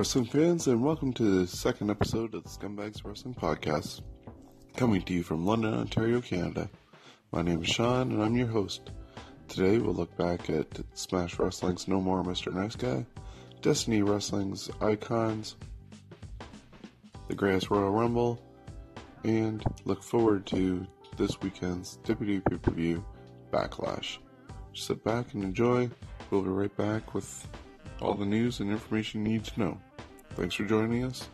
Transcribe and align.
Wrestling 0.00 0.24
fans, 0.24 0.66
and 0.66 0.82
welcome 0.82 1.12
to 1.12 1.40
the 1.40 1.46
second 1.46 1.90
episode 1.90 2.34
of 2.34 2.42
the 2.42 2.48
Scumbags 2.48 3.04
Wrestling 3.04 3.34
Podcast. 3.34 4.00
Coming 4.74 5.02
to 5.02 5.12
you 5.12 5.22
from 5.22 5.44
London, 5.44 5.74
Ontario, 5.74 6.22
Canada. 6.22 6.70
My 7.32 7.42
name 7.42 7.62
is 7.62 7.68
Sean, 7.68 8.10
and 8.10 8.22
I'm 8.22 8.34
your 8.34 8.46
host. 8.46 8.92
Today, 9.46 9.76
we'll 9.76 9.92
look 9.92 10.16
back 10.16 10.48
at 10.48 10.80
Smash 10.94 11.38
Wrestling's 11.38 11.86
No 11.86 12.00
More 12.00 12.22
Mr. 12.22 12.50
Nice 12.50 12.76
Guy, 12.76 13.04
Destiny 13.60 14.00
Wrestling's 14.00 14.70
Icons, 14.80 15.56
the 17.28 17.34
Greatest 17.34 17.68
Royal 17.68 17.90
Rumble, 17.90 18.42
and 19.24 19.62
look 19.84 20.02
forward 20.02 20.46
to 20.46 20.86
this 21.18 21.38
weekend's 21.42 21.98
WWE 22.04 22.42
pay 22.48 22.56
per 22.56 22.70
view, 22.70 23.04
Backlash. 23.52 24.16
Sit 24.72 25.04
back 25.04 25.34
and 25.34 25.44
enjoy. 25.44 25.90
We'll 26.30 26.40
be 26.40 26.48
right 26.48 26.74
back 26.78 27.12
with 27.12 27.46
all 28.00 28.14
the 28.14 28.24
news 28.24 28.60
and 28.60 28.70
information 28.70 29.26
you 29.26 29.32
need 29.32 29.44
to 29.44 29.60
know. 29.60 29.78
Thanks 30.36 30.54
for 30.54 30.64
joining 30.64 31.04
us. 31.04 31.28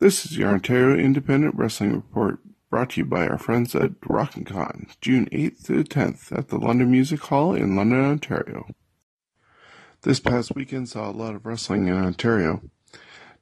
This 0.00 0.24
is 0.24 0.36
your 0.36 0.50
Ontario 0.50 0.96
Independent 0.96 1.54
Wrestling 1.56 1.92
Report 1.92 2.38
brought 2.70 2.90
to 2.90 3.00
you 3.00 3.04
by 3.04 3.26
our 3.26 3.38
friends 3.38 3.74
at 3.74 3.92
Rockin' 4.06 4.44
Con, 4.44 4.86
June 5.00 5.26
8th 5.32 5.66
to 5.66 5.84
10th 5.84 6.36
at 6.36 6.48
the 6.48 6.58
London 6.58 6.90
Music 6.90 7.20
Hall 7.20 7.54
in 7.54 7.74
London, 7.74 8.04
Ontario. 8.04 8.66
This 10.02 10.20
past 10.20 10.54
weekend 10.54 10.88
saw 10.88 11.10
a 11.10 11.12
lot 11.12 11.34
of 11.34 11.44
wrestling 11.44 11.88
in 11.88 11.94
Ontario. 11.94 12.62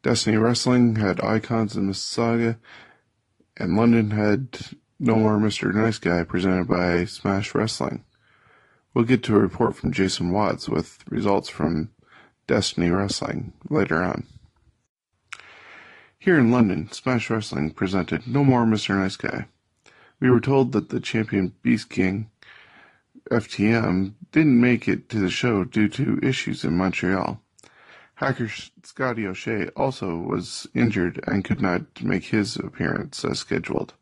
Destiny 0.03 0.37
Wrestling 0.37 0.97
had 0.97 1.21
Icons 1.21 1.77
in 1.77 1.91
Mississauga, 1.91 2.57
and 3.57 3.77
London 3.77 4.13
had 4.13 4.59
No 4.99 5.17
More 5.17 5.37
Mr. 5.37 5.75
Nice 5.75 5.99
Guy 5.99 6.25
presented 6.25 6.69
by 6.69 7.05
Smash 7.05 7.55
Wrestling. 7.55 8.03
We'll 8.95 9.05
get 9.05 9.23
to 9.25 9.37
a 9.37 9.41
report 9.41 9.77
from 9.77 9.93
Jason 9.93 10.31
Watts 10.31 10.71
with 10.71 11.05
results 11.11 11.51
from 11.51 11.91
Destiny 12.47 12.89
Wrestling 12.89 13.53
later 13.69 14.03
on. 14.03 14.27
Here 16.19 16.39
in 16.39 16.51
London, 16.51 16.91
Smash 16.91 17.29
Wrestling 17.29 17.73
presented 17.73 18.27
No 18.27 18.43
More 18.43 18.65
Mr. 18.65 18.97
Nice 18.97 19.17
Guy. 19.17 19.49
We 20.19 20.31
were 20.31 20.41
told 20.41 20.73
that 20.73 20.89
the 20.89 21.01
champion 21.01 21.53
Beast 21.61 21.91
King 21.91 22.31
FTM 23.31 24.15
didn't 24.33 24.59
make 24.59 24.89
it 24.89 25.11
to 25.11 25.19
the 25.19 25.29
show 25.29 25.65
due 25.65 25.89
to 25.89 26.19
issues 26.23 26.65
in 26.65 26.75
Montreal. 26.75 27.43
Hacker 28.15 28.49
Scotty 28.83 29.27
O'Shea 29.27 29.69
also 29.77 30.17
was 30.17 30.67
injured 30.75 31.23
and 31.27 31.45
could 31.45 31.61
not 31.61 32.03
make 32.03 32.25
his 32.25 32.57
appearance 32.57 33.27
as 33.27 33.41
scheduled. 33.41 33.93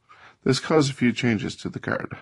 This 0.45 0.61
caused 0.61 0.91
a 0.91 0.95
few 0.95 1.13
changes 1.13 1.57
to 1.57 1.69
the 1.71 1.81
card. 1.81 2.17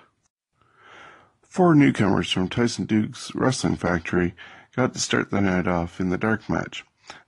Four 1.43 1.75
newcomers 1.75 2.31
from 2.31 2.49
Tyson 2.49 2.87
Duke's 2.87 3.35
Wrestling 3.35 3.77
Factory 3.77 4.35
got 4.75 4.95
to 4.95 5.01
start 5.01 5.31
the 5.31 5.41
night 5.41 5.67
off 5.67 6.01
in 6.01 6.09
the 6.09 6.17
dark 6.17 6.49
match. 6.49 6.85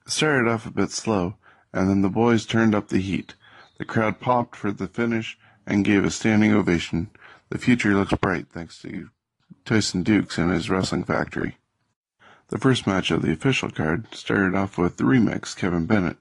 It 0.06 0.12
started 0.12 0.48
off 0.48 0.66
a 0.66 0.70
bit 0.70 0.90
slow, 0.90 1.34
and 1.72 1.90
then 1.90 2.02
the 2.02 2.08
boys 2.08 2.46
turned 2.46 2.74
up 2.74 2.88
the 2.88 3.00
heat. 3.00 3.34
The 3.78 3.84
crowd 3.84 4.20
popped 4.20 4.56
for 4.56 4.70
the 4.70 4.86
finish 4.86 5.36
and 5.66 5.84
gave 5.84 6.04
a 6.04 6.10
standing 6.10 6.52
ovation. 6.52 7.10
The 7.50 7.58
future 7.58 7.94
looks 7.94 8.14
bright 8.14 8.46
thanks 8.50 8.80
to 8.82 9.10
Tyson 9.64 10.04
Dukes 10.04 10.38
and 10.38 10.50
his 10.50 10.70
Wrestling 10.70 11.04
Factory. 11.04 11.56
The 12.48 12.58
first 12.58 12.86
match 12.86 13.10
of 13.10 13.22
the 13.22 13.32
official 13.32 13.70
card 13.70 14.14
started 14.14 14.54
off 14.54 14.78
with 14.78 14.96
the 14.96 15.04
remix 15.04 15.56
Kevin 15.56 15.86
Bennett 15.86 16.18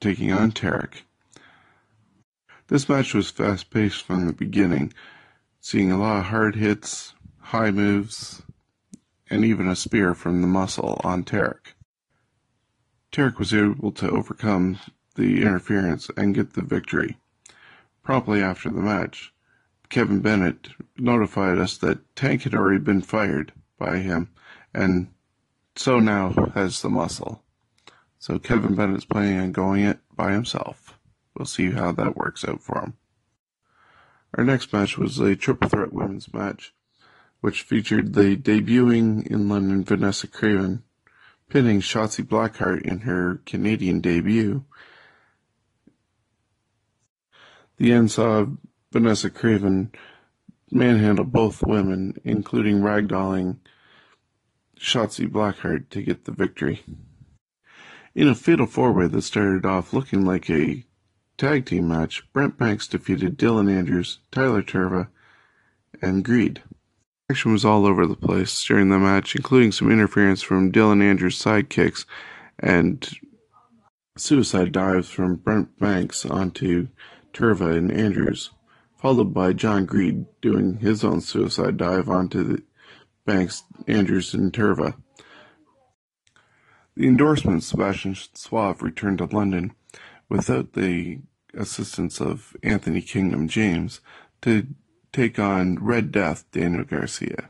taking 0.00 0.32
on 0.32 0.52
Tarek. 0.52 1.02
This 2.68 2.88
match 2.88 3.12
was 3.12 3.30
fast 3.30 3.70
paced 3.70 4.02
from 4.02 4.26
the 4.26 4.32
beginning, 4.32 4.94
seeing 5.60 5.92
a 5.92 5.98
lot 5.98 6.20
of 6.20 6.24
hard 6.26 6.56
hits, 6.56 7.14
high 7.38 7.70
moves, 7.70 8.42
and 9.28 9.44
even 9.44 9.68
a 9.68 9.76
spear 9.76 10.14
from 10.14 10.40
the 10.40 10.46
muscle 10.46 11.00
on 11.04 11.24
Tarek. 11.24 11.74
Tarek 13.12 13.38
was 13.38 13.52
able 13.52 13.92
to 13.92 14.10
overcome 14.10 14.78
the 15.14 15.42
interference 15.42 16.10
and 16.16 16.34
get 16.34 16.54
the 16.54 16.62
victory. 16.62 17.18
Promptly 18.02 18.42
after 18.42 18.70
the 18.70 18.80
match, 18.80 19.32
Kevin 19.88 20.20
Bennett 20.20 20.68
notified 20.96 21.58
us 21.58 21.76
that 21.78 22.16
Tank 22.16 22.42
had 22.42 22.54
already 22.54 22.80
been 22.80 23.02
fired 23.02 23.52
by 23.78 23.98
him, 23.98 24.30
and 24.72 25.08
so 25.76 26.00
now 26.00 26.30
has 26.54 26.82
the 26.82 26.90
muscle. 26.90 27.42
So 28.18 28.38
Kevin 28.38 28.74
Bennett's 28.74 29.04
planning 29.04 29.38
on 29.38 29.52
going 29.52 29.84
it 29.84 30.00
by 30.16 30.32
himself. 30.32 30.83
We'll 31.36 31.46
see 31.46 31.72
how 31.72 31.92
that 31.92 32.16
works 32.16 32.44
out 32.44 32.62
for 32.62 32.80
him. 32.80 32.94
Our 34.36 34.44
next 34.44 34.72
match 34.72 34.98
was 34.98 35.18
a 35.18 35.36
triple 35.36 35.68
threat 35.68 35.92
women's 35.92 36.32
match, 36.32 36.72
which 37.40 37.62
featured 37.62 38.14
the 38.14 38.36
debuting 38.36 39.26
in 39.26 39.48
London 39.48 39.84
Vanessa 39.84 40.26
Craven 40.26 40.82
pinning 41.48 41.80
Shotzi 41.80 42.24
Blackheart 42.24 42.82
in 42.82 43.00
her 43.00 43.40
Canadian 43.46 44.00
debut. 44.00 44.64
The 47.76 47.92
end 47.92 48.10
saw 48.10 48.46
Vanessa 48.92 49.30
Craven 49.30 49.92
manhandle 50.70 51.24
both 51.24 51.62
women, 51.62 52.20
including 52.24 52.80
ragdolling 52.80 53.58
Shotzi 54.78 55.28
Blackheart 55.28 55.90
to 55.90 56.02
get 56.02 56.24
the 56.24 56.32
victory. 56.32 56.82
In 58.14 58.28
a 58.28 58.34
fatal 58.34 58.66
four-way 58.66 59.08
that 59.08 59.22
started 59.22 59.66
off 59.66 59.92
looking 59.92 60.24
like 60.24 60.48
a 60.50 60.84
tag 61.36 61.66
team 61.66 61.88
match, 61.88 62.22
Brent 62.32 62.58
Banks 62.58 62.86
defeated 62.86 63.38
Dylan 63.38 63.70
Andrews, 63.70 64.20
Tyler 64.30 64.62
Turva, 64.62 65.08
and 66.00 66.24
Greed. 66.24 66.62
Action 67.30 67.52
was 67.52 67.64
all 67.64 67.86
over 67.86 68.06
the 68.06 68.16
place 68.16 68.64
during 68.64 68.90
the 68.90 68.98
match, 68.98 69.34
including 69.34 69.72
some 69.72 69.90
interference 69.90 70.42
from 70.42 70.70
Dylan 70.70 71.02
Andrews' 71.02 71.40
sidekicks 71.40 72.04
and 72.58 73.08
suicide 74.16 74.72
dives 74.72 75.08
from 75.08 75.36
Brent 75.36 75.78
Banks 75.78 76.24
onto 76.26 76.88
Turva 77.32 77.76
and 77.76 77.90
Andrews, 77.90 78.50
followed 78.96 79.34
by 79.34 79.52
John 79.52 79.86
Greed 79.86 80.26
doing 80.40 80.78
his 80.78 81.02
own 81.02 81.20
suicide 81.20 81.76
dive 81.76 82.08
onto 82.08 82.62
Banks, 83.26 83.64
Andrews, 83.88 84.34
and 84.34 84.52
Turva. 84.52 84.94
The 86.96 87.08
endorsement 87.08 87.64
Sebastian 87.64 88.14
Suave 88.34 88.82
returned 88.82 89.18
to 89.18 89.24
London 89.24 89.74
without 90.28 90.72
the 90.72 91.20
assistance 91.54 92.20
of 92.20 92.56
Anthony 92.62 93.00
Kingdom 93.00 93.48
James 93.48 94.00
to 94.42 94.66
take 95.12 95.38
on 95.38 95.76
Red 95.76 96.10
Death 96.10 96.44
Daniel 96.52 96.84
Garcia. 96.84 97.48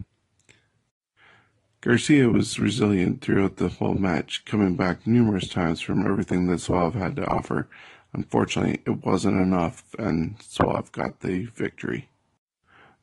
Garcia 1.80 2.28
was 2.28 2.58
resilient 2.58 3.20
throughout 3.20 3.56
the 3.56 3.68
whole 3.68 3.94
match, 3.94 4.44
coming 4.44 4.74
back 4.74 5.06
numerous 5.06 5.48
times 5.48 5.80
from 5.80 6.06
everything 6.06 6.46
that 6.46 6.60
Suave 6.60 6.94
had 6.94 7.16
to 7.16 7.26
offer 7.26 7.68
Unfortunately, 8.14 8.80
it 8.86 9.04
wasn't 9.04 9.40
enough, 9.40 9.84
and 9.98 10.36
Suave 10.40 10.92
got 10.92 11.20
the 11.20 11.46
victory. 11.46 12.08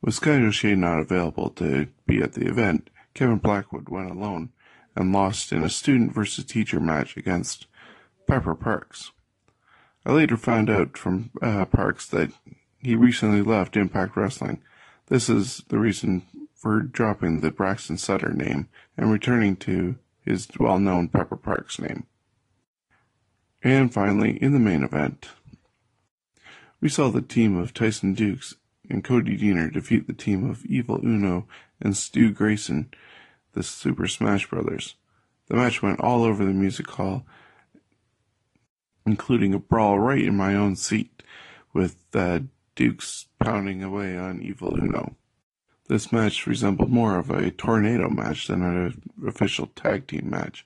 With 0.00 0.14
Sky 0.14 0.36
O'Shea 0.36 0.74
not 0.74 1.00
available 1.00 1.50
to 1.50 1.88
be 2.06 2.22
at 2.22 2.32
the 2.32 2.46
event, 2.46 2.88
Kevin 3.12 3.36
Blackwood 3.36 3.90
went 3.90 4.10
alone 4.10 4.50
and 4.96 5.12
lost 5.12 5.52
in 5.52 5.62
a 5.62 5.68
student 5.68 6.14
versus 6.14 6.46
teacher 6.46 6.80
match 6.80 7.18
against 7.18 7.66
Pepper 8.26 8.54
Parks. 8.54 9.12
I 10.04 10.12
later 10.12 10.36
found 10.36 10.68
out 10.68 10.96
from 10.96 11.30
uh, 11.40 11.64
Parks 11.66 12.06
that 12.08 12.32
he 12.78 12.96
recently 12.96 13.42
left 13.42 13.76
Impact 13.76 14.16
Wrestling. 14.16 14.62
This 15.06 15.28
is 15.28 15.62
the 15.68 15.78
reason 15.78 16.22
for 16.54 16.80
dropping 16.80 17.40
the 17.40 17.50
Braxton 17.50 17.98
Sutter 17.98 18.32
name 18.32 18.68
and 18.96 19.10
returning 19.10 19.56
to 19.56 19.96
his 20.24 20.48
well 20.58 20.78
known 20.78 21.08
Pepper 21.08 21.36
Parks 21.36 21.78
name. 21.78 22.06
And 23.62 23.92
finally, 23.92 24.42
in 24.42 24.52
the 24.52 24.58
main 24.58 24.82
event, 24.82 25.28
we 26.80 26.88
saw 26.88 27.08
the 27.10 27.22
team 27.22 27.56
of 27.56 27.72
Tyson 27.72 28.14
Dukes 28.14 28.56
and 28.90 29.04
Cody 29.04 29.38
Deaner 29.38 29.72
defeat 29.72 30.08
the 30.08 30.12
team 30.12 30.48
of 30.48 30.64
Evil 30.66 31.00
Uno 31.04 31.46
and 31.80 31.96
Stu 31.96 32.32
Grayson, 32.32 32.90
the 33.52 33.62
Super 33.62 34.08
Smash 34.08 34.48
Brothers. 34.48 34.96
The 35.48 35.56
match 35.56 35.82
went 35.82 36.00
all 36.00 36.24
over 36.24 36.44
the 36.44 36.52
music 36.52 36.90
hall, 36.90 37.24
including 39.06 39.54
a 39.54 39.58
brawl 39.58 39.98
right 39.98 40.22
in 40.22 40.36
my 40.36 40.54
own 40.54 40.76
seat, 40.76 41.22
with 41.72 41.96
uh, 42.14 42.40
Dukes 42.74 43.26
pounding 43.38 43.82
away 43.82 44.16
on 44.16 44.42
Evil 44.42 44.78
Uno. 44.78 45.16
This 45.88 46.12
match 46.12 46.46
resembled 46.46 46.90
more 46.90 47.18
of 47.18 47.30
a 47.30 47.50
tornado 47.50 48.08
match 48.08 48.46
than 48.46 48.62
an 48.62 49.02
official 49.26 49.66
tag 49.74 50.06
team 50.06 50.30
match. 50.30 50.64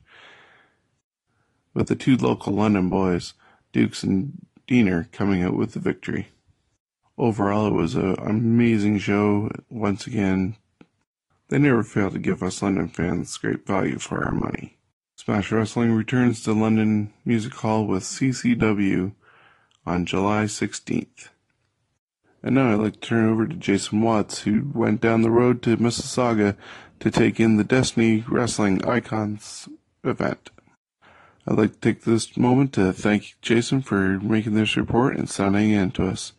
With 1.75 1.89
the 1.89 1.97
two 1.97 2.17
local 2.17 2.53
London 2.53 2.89
boys, 2.89 3.35
Dukes 3.73 4.03
and 4.03 4.47
Deaner, 4.69 5.11
coming 5.13 5.43
out 5.43 5.55
with 5.55 5.73
the 5.73 5.81
victory. 5.81 6.29
Overall, 7.19 7.69
it 7.69 7.73
was 7.73 7.95
an 7.95 8.17
amazing 8.19 8.99
show. 8.99 9.51
Once 9.71 10.07
again, 10.07 10.57
they 11.49 11.59
never 11.59 11.83
fail 11.83 12.11
to 12.11 12.19
give 12.19 12.43
us 12.43 12.63
London 12.63 12.89
fans 12.89 13.37
great 13.37 13.67
value 13.67 13.99
for 13.99 14.25
our 14.25 14.33
money. 14.33 14.76
Smash 15.27 15.51
Wrestling 15.51 15.91
returns 15.91 16.41
to 16.45 16.53
London 16.53 17.13
Music 17.25 17.53
Hall 17.53 17.85
with 17.85 18.05
CCW 18.05 19.11
on 19.85 20.07
July 20.07 20.45
16th. 20.45 21.31
And 22.45 22.55
now 22.55 22.73
I'd 22.73 22.79
like 22.79 22.93
to 22.93 23.01
turn 23.01 23.29
over 23.29 23.45
to 23.45 23.57
Jason 23.57 24.03
Watts, 24.03 24.43
who 24.43 24.71
went 24.73 25.01
down 25.01 25.23
the 25.23 25.31
road 25.33 25.63
to 25.63 25.79
Mississauga 25.79 26.55
to 27.01 27.11
take 27.11 27.41
in 27.41 27.57
the 27.57 27.65
Destiny 27.65 28.25
Wrestling 28.29 28.85
Icons 28.85 29.69
event. 30.05 30.51
I'd 31.45 31.59
like 31.59 31.73
to 31.73 31.81
take 31.81 32.03
this 32.03 32.37
moment 32.37 32.73
to 32.75 32.93
thank 32.93 33.35
Jason 33.43 33.83
for 33.83 34.21
making 34.21 34.55
this 34.55 34.77
report 34.77 35.17
and 35.17 35.29
sending 35.29 35.73
it 35.73 35.83
in 35.83 35.91
to 35.91 36.07
us. 36.07 36.35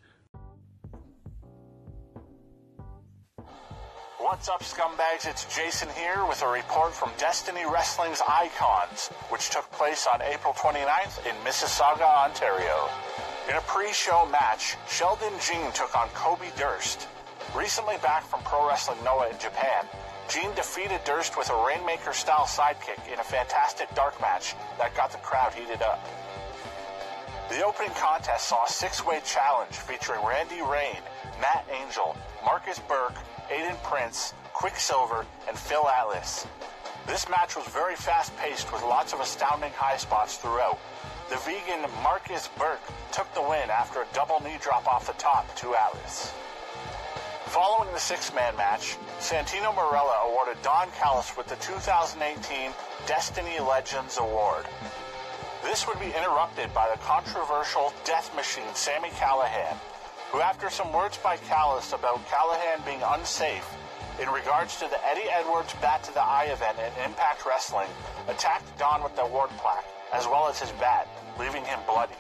What's 4.28 4.50
up, 4.50 4.62
scumbags? 4.62 5.26
It's 5.26 5.46
Jason 5.56 5.88
here 5.96 6.26
with 6.28 6.42
a 6.42 6.50
report 6.50 6.94
from 6.94 7.12
Destiny 7.18 7.62
Wrestling's 7.64 8.22
Icons, 8.28 9.08
which 9.30 9.50
took 9.50 9.72
place 9.72 10.06
on 10.06 10.22
April 10.22 10.54
29th 10.54 11.26
in 11.26 11.34
Mississauga, 11.46 12.04
Ontario. 12.26 12.90
In 13.50 13.56
a 13.56 13.62
pre-show 13.62 14.28
match, 14.30 14.76
Sheldon 14.90 15.32
Jean 15.40 15.72
took 15.72 15.98
on 15.98 16.10
Kobe 16.10 16.52
Durst. 16.58 17.08
Recently 17.56 17.96
back 18.04 18.26
from 18.26 18.42
Pro 18.42 18.68
Wrestling 18.68 19.02
Noah 19.02 19.30
in 19.30 19.40
Japan, 19.40 19.86
Jean 20.28 20.54
defeated 20.56 21.00
Durst 21.06 21.38
with 21.38 21.50
a 21.50 21.66
Rainmaker-style 21.66 22.48
sidekick 22.48 23.00
in 23.08 23.22
a 23.22 23.24
fantastic 23.24 23.88
dark 23.96 24.20
match 24.20 24.56
that 24.78 24.94
got 24.94 25.14
the 25.14 25.20
crowd 25.20 25.54
heated 25.54 25.82
up. 25.82 26.06
The 27.48 27.64
opening 27.64 27.96
contest 27.96 28.50
saw 28.50 28.66
a 28.66 28.70
six-way 28.70 29.22
challenge 29.24 29.72
featuring 29.72 30.20
Randy 30.28 30.62
Rain, 30.62 31.00
Matt 31.40 31.66
Angel, 31.72 32.18
Marcus 32.44 32.80
Burke, 32.90 33.16
Aiden 33.50 33.82
Prince, 33.84 34.34
Quicksilver, 34.54 35.26
and 35.48 35.58
Phil 35.58 35.88
Atlas. 35.88 36.46
This 37.08 37.30
match 37.30 37.56
was 37.56 37.66
very 37.68 37.96
fast-paced 37.96 38.72
with 38.74 38.82
lots 38.84 39.14
of 39.14 39.22
astounding 39.22 39.72
high 39.72 39.98
spots 39.98 40.38
throughout, 40.38 40.80
the 41.30 41.36
vegan 41.38 41.84
Marcus 42.04 42.48
Burke 42.58 42.80
took 43.12 43.34
the 43.34 43.42
win 43.42 43.70
after 43.70 44.02
a 44.02 44.08
double 44.14 44.40
knee 44.40 44.58
drop 44.62 44.88
off 44.88 45.08
the 45.08 45.14
top 45.14 45.54
to 45.58 45.76
Atlas. 45.76 46.32
Following 47.48 47.92
the 47.92 48.00
six-man 48.00 48.56
match, 48.56 48.96
Santino 49.20 49.76
Marella 49.76 50.30
awarded 50.30 50.62
Don 50.62 50.90
Callis 50.92 51.36
with 51.36 51.48
the 51.48 51.58
2018 51.58 52.72
Destiny 53.08 53.60
Legends 53.60 54.18
Award. 54.18 54.66
This 55.64 55.86
would 55.86 56.00
be 56.00 56.16
interrupted 56.16 56.74
by 56.74 56.90
the 56.90 57.02
controversial 57.02 57.94
Death 58.06 58.34
Machine 58.34 58.74
Sami 58.74 59.10
Callihan, 59.10 59.78
who 60.32 60.42
after 60.42 60.70
some 60.70 60.92
words 60.94 61.18
by 61.18 61.38
Callis 61.38 61.94
about 61.94 62.26
Callihan 62.28 62.86
being 62.86 63.02
unsafe 63.02 63.68
in 64.22 64.30
regards 64.30 64.78
to 64.78 64.88
the 64.90 65.06
Eddie 65.08 65.30
Edwards 65.32 65.74
Bat 65.82 66.04
to 66.04 66.14
the 66.14 66.24
Eye 66.24 66.50
event 66.52 66.78
in 66.80 67.06
Impact 67.06 67.46
Wrestling, 67.46 67.88
attacked 68.28 68.78
Don 68.78 69.04
with 69.04 69.16
the 69.16 69.24
award 69.24 69.50
plaque 69.58 69.86
as 70.14 70.26
well 70.26 70.48
as 70.48 70.60
his 70.60 70.72
bat, 70.74 71.08
leaving 71.40 71.64
him 71.66 71.80
bloody. 71.86 72.14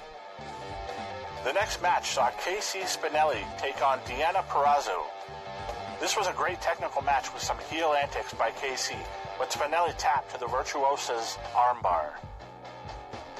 The 1.43 1.53
next 1.53 1.81
match 1.81 2.11
saw 2.11 2.29
Casey 2.31 2.79
Spinelli 2.79 3.43
take 3.57 3.81
on 3.81 3.99
Deonna 3.99 4.43
Purrazzo. 4.47 5.03
This 5.99 6.17
was 6.17 6.27
a 6.27 6.33
great 6.33 6.61
technical 6.61 7.01
match 7.01 7.33
with 7.33 7.41
some 7.41 7.57
heel 7.69 7.93
antics 7.93 8.33
by 8.33 8.51
Casey, 8.51 8.97
but 9.39 9.49
Spinelli 9.49 9.93
tapped 9.97 10.31
to 10.33 10.39
the 10.39 10.47
Virtuosa's 10.47 11.37
armbar. 11.53 12.11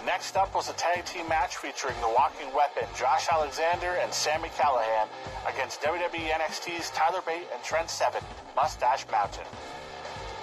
Next 0.07 0.37
up 0.37 0.55
was 0.55 0.69
a 0.69 0.73
tag 0.73 1.03
team 1.03 1.27
match 1.27 1.57
featuring 1.57 1.99
the 1.99 2.07
Walking 2.07 2.47
Weapon, 2.55 2.87
Josh 2.97 3.27
Alexander 3.29 3.99
and 3.99 4.13
Sami 4.13 4.47
Callihan 4.55 5.05
against 5.45 5.81
WWE 5.81 6.31
NXT's 6.31 6.91
Tyler 6.91 7.19
Bate 7.25 7.43
and 7.53 7.61
Trent 7.61 7.89
Seven, 7.89 8.23
Mustache 8.55 9.05
Mountain. 9.11 9.43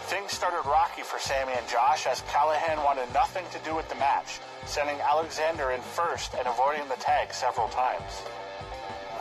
Things 0.03 0.33
started 0.33 0.69
rocky 0.69 1.01
for 1.01 1.19
Sami 1.19 1.55
and 1.55 1.67
Josh 1.67 2.07
as 2.07 2.21
Callihan 2.29 2.85
wanted 2.85 3.11
nothing 3.15 3.47
to 3.53 3.59
do 3.61 3.75
with 3.75 3.89
the 3.89 3.95
match, 3.95 4.39
sending 4.67 5.01
Alexander 5.01 5.71
in 5.71 5.81
first 5.81 6.35
and 6.35 6.47
avoiding 6.47 6.87
the 6.91 7.01
tag 7.01 7.33
several 7.33 7.69
times. 7.69 8.21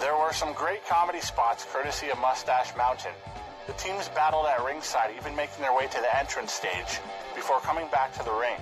There 0.02 0.18
were 0.18 0.34
some 0.34 0.52
great 0.52 0.86
comedy 0.86 1.22
spots 1.22 1.66
courtesy 1.72 2.10
of 2.10 2.20
Mustache 2.20 2.76
Mountain. 2.76 3.16
The 3.66 3.74
teams 3.80 4.10
battled 4.10 4.48
at 4.48 4.62
ringside, 4.66 5.16
even 5.16 5.38
making 5.38 5.62
their 5.62 5.74
way 5.74 5.88
to 5.88 6.02
the 6.02 6.20
entrance 6.20 6.52
stage, 6.52 7.00
before 7.34 7.62
coming 7.62 7.88
back 7.94 8.12
to 8.16 8.24
the 8.26 8.34
ring. 8.34 8.60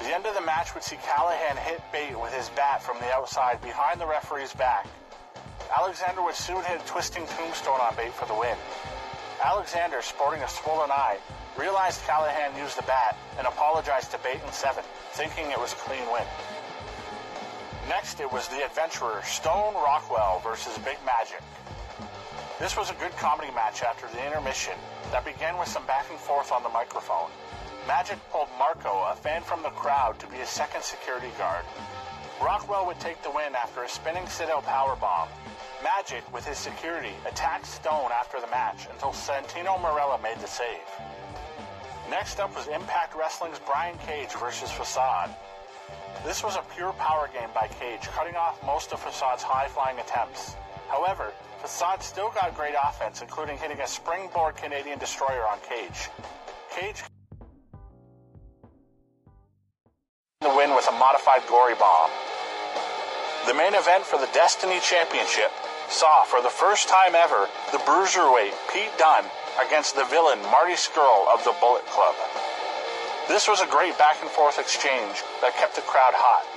The 0.00 0.14
end 0.14 0.24
of 0.24 0.34
the 0.34 0.40
match 0.40 0.74
would 0.74 0.82
see 0.82 0.96
Callihan 0.96 1.56
hit 1.58 1.82
Bate 1.92 2.18
with 2.18 2.32
his 2.32 2.48
bat 2.50 2.82
from 2.82 2.98
the 3.00 3.12
outside 3.12 3.60
behind 3.60 4.00
the 4.00 4.06
referee's 4.06 4.52
back. 4.54 4.86
Alexander 5.78 6.22
would 6.22 6.34
soon 6.34 6.64
hit 6.64 6.80
a 6.80 6.86
twisting 6.86 7.26
tombstone 7.26 7.80
on 7.80 7.94
Bate 7.96 8.12
for 8.12 8.26
the 8.26 8.34
win. 8.34 8.56
Alexander, 9.44 10.00
sporting 10.00 10.42
a 10.42 10.48
swollen 10.48 10.90
eye, 10.90 11.18
realized 11.56 12.00
Callihan 12.02 12.56
used 12.56 12.78
the 12.78 12.82
bat 12.82 13.16
and 13.38 13.46
apologized 13.46 14.10
to 14.12 14.18
Bate 14.18 14.40
and 14.42 14.54
Seven, 14.54 14.84
thinking 15.12 15.50
it 15.50 15.58
was 15.58 15.74
a 15.74 15.76
clean 15.76 16.04
win. 16.10 16.24
Next, 17.88 18.20
it 18.20 18.32
was 18.32 18.48
the 18.48 18.64
adventurer 18.64 19.20
Stone 19.24 19.74
Rockwell 19.74 20.40
versus 20.40 20.76
Big 20.78 20.98
Magic. 21.04 21.42
This 22.58 22.76
was 22.76 22.90
a 22.90 22.94
good 22.94 23.12
comedy 23.16 23.50
match 23.52 23.82
after 23.82 24.06
the 24.08 24.24
intermission 24.26 24.74
that 25.12 25.24
began 25.24 25.58
with 25.58 25.68
some 25.68 25.86
back 25.86 26.06
and 26.10 26.18
forth 26.18 26.52
on 26.52 26.62
the 26.62 26.68
microphone. 26.68 27.30
Magic 27.90 28.20
pulled 28.30 28.46
Marco, 28.56 29.04
a 29.10 29.16
fan 29.16 29.42
from 29.42 29.64
the 29.64 29.70
crowd, 29.70 30.16
to 30.20 30.26
be 30.28 30.36
his 30.36 30.48
second 30.48 30.80
security 30.80 31.26
guard. 31.36 31.64
Rockwell 32.40 32.86
would 32.86 33.00
take 33.00 33.20
the 33.24 33.32
win 33.32 33.52
after 33.56 33.82
a 33.82 33.88
spinning 33.88 34.28
sit-out 34.28 34.64
powerbomb, 34.64 35.26
Magic, 35.82 36.22
with 36.32 36.46
his 36.46 36.56
security, 36.56 37.10
attacked 37.26 37.66
Stone 37.66 38.12
after 38.12 38.40
the 38.40 38.46
match 38.46 38.86
until 38.92 39.10
Santino 39.10 39.76
Marella 39.82 40.22
made 40.22 40.38
the 40.38 40.46
save. 40.46 40.86
Next 42.08 42.38
up 42.38 42.54
was 42.54 42.68
Impact 42.68 43.16
Wrestling's 43.16 43.58
Brian 43.66 43.98
Cage 44.06 44.34
versus 44.34 44.70
Facade. 44.70 45.34
This 46.24 46.44
was 46.44 46.54
a 46.54 46.62
pure 46.76 46.92
power 46.92 47.28
game 47.32 47.50
by 47.52 47.66
Cage, 47.80 48.02
cutting 48.14 48.36
off 48.36 48.64
most 48.64 48.92
of 48.92 49.00
Facade's 49.00 49.42
high-flying 49.42 49.98
attempts. 49.98 50.54
However, 50.88 51.32
Facade 51.60 52.04
still 52.04 52.30
got 52.30 52.54
great 52.54 52.76
offense, 52.86 53.20
including 53.20 53.58
hitting 53.58 53.80
a 53.80 53.86
springboard 53.88 54.54
Canadian 54.54 55.00
destroyer 55.00 55.42
on 55.48 55.58
Cage. 55.68 56.08
Cage 56.70 57.02
the 60.40 60.56
win 60.56 60.72
with 60.72 60.88
a 60.88 60.96
modified 60.96 61.44
glory 61.46 61.76
bomb. 61.76 62.08
The 63.44 63.52
main 63.52 63.76
event 63.76 64.08
for 64.08 64.16
the 64.16 64.32
Destiny 64.32 64.80
Championship 64.80 65.52
saw 65.92 66.24
for 66.24 66.40
the 66.40 66.48
first 66.48 66.88
time 66.88 67.12
ever 67.12 67.44
the 67.76 67.84
bruiserweight 67.84 68.56
Pete 68.72 68.96
Dunne 68.96 69.28
against 69.60 70.00
the 70.00 70.08
villain 70.08 70.40
Marty 70.48 70.80
Scurll 70.80 71.28
of 71.28 71.44
the 71.44 71.52
Bullet 71.60 71.84
Club. 71.92 72.16
This 73.28 73.52
was 73.52 73.60
a 73.60 73.68
great 73.68 73.98
back 74.00 74.16
and 74.24 74.30
forth 74.32 74.58
exchange 74.58 75.20
that 75.44 75.60
kept 75.60 75.76
the 75.76 75.84
crowd 75.84 76.16
hot. 76.16 76.48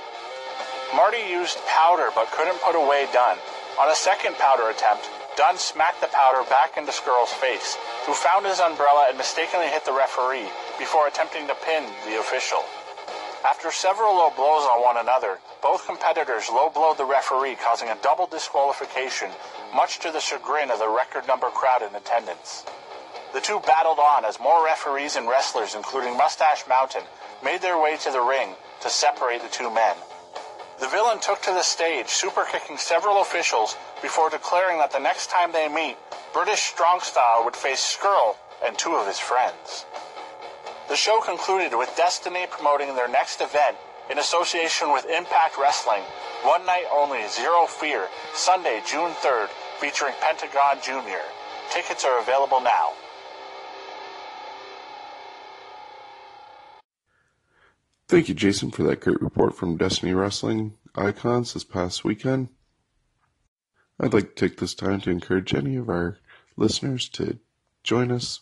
Marty 0.96 1.20
used 1.28 1.60
powder 1.68 2.08
but 2.16 2.32
couldn't 2.32 2.64
put 2.64 2.80
away 2.80 3.04
Dunne. 3.12 3.36
On 3.76 3.92
a 3.92 4.00
second 4.00 4.40
powder 4.40 4.72
attempt, 4.72 5.12
Dunne 5.36 5.60
smacked 5.60 6.00
the 6.00 6.08
powder 6.08 6.40
back 6.48 6.80
into 6.80 6.88
Scurll's 6.88 7.36
face, 7.36 7.76
who 8.08 8.16
found 8.16 8.46
his 8.46 8.64
umbrella 8.64 9.12
and 9.12 9.18
mistakenly 9.20 9.68
hit 9.68 9.84
the 9.84 9.92
referee 9.92 10.48
before 10.80 11.04
attempting 11.04 11.44
to 11.52 11.56
pin 11.68 11.84
the 12.08 12.16
official. 12.16 12.64
After 13.44 13.70
several 13.70 14.14
low 14.14 14.30
blows 14.30 14.64
on 14.64 14.82
one 14.82 14.96
another, 14.96 15.38
both 15.60 15.86
competitors 15.86 16.48
low 16.48 16.70
blowed 16.70 16.96
the 16.96 17.04
referee, 17.04 17.56
causing 17.56 17.90
a 17.90 17.98
double 18.02 18.26
disqualification, 18.26 19.30
much 19.74 19.98
to 19.98 20.10
the 20.10 20.20
chagrin 20.20 20.70
of 20.70 20.78
the 20.78 20.88
record 20.88 21.28
number 21.28 21.50
crowd 21.50 21.82
in 21.82 21.94
attendance. 21.94 22.64
The 23.34 23.42
two 23.42 23.60
battled 23.60 23.98
on 23.98 24.24
as 24.24 24.40
more 24.40 24.64
referees 24.64 25.16
and 25.16 25.28
wrestlers, 25.28 25.74
including 25.74 26.16
Mustache 26.16 26.64
Mountain, 26.66 27.02
made 27.44 27.60
their 27.60 27.78
way 27.78 27.98
to 27.98 28.10
the 28.10 28.22
ring 28.22 28.54
to 28.80 28.88
separate 28.88 29.42
the 29.42 29.48
two 29.48 29.70
men. 29.70 29.96
The 30.80 30.88
villain 30.88 31.20
took 31.20 31.42
to 31.42 31.52
the 31.52 31.62
stage, 31.62 32.08
super 32.08 32.46
kicking 32.50 32.78
several 32.78 33.20
officials 33.20 33.76
before 34.00 34.30
declaring 34.30 34.78
that 34.78 34.90
the 34.90 34.98
next 34.98 35.28
time 35.28 35.52
they 35.52 35.68
meet, 35.68 35.96
British 36.32 36.60
Strong 36.60 37.00
Style 37.00 37.44
would 37.44 37.56
face 37.56 37.80
Scurll 37.80 38.36
and 38.64 38.78
two 38.78 38.96
of 38.96 39.06
his 39.06 39.18
friends. 39.18 39.84
The 40.88 40.96
show 40.96 41.20
concluded 41.20 41.76
with 41.76 41.94
Destiny 41.96 42.46
promoting 42.50 42.94
their 42.94 43.08
next 43.08 43.40
event 43.40 43.76
in 44.10 44.18
association 44.18 44.92
with 44.92 45.06
Impact 45.06 45.56
Wrestling, 45.58 46.02
one 46.42 46.64
night 46.66 46.84
only, 46.92 47.26
Zero 47.28 47.66
Fear, 47.66 48.08
Sunday, 48.34 48.82
June 48.86 49.12
3rd, 49.12 49.48
featuring 49.80 50.14
Pentagon 50.20 50.76
Jr. 50.82 51.24
Tickets 51.70 52.04
are 52.04 52.20
available 52.20 52.60
now. 52.60 52.92
Thank 58.06 58.28
you, 58.28 58.34
Jason, 58.34 58.70
for 58.70 58.82
that 58.82 59.00
great 59.00 59.22
report 59.22 59.56
from 59.56 59.78
Destiny 59.78 60.12
Wrestling 60.12 60.74
Icons 60.94 61.54
this 61.54 61.64
past 61.64 62.04
weekend. 62.04 62.48
I'd 63.98 64.12
like 64.12 64.36
to 64.36 64.48
take 64.48 64.58
this 64.58 64.74
time 64.74 65.00
to 65.00 65.10
encourage 65.10 65.54
any 65.54 65.76
of 65.76 65.88
our 65.88 66.18
listeners 66.56 67.08
to 67.10 67.38
join 67.82 68.12
us. 68.12 68.40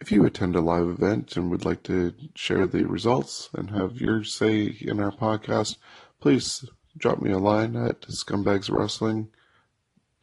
If 0.00 0.12
you 0.12 0.24
attend 0.24 0.54
a 0.54 0.60
live 0.60 0.88
event 0.88 1.36
and 1.36 1.50
would 1.50 1.64
like 1.64 1.82
to 1.84 2.14
share 2.34 2.66
the 2.66 2.84
results 2.84 3.50
and 3.52 3.70
have 3.70 4.00
your 4.00 4.22
say 4.22 4.76
in 4.80 5.00
our 5.00 5.10
podcast, 5.10 5.76
please 6.20 6.64
drop 6.96 7.20
me 7.20 7.32
a 7.32 7.38
line 7.38 7.74
at 7.74 8.02
scumbagswrestling 8.02 9.28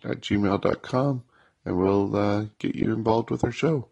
at 0.04 0.22
gmail.com 0.22 1.24
and 1.66 1.78
we'll 1.78 2.16
uh, 2.16 2.46
get 2.60 2.76
you 2.76 2.94
involved 2.94 3.32
with 3.32 3.44
our 3.44 3.52
show. 3.52 3.90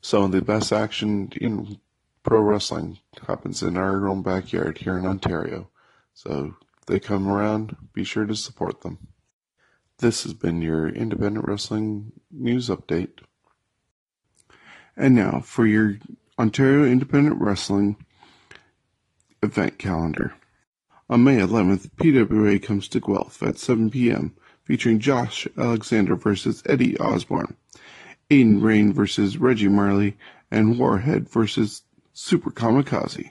Some 0.00 0.24
of 0.24 0.32
the 0.32 0.42
best 0.42 0.72
action 0.72 1.30
in 1.40 1.78
pro 2.22 2.40
wrestling 2.40 2.98
happens 3.26 3.62
in 3.62 3.76
our 3.76 4.08
own 4.08 4.22
backyard 4.22 4.78
here 4.78 4.98
in 4.98 5.06
Ontario. 5.06 5.68
So 6.14 6.54
if 6.78 6.86
they 6.86 6.98
come 6.98 7.28
around, 7.28 7.76
be 7.92 8.02
sure 8.02 8.26
to 8.26 8.34
support 8.34 8.80
them. 8.80 8.98
This 9.98 10.24
has 10.24 10.34
been 10.34 10.62
your 10.62 10.88
independent 10.88 11.46
wrestling 11.46 12.12
news 12.30 12.68
update. 12.68 13.20
And 14.96 15.14
now 15.14 15.40
for 15.40 15.66
your 15.66 15.98
Ontario 16.38 16.84
Independent 16.84 17.40
Wrestling 17.40 17.96
event 19.42 19.78
calendar. 19.78 20.34
On 21.08 21.22
May 21.22 21.36
11th, 21.36 21.90
PWA 21.96 22.62
comes 22.62 22.88
to 22.88 23.00
Guelph 23.00 23.42
at 23.42 23.58
7 23.58 23.90
p.m., 23.90 24.34
featuring 24.64 24.98
Josh 24.98 25.46
Alexander 25.56 26.16
versus 26.16 26.62
Eddie 26.66 26.98
Osborne, 26.98 27.56
Aiden 28.30 28.60
Rain 28.60 28.92
versus 28.92 29.38
Reggie 29.38 29.68
Marley, 29.68 30.16
and 30.50 30.78
Warhead 30.78 31.28
versus 31.28 31.82
Super 32.12 32.50
Kamikaze. 32.50 33.30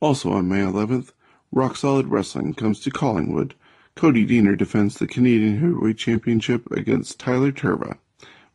Also 0.00 0.32
on 0.32 0.48
May 0.48 0.60
11th, 0.60 1.12
Rock 1.52 1.76
Solid 1.76 2.08
Wrestling 2.08 2.54
comes 2.54 2.80
to 2.80 2.90
Collingwood. 2.90 3.54
Cody 3.94 4.26
Deaner 4.26 4.58
defends 4.58 4.96
the 4.96 5.06
Canadian 5.06 5.60
Heavyweight 5.60 5.98
Championship 5.98 6.68
against 6.72 7.20
Tyler 7.20 7.52
Turva, 7.52 7.98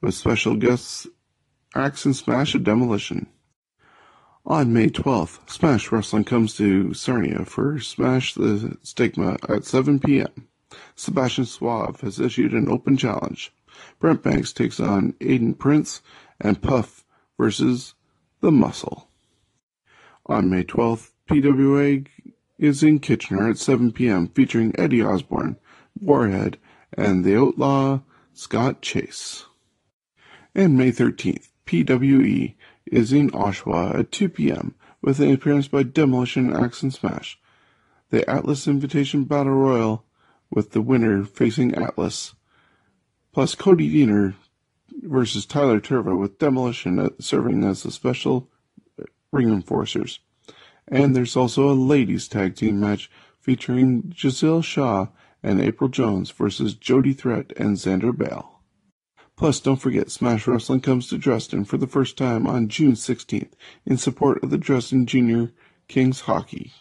with 0.02 0.16
special 0.16 0.56
guests 0.56 1.08
Axe 1.76 2.06
and 2.06 2.16
Smash 2.16 2.56
of 2.56 2.64
Demolition. 2.64 3.28
On 4.46 4.72
May 4.72 4.90
12th, 4.90 5.50
Smash 5.50 5.92
Wrestling 5.92 6.24
comes 6.24 6.56
to 6.56 6.94
Sarnia 6.94 7.44
for 7.44 7.80
Smash 7.80 8.34
the 8.34 8.78
Stigma 8.82 9.38
at 9.50 9.66
7 9.66 10.00
p.m. 10.00 10.48
Sebastian 10.96 11.46
Suave 11.46 12.00
has 12.02 12.20
issued 12.20 12.54
an 12.54 12.70
open 12.70 12.96
challenge. 12.96 13.54
Brent 14.00 14.24
Banks 14.24 14.54
takes 14.54 14.80
on 14.80 15.14
Aiden 15.20 15.58
Prince 15.58 16.02
and 16.40 16.62
Puff 16.62 17.04
versus 17.38 17.94
The 18.40 18.52
Muscle. 18.52 19.10
On 20.26 20.50
May 20.50 20.64
12th, 20.64 21.12
PWA 21.30 22.08
is 22.58 22.82
in 22.84 23.00
Kitchener 23.00 23.50
at 23.50 23.58
7 23.58 23.92
p.m. 23.92 24.30
featuring 24.30 24.74
Eddie 24.78 25.04
Osborne, 25.04 25.58
Warhead, 26.00 26.58
and 26.94 27.24
the 27.24 27.38
outlaw 27.38 28.00
Scott 28.34 28.82
Chase. 28.82 29.46
And 30.56 30.78
May 30.78 30.92
13th, 30.92 31.50
PWE 31.68 32.56
is 32.86 33.14
in 33.14 33.30
Oshawa 33.32 34.00
at 34.00 34.12
2 34.12 34.30
p.m. 34.30 34.74
with 35.02 35.20
an 35.20 35.32
appearance 35.32 35.68
by 35.68 35.84
Demolition 35.84 36.56
Axe 36.56 36.82
and 36.82 36.94
Smash. 36.94 37.40
The 38.10 38.28
Atlas 38.30 38.68
Invitation 38.68 39.26
Battle 39.26 39.54
Royal 39.54 40.06
with 40.50 40.72
the 40.72 40.82
winner 40.82 41.26
facing 41.26 41.76
Atlas, 41.76 42.34
plus 43.34 43.54
Cody 43.54 43.94
Deaner 43.94 44.36
versus 45.04 45.46
Tyler 45.46 45.82
Turva 45.82 46.18
with 46.18 46.40
Demolition 46.40 47.14
serving 47.20 47.64
as 47.66 47.84
the 47.84 47.92
special 47.92 48.50
ring 49.32 49.50
enforcers. 49.50 50.20
And 50.88 51.16
there's 51.16 51.36
also 51.36 51.70
a 51.70 51.74
ladies 51.74 52.30
tag 52.30 52.56
team 52.56 52.80
match 52.80 53.12
featuring 53.42 54.14
Giselle 54.16 54.62
Shaw 54.62 55.08
and 55.44 55.62
April 55.62 55.90
Jones 55.90 56.32
versus 56.32 56.74
Jody 56.74 57.14
Threat 57.14 57.52
and 57.58 57.76
Xander 57.76 58.18
Bale. 58.18 58.57
Plus, 59.38 59.60
don't 59.60 59.78
forget, 59.78 60.10
Smash 60.10 60.48
Wrestling 60.48 60.82
comes 60.82 61.08
to 61.08 61.18
Dresden 61.18 61.64
for 61.64 61.78
the 61.78 61.86
first 61.86 62.18
time 62.18 62.48
on 62.48 62.70
June 62.70 62.94
16th 62.94 63.52
in 63.86 63.98
support 63.98 64.44
of 64.44 64.50
the 64.50 64.58
Dresden 64.58 65.06
Junior 65.06 65.52
Kings 65.88 66.22
Hockey. 66.22 66.74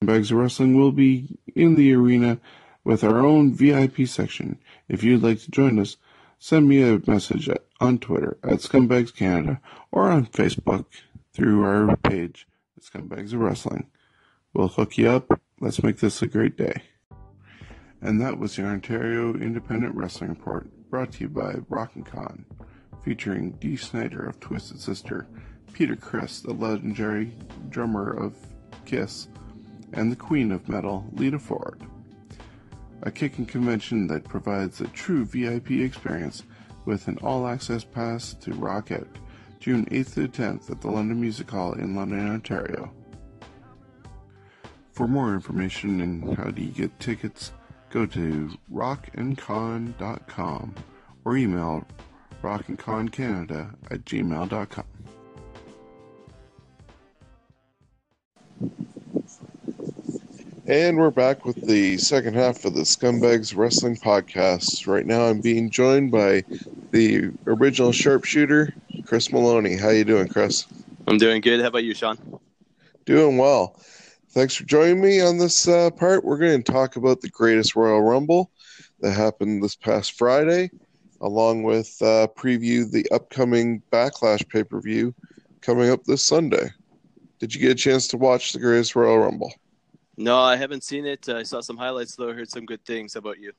Bags 0.00 0.30
of 0.30 0.38
Wrestling 0.38 0.78
will 0.78 0.92
be 0.92 1.36
in 1.56 1.74
the 1.74 1.92
arena 1.92 2.38
with 2.84 3.02
our 3.02 3.18
own 3.18 3.52
VIP 3.52 4.06
section. 4.06 4.60
If 4.88 5.02
you'd 5.02 5.24
like 5.24 5.40
to 5.40 5.50
join 5.50 5.80
us, 5.80 5.96
send 6.38 6.68
me 6.68 6.80
a 6.80 7.02
message 7.08 7.50
on 7.80 7.98
Twitter 7.98 8.38
at 8.44 8.60
Scumbags 8.60 9.12
Canada 9.14 9.60
or 9.90 10.08
on 10.08 10.26
Facebook 10.26 10.84
through 11.32 11.64
our 11.64 11.96
page, 11.96 12.46
Scumbags 12.80 13.32
of 13.32 13.40
Wrestling. 13.40 13.88
We'll 14.54 14.68
hook 14.68 14.96
you 14.96 15.10
up. 15.10 15.40
Let's 15.60 15.82
make 15.82 15.98
this 15.98 16.22
a 16.22 16.28
great 16.28 16.56
day. 16.56 16.82
And 18.00 18.20
that 18.20 18.38
was 18.38 18.56
your 18.56 18.68
Ontario 18.68 19.34
Independent 19.34 19.96
Wrestling 19.96 20.30
Report, 20.30 20.68
brought 20.90 21.12
to 21.12 21.24
you 21.24 21.28
by 21.28 21.56
Rockin' 21.68 22.04
Con, 22.04 22.44
featuring 23.04 23.52
Dee 23.52 23.76
Snider 23.76 24.26
of 24.26 24.40
Twisted 24.40 24.80
Sister, 24.80 25.26
Peter 25.72 25.96
Criss, 25.96 26.40
the 26.40 26.52
legendary 26.52 27.32
drummer 27.68 28.10
of 28.10 28.34
Kiss, 28.84 29.28
and 29.92 30.10
the 30.10 30.16
Queen 30.16 30.50
of 30.52 30.68
Metal, 30.68 31.06
Lita 31.12 31.38
Ford. 31.38 31.80
A 33.02 33.10
kicking 33.10 33.46
convention 33.46 34.06
that 34.08 34.24
provides 34.24 34.80
a 34.80 34.88
true 34.88 35.24
VIP 35.24 35.70
experience 35.72 36.42
with 36.84 37.06
an 37.06 37.18
all 37.22 37.46
access 37.46 37.84
pass 37.84 38.34
to 38.34 38.52
rock 38.54 38.90
out 38.90 39.08
June 39.60 39.86
8th 39.86 40.14
to 40.14 40.28
10th 40.28 40.70
at 40.70 40.80
the 40.80 40.90
London 40.90 41.20
Music 41.20 41.50
Hall 41.50 41.74
in 41.74 41.94
London, 41.94 42.28
Ontario. 42.28 42.92
For 44.92 45.06
more 45.06 45.34
information 45.34 46.00
and 46.00 46.36
how 46.36 46.50
you 46.56 46.70
get 46.70 46.98
tickets, 46.98 47.52
go 47.90 48.06
to 48.06 48.50
rockandcon.com 48.72 50.74
or 51.24 51.36
email 51.36 51.84
rockandconcanada 52.42 53.74
at 53.90 54.04
gmail.com. 54.04 54.84
And 60.66 60.98
we're 60.98 61.10
back 61.10 61.46
with 61.46 61.66
the 61.66 61.96
second 61.96 62.34
half 62.34 62.66
of 62.66 62.74
the 62.74 62.82
Scumbags 62.82 63.56
Wrestling 63.56 63.96
Podcast. 63.96 64.86
Right 64.86 65.06
now 65.06 65.22
I'm 65.22 65.40
being 65.40 65.70
joined 65.70 66.10
by 66.10 66.44
the 66.90 67.30
original 67.46 67.90
sharpshooter, 67.90 68.74
Chris 69.06 69.32
Maloney. 69.32 69.76
How 69.76 69.88
you 69.88 70.04
doing, 70.04 70.28
Chris? 70.28 70.66
I'm 71.06 71.16
doing 71.16 71.40
good. 71.40 71.62
How 71.62 71.68
about 71.68 71.84
you, 71.84 71.94
Sean? 71.94 72.18
Doing 73.06 73.38
well. 73.38 73.80
Thanks 74.38 74.54
for 74.54 74.62
joining 74.62 75.00
me 75.00 75.20
on 75.20 75.36
this 75.36 75.66
uh, 75.66 75.90
part. 75.90 76.22
We're 76.22 76.38
going 76.38 76.62
to 76.62 76.72
talk 76.72 76.94
about 76.94 77.20
the 77.20 77.28
greatest 77.28 77.74
Royal 77.74 78.00
Rumble 78.00 78.52
that 79.00 79.10
happened 79.10 79.64
this 79.64 79.74
past 79.74 80.16
Friday, 80.16 80.70
along 81.20 81.64
with 81.64 81.88
uh, 82.00 82.28
preview 82.36 82.88
the 82.88 83.04
upcoming 83.10 83.82
Backlash 83.90 84.48
pay 84.48 84.62
per 84.62 84.80
view 84.80 85.12
coming 85.60 85.90
up 85.90 86.04
this 86.04 86.24
Sunday. 86.24 86.70
Did 87.40 87.52
you 87.52 87.60
get 87.60 87.72
a 87.72 87.74
chance 87.74 88.06
to 88.06 88.16
watch 88.16 88.52
the 88.52 88.60
greatest 88.60 88.94
Royal 88.94 89.18
Rumble? 89.18 89.52
No, 90.16 90.38
I 90.38 90.54
haven't 90.54 90.84
seen 90.84 91.04
it. 91.04 91.28
I 91.28 91.42
saw 91.42 91.60
some 91.60 91.76
highlights 91.76 92.14
though. 92.14 92.30
I 92.30 92.34
heard 92.34 92.48
some 92.48 92.64
good 92.64 92.84
things 92.84 93.16
about 93.16 93.40
you. 93.40 93.50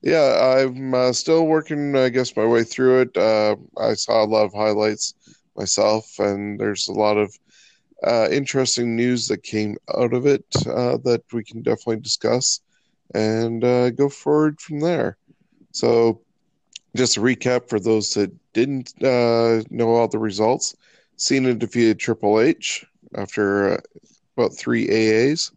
Yeah, 0.00 0.56
I'm 0.58 0.94
uh, 0.94 1.12
still 1.12 1.46
working, 1.46 1.94
I 1.94 2.08
guess, 2.08 2.34
my 2.34 2.44
way 2.44 2.64
through 2.64 3.02
it. 3.02 3.16
Uh, 3.16 3.54
I 3.78 3.94
saw 3.94 4.24
a 4.24 4.26
lot 4.26 4.46
of 4.46 4.52
highlights 4.52 5.14
myself, 5.54 6.18
and 6.18 6.58
there's 6.58 6.88
a 6.88 6.92
lot 6.92 7.18
of 7.18 7.32
uh, 8.04 8.28
interesting 8.30 8.96
news 8.96 9.28
that 9.28 9.42
came 9.42 9.76
out 9.96 10.12
of 10.12 10.26
it 10.26 10.44
uh, 10.66 10.98
that 11.04 11.22
we 11.32 11.44
can 11.44 11.62
definitely 11.62 12.00
discuss 12.00 12.60
and 13.14 13.64
uh, 13.64 13.90
go 13.90 14.08
forward 14.08 14.60
from 14.60 14.80
there. 14.80 15.16
So, 15.72 16.20
just 16.94 17.16
a 17.16 17.20
recap 17.20 17.68
for 17.68 17.80
those 17.80 18.12
that 18.14 18.30
didn't 18.52 18.92
uh, 19.02 19.62
know 19.70 19.90
all 19.90 20.08
the 20.08 20.18
results 20.18 20.74
Cena 21.16 21.54
defeated 21.54 22.00
Triple 22.00 22.40
H 22.40 22.84
after 23.14 23.80
about 24.36 24.56
three 24.56 24.88
AAs. 24.88 25.52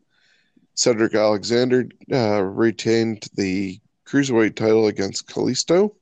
Cedric 0.76 1.16
Alexander 1.16 1.88
uh, 2.12 2.44
retained 2.44 3.28
the 3.34 3.80
cruiserweight 4.06 4.56
title 4.56 4.88
against 4.88 5.28
Kalisto. 5.28 5.96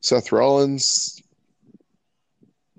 Seth 0.00 0.32
Rollins 0.32 1.22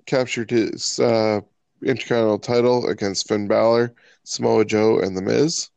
captured 0.06 0.50
his 0.50 0.98
uh, 0.98 1.40
Intercontinental 1.82 2.38
title 2.38 2.86
against 2.88 3.28
Finn 3.28 3.46
Balor, 3.46 3.94
Samoa 4.24 4.64
Joe, 4.64 4.98
and 4.98 5.16
The 5.16 5.22
Miz. 5.22 5.70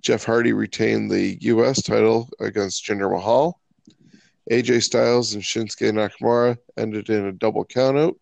Jeff 0.00 0.24
Hardy 0.24 0.52
retained 0.52 1.10
the 1.10 1.36
U.S. 1.42 1.82
title 1.82 2.30
against 2.40 2.84
Jinder 2.84 3.10
Mahal. 3.10 3.60
AJ 4.50 4.82
Styles 4.82 5.34
and 5.34 5.42
Shinsuke 5.42 5.92
Nakamura 5.92 6.56
ended 6.78 7.10
in 7.10 7.26
a 7.26 7.32
double 7.32 7.64
countout. 7.64 8.16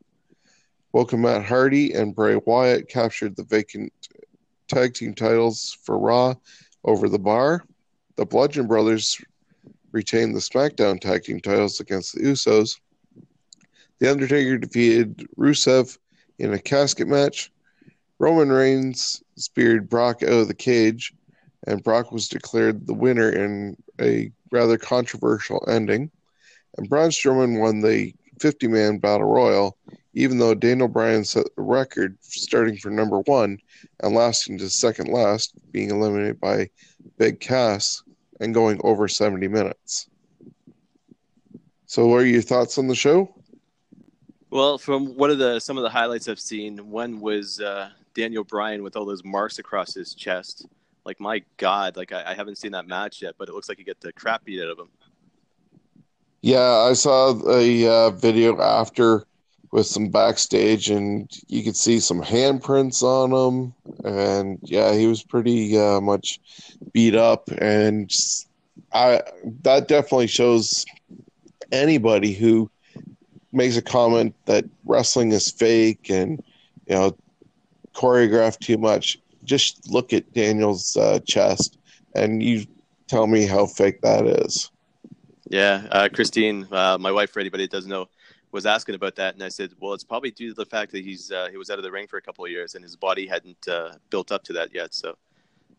Woken 0.93 1.21
Matt 1.21 1.45
Hardy 1.45 1.93
and 1.93 2.15
Bray 2.15 2.37
Wyatt 2.45 2.89
captured 2.89 3.37
the 3.37 3.45
vacant 3.45 3.93
tag 4.67 4.95
team 4.95 5.15
titles 5.15 5.79
for 5.85 5.99
Raw 5.99 6.35
over 6.85 7.09
the 7.09 7.19
bar. 7.19 7.65
The 8.17 8.27
Bludgeon 8.27 8.67
Brothers 8.67 9.21
retained 9.93 10.35
the 10.35 10.41
SmackDown 10.41 11.01
tag 11.01 11.23
team 11.23 11.41
titles 11.41 11.79
against 11.79 12.15
the 12.15 12.23
Usos. 12.23 12.81
The 13.99 14.11
Undertaker 14.11 14.59
defeated 14.59 15.29
Rusev 15.39 15.97
in 16.39 16.53
a 16.53 16.59
casket 16.59 17.09
match. 17.09 17.51
Roman 18.19 18.51
Reigns 18.51 19.23
speared 19.37 19.89
Brock 19.89 20.23
out 20.23 20.31
of 20.31 20.49
the 20.49 20.55
cage, 20.55 21.13
and 21.67 21.83
Brock 21.83 22.13
was 22.13 22.29
declared 22.29 22.87
the 22.87 22.95
winner 22.95 23.31
in 23.31 23.77
a 24.01 24.31
rather 24.51 24.79
controversial 24.79 25.65
ending. 25.69 26.11
And 26.77 26.89
Braun 26.89 27.11
Strowman 27.11 27.61
won 27.61 27.81
the 27.81 28.15
50 28.41 28.69
man 28.69 28.99
battle 28.99 29.27
royal, 29.27 29.77
even 30.15 30.39
though 30.39 30.55
Daniel 30.55 30.89
Bryan 30.89 31.25
set 31.25 31.47
the 31.57 31.63
record 31.63 32.17
starting 32.21 32.77
for 32.77 32.91
number 32.91 33.21
one 33.21 33.59
and 34.01 34.15
lasting 34.15 34.59
to 34.59 34.71
second 34.71 35.09
last, 35.09 35.55
being 35.73 35.91
eliminated 35.91 36.41
by 36.41 36.71
Big 37.19 37.41
Cass 37.41 38.03
and 38.41 38.55
going 38.55 38.81
over 38.85 39.09
70 39.09 39.49
minutes. 39.49 40.09
So, 41.87 42.07
what 42.07 42.23
are 42.23 42.27
your 42.27 42.43
thoughts 42.43 42.79
on 42.79 42.89
the 42.89 42.95
show? 42.95 43.36
Well, 44.57 44.79
from 44.79 45.15
one 45.17 45.31
of 45.31 45.37
the 45.37 45.61
some 45.61 45.77
of 45.77 45.83
the 45.83 45.91
highlights 45.91 46.31
I've 46.31 46.41
seen, 46.41 46.89
one 46.89 47.21
was 47.21 47.61
uh, 47.61 47.91
Daniel 48.15 48.43
Bryan 48.43 48.83
with 48.83 48.97
all 48.97 49.05
those 49.05 49.23
marks 49.23 49.59
across 49.59 49.93
his 49.93 50.15
chest. 50.15 50.65
Like 51.05 51.21
my 51.21 51.43
God, 51.59 51.95
like 51.95 52.11
I, 52.11 52.31
I 52.31 52.33
haven't 52.35 52.57
seen 52.57 52.73
that 52.73 52.87
match 52.87 53.21
yet, 53.21 53.35
but 53.37 53.51
it 53.51 53.53
looks 53.53 53.69
like 53.69 53.77
he 53.77 53.85
get 53.85 54.01
the 54.01 54.15
crap 54.15 54.47
beat 54.47 54.63
out 54.63 54.71
of 54.71 54.79
him. 54.79 54.89
Yeah, 56.41 56.71
I 56.71 56.95
saw 56.95 57.39
a 57.51 57.87
uh, 57.87 58.11
video 58.13 58.59
after 58.59 59.27
with 59.73 59.85
some 59.85 60.09
backstage, 60.09 60.89
and 60.89 61.31
you 61.49 61.63
could 61.63 61.77
see 61.77 62.01
some 62.01 62.23
handprints 62.23 63.03
on 63.03 63.33
him. 63.33 63.75
And 64.07 64.59
yeah, 64.63 64.95
he 64.95 65.07
was 65.07 65.23
pretty 65.23 65.79
uh, 65.79 66.01
much 66.01 66.41
beat 66.95 67.15
up, 67.15 67.51
and 67.59 68.11
I 68.91 69.21
that 69.65 69.87
definitely 69.87 70.29
shows 70.29 70.87
anybody 71.71 72.33
who 72.33 72.71
makes 73.53 73.77
a 73.77 73.83
comment 73.83 74.35
that 74.47 74.65
wrestling 74.85 75.33
is 75.33 75.51
fake 75.51 76.11
and 76.11 76.43
you 76.87 76.95
know 76.95 77.17
choreographed 77.95 78.61
too 78.61 78.79
much. 78.79 79.19
Just 79.45 79.91
look 79.91 80.13
at 80.13 80.33
Daniel's 80.33 80.97
uh, 80.97 81.21
chest, 81.21 81.79
and 82.15 82.43
you 82.43 82.67
tell 83.09 83.27
me 83.27 83.47
how 83.47 83.67
fake 83.67 84.01
that 84.03 84.27
is. 84.27 84.71
Yeah, 85.49 85.87
uh, 85.93 86.09
Christine, 86.13 86.67
uh, 86.73 86.99
my 86.99 87.13
wife, 87.13 87.31
for 87.31 87.41
anybody 87.41 87.65
that 87.65 87.71
doesn't 87.71 87.91
know, 87.91 88.09
was 88.51 88.67
asking 88.67 88.97
about 88.97 89.15
that, 89.17 89.35
and 89.35 89.43
I 89.43 89.49
said, 89.49 89.71
well, 89.81 89.93
it's 89.93 90.05
probably 90.05 90.31
due 90.31 90.49
to 90.49 90.55
the 90.55 90.67
fact 90.67 90.91
that 90.93 91.05
he's 91.05 91.31
uh, 91.31 91.49
he 91.51 91.57
was 91.57 91.71
out 91.71 91.79
of 91.79 91.85
the 91.85 91.91
ring 91.91 92.07
for 92.07 92.17
a 92.17 92.23
couple 92.23 92.45
of 92.45 92.51
years, 92.51 92.75
and 92.75 92.83
his 92.83 92.97
body 92.97 93.27
hadn't 93.27 93.69
uh, 93.69 93.93
built 94.11 94.33
up 94.33 94.43
to 94.45 94.53
that 94.55 94.75
yet. 94.75 94.95
So 94.95 95.17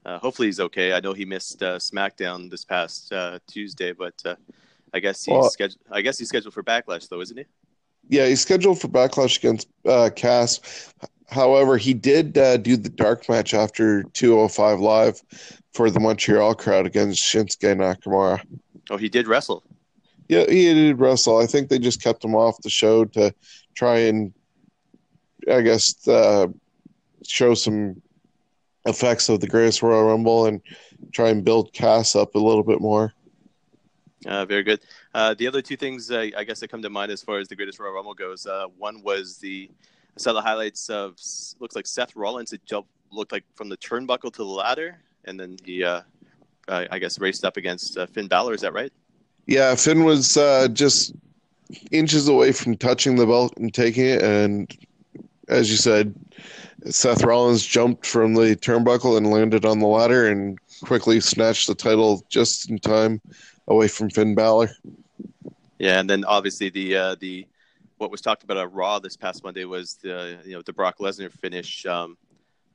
uh, 0.06 0.20
hopefully 0.20 0.48
he's 0.48 0.60
okay. 0.60 0.94
I 0.94 1.00
know 1.00 1.14
he 1.14 1.26
missed 1.26 1.62
uh, 1.62 1.78
SmackDown 1.78 2.50
this 2.50 2.64
past 2.64 3.12
Tuesday, 3.48 3.92
but 3.92 4.22
I 4.94 5.00
guess 5.00 5.24
he's 5.26 5.34
Well- 5.34 5.50
scheduled. 5.50 5.82
I 5.92 6.02
guess 6.02 6.18
he's 6.18 6.30
scheduled 6.30 6.54
for 6.54 6.64
Backlash, 6.64 7.10
though, 7.10 7.22
isn't 7.22 7.38
he? 7.38 7.46
Yeah, 8.10 8.26
he's 8.28 8.42
scheduled 8.42 8.80
for 8.80 8.88
Backlash 8.88 9.38
against 9.38 9.68
uh, 9.86 10.10
Cass. 10.16 10.94
However, 11.30 11.78
he 11.78 11.94
did 11.94 12.38
uh, 12.38 12.56
do 12.58 12.78
the 12.78 12.88
dark 12.90 13.28
match 13.28 13.54
after 13.54 14.04
205 14.14 14.80
Live 14.80 15.22
for 15.74 15.90
the 15.90 16.00
Montreal 16.00 16.56
crowd 16.56 16.86
against 16.86 17.22
Shinsuke 17.22 17.76
Nakamura. 17.76 18.42
Oh, 18.90 18.96
he 18.96 19.10
did 19.10 19.28
wrestle. 19.28 19.64
Yeah, 20.30 20.46
he 20.48 20.74
did 20.74 21.00
wrestle. 21.00 21.38
I 21.38 21.46
think 21.48 21.68
they 21.68 21.80
just 21.80 22.02
kept 22.02 22.24
him 22.24 22.34
off 22.34 22.62
the 22.62 22.70
show 22.70 23.04
to 23.06 23.34
try 23.76 23.98
and, 24.00 24.34
I 25.52 25.62
guess, 25.62 26.08
uh, 26.08 26.48
show 27.26 27.54
some 27.56 28.02
effects 28.86 29.28
of 29.28 29.42
the 29.42 29.48
Greatest 29.48 29.82
Royal 29.82 30.06
Rumble 30.06 30.46
and 30.46 30.62
try 31.12 31.28
and 31.30 31.44
build 31.44 31.74
Cass 31.74 32.16
up 32.16 32.36
a 32.36 32.40
little 32.40 32.64
bit 32.64 32.80
more. 32.80 33.14
Uh, 34.28 34.46
very 34.46 34.64
good. 34.64 34.82
Uh, 35.14 35.34
the 35.34 35.48
other 35.48 35.62
two 35.62 35.78
things 35.78 36.12
uh, 36.12 36.28
I 36.36 36.44
guess 36.44 36.60
that 36.60 36.70
come 36.70 36.82
to 36.82 36.90
mind 36.90 37.12
as 37.12 37.22
far 37.22 37.40
as 37.40 37.48
the 37.48 37.56
greatest 37.56 37.80
Royal 37.80 37.94
Rumble 37.94 38.14
goes. 38.14 38.46
Uh, 38.46 38.66
one 38.78 39.02
was 39.02 39.38
the 39.38 39.70
I 40.16 40.20
saw 40.20 40.34
the 40.34 40.42
highlights 40.42 40.90
of 40.90 41.16
looks 41.60 41.76
like 41.76 41.88
Seth 41.88 42.16
Rollins 42.16 42.52
had 42.52 42.66
jumped 42.66 42.90
looked 43.12 43.32
like 43.32 43.46
from 43.56 43.70
the 43.70 43.78
turnbuckle 43.78 44.34
to 44.34 44.38
the 44.40 44.44
ladder, 44.44 44.98
and 45.26 45.40
then 45.40 45.58
he 45.64 45.84
uh, 45.84 46.02
I 46.68 47.00
guess 47.00 47.20
raced 47.20 47.46
up 47.46 47.56
against 47.56 47.98
uh, 47.98 48.06
Finn 48.08 48.28
Balor. 48.28 48.54
Is 48.54 48.62
that 48.62 48.74
right? 48.74 48.92
Yeah, 49.46 49.76
Finn 49.76 50.04
was 50.04 50.34
just 50.74 51.14
inches 51.92 52.28
away 52.28 52.52
from 52.52 52.76
touching 52.76 53.16
the 53.16 53.26
belt 53.26 53.54
and 53.58 53.74
taking 53.74 54.06
it, 54.06 54.22
and 54.22 54.76
as 55.48 55.70
you 55.72 55.78
said, 55.78 56.14
Seth 56.86 57.24
Rollins 57.24 57.66
jumped 57.66 58.06
from 58.06 58.34
the 58.34 58.58
turnbuckle 58.58 59.16
and 59.16 59.32
landed 59.32 59.64
on 59.64 59.80
the 59.80 59.88
ladder 59.88 60.28
and 60.28 60.60
quickly 60.82 61.22
snatched 61.22 61.68
the 61.68 61.76
title 61.76 62.26
just 62.30 62.70
in 62.70 62.78
time 62.80 63.22
away 63.68 63.88
from 63.88 64.10
Finn 64.10 64.36
Balor. 64.36 64.70
Yeah, 65.80 66.00
and 66.00 66.10
then 66.10 66.26
obviously 66.26 66.70
the 66.70 66.98
uh, 66.98 67.16
the 67.20 67.48
what 67.98 68.12
was 68.12 68.22
talked 68.22 68.44
about 68.44 68.58
at 68.58 68.72
Raw 68.72 69.00
this 69.00 69.18
past 69.18 69.44
Monday 69.44 69.66
was 69.66 69.96
the 69.96 70.38
you 70.46 70.54
know 70.54 70.62
the 70.62 70.74
Brock 70.74 70.98
Lesnar 71.00 71.32
finish. 71.32 71.86
Um, 71.86 72.18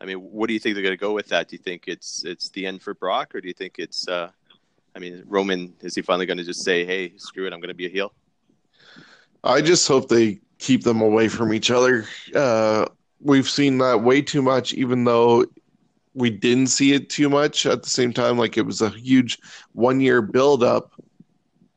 I 0.01 0.05
mean, 0.05 0.19
what 0.19 0.49
do 0.49 0.53
you 0.53 0.61
think 0.61 0.75
they're 0.75 0.83
going 0.83 0.97
to 0.97 1.01
go 1.01 1.13
with 1.13 1.29
that? 1.29 1.49
Do 1.49 1.57
you 1.57 1.63
think 1.63 1.85
it's 1.87 2.25
it's 2.25 2.51
the 2.51 2.67
end 2.67 2.83
for 2.83 2.95
Brock, 2.95 3.35
or 3.35 3.41
do 3.41 3.49
you 3.49 3.55
think 3.55 3.77
it's? 3.79 4.07
Uh, 4.09 4.31
I 4.95 4.99
mean, 4.99 5.25
Roman 5.27 5.75
is 5.81 5.95
he 5.95 6.03
finally 6.03 6.27
going 6.27 6.39
to 6.39 6.45
just 6.45 6.63
say, 6.63 6.85
"Hey, 6.85 7.15
screw 7.17 7.47
it, 7.47 7.53
I'm 7.53 7.61
going 7.61 7.69
to 7.69 7.75
be 7.75 7.87
a 7.87 7.91
heel"? 7.91 8.13
I 9.45 9.61
just 9.61 9.89
hope 9.89 10.09
they 10.09 10.41
keep 10.59 10.85
them 10.85 11.01
away 11.01 11.29
from 11.29 11.53
each 11.53 11.71
other. 11.71 12.07
Uh, 12.35 12.87
we've 13.21 13.49
seen 13.49 13.79
that 13.79 14.03
way 14.03 14.23
too 14.23 14.43
much, 14.43 14.75
even 14.75 15.05
though 15.05 15.45
we 16.15 16.31
didn't 16.31 16.69
see 16.69 16.93
it 16.93 17.09
too 17.09 17.29
much 17.29 17.67
at 17.67 17.83
the 17.83 17.91
same 17.91 18.13
time. 18.13 18.39
Like 18.39 18.57
it 18.57 18.67
was 18.67 18.81
a 18.81 18.91
huge 18.91 19.39
one 19.73 20.01
year 20.01 20.23
build 20.23 20.63
up 20.63 20.93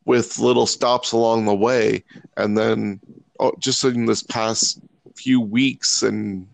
with 0.06 0.39
little 0.39 0.67
stops 0.67 1.12
along 1.12 1.45
the 1.45 1.56
way. 1.56 2.04
And 2.38 2.58
then 2.58 3.00
oh, 3.39 3.54
just 3.60 3.84
in 3.84 4.06
this 4.06 4.24
past 4.24 4.80
few 5.15 5.39
weeks 5.39 6.04
and 6.04 6.48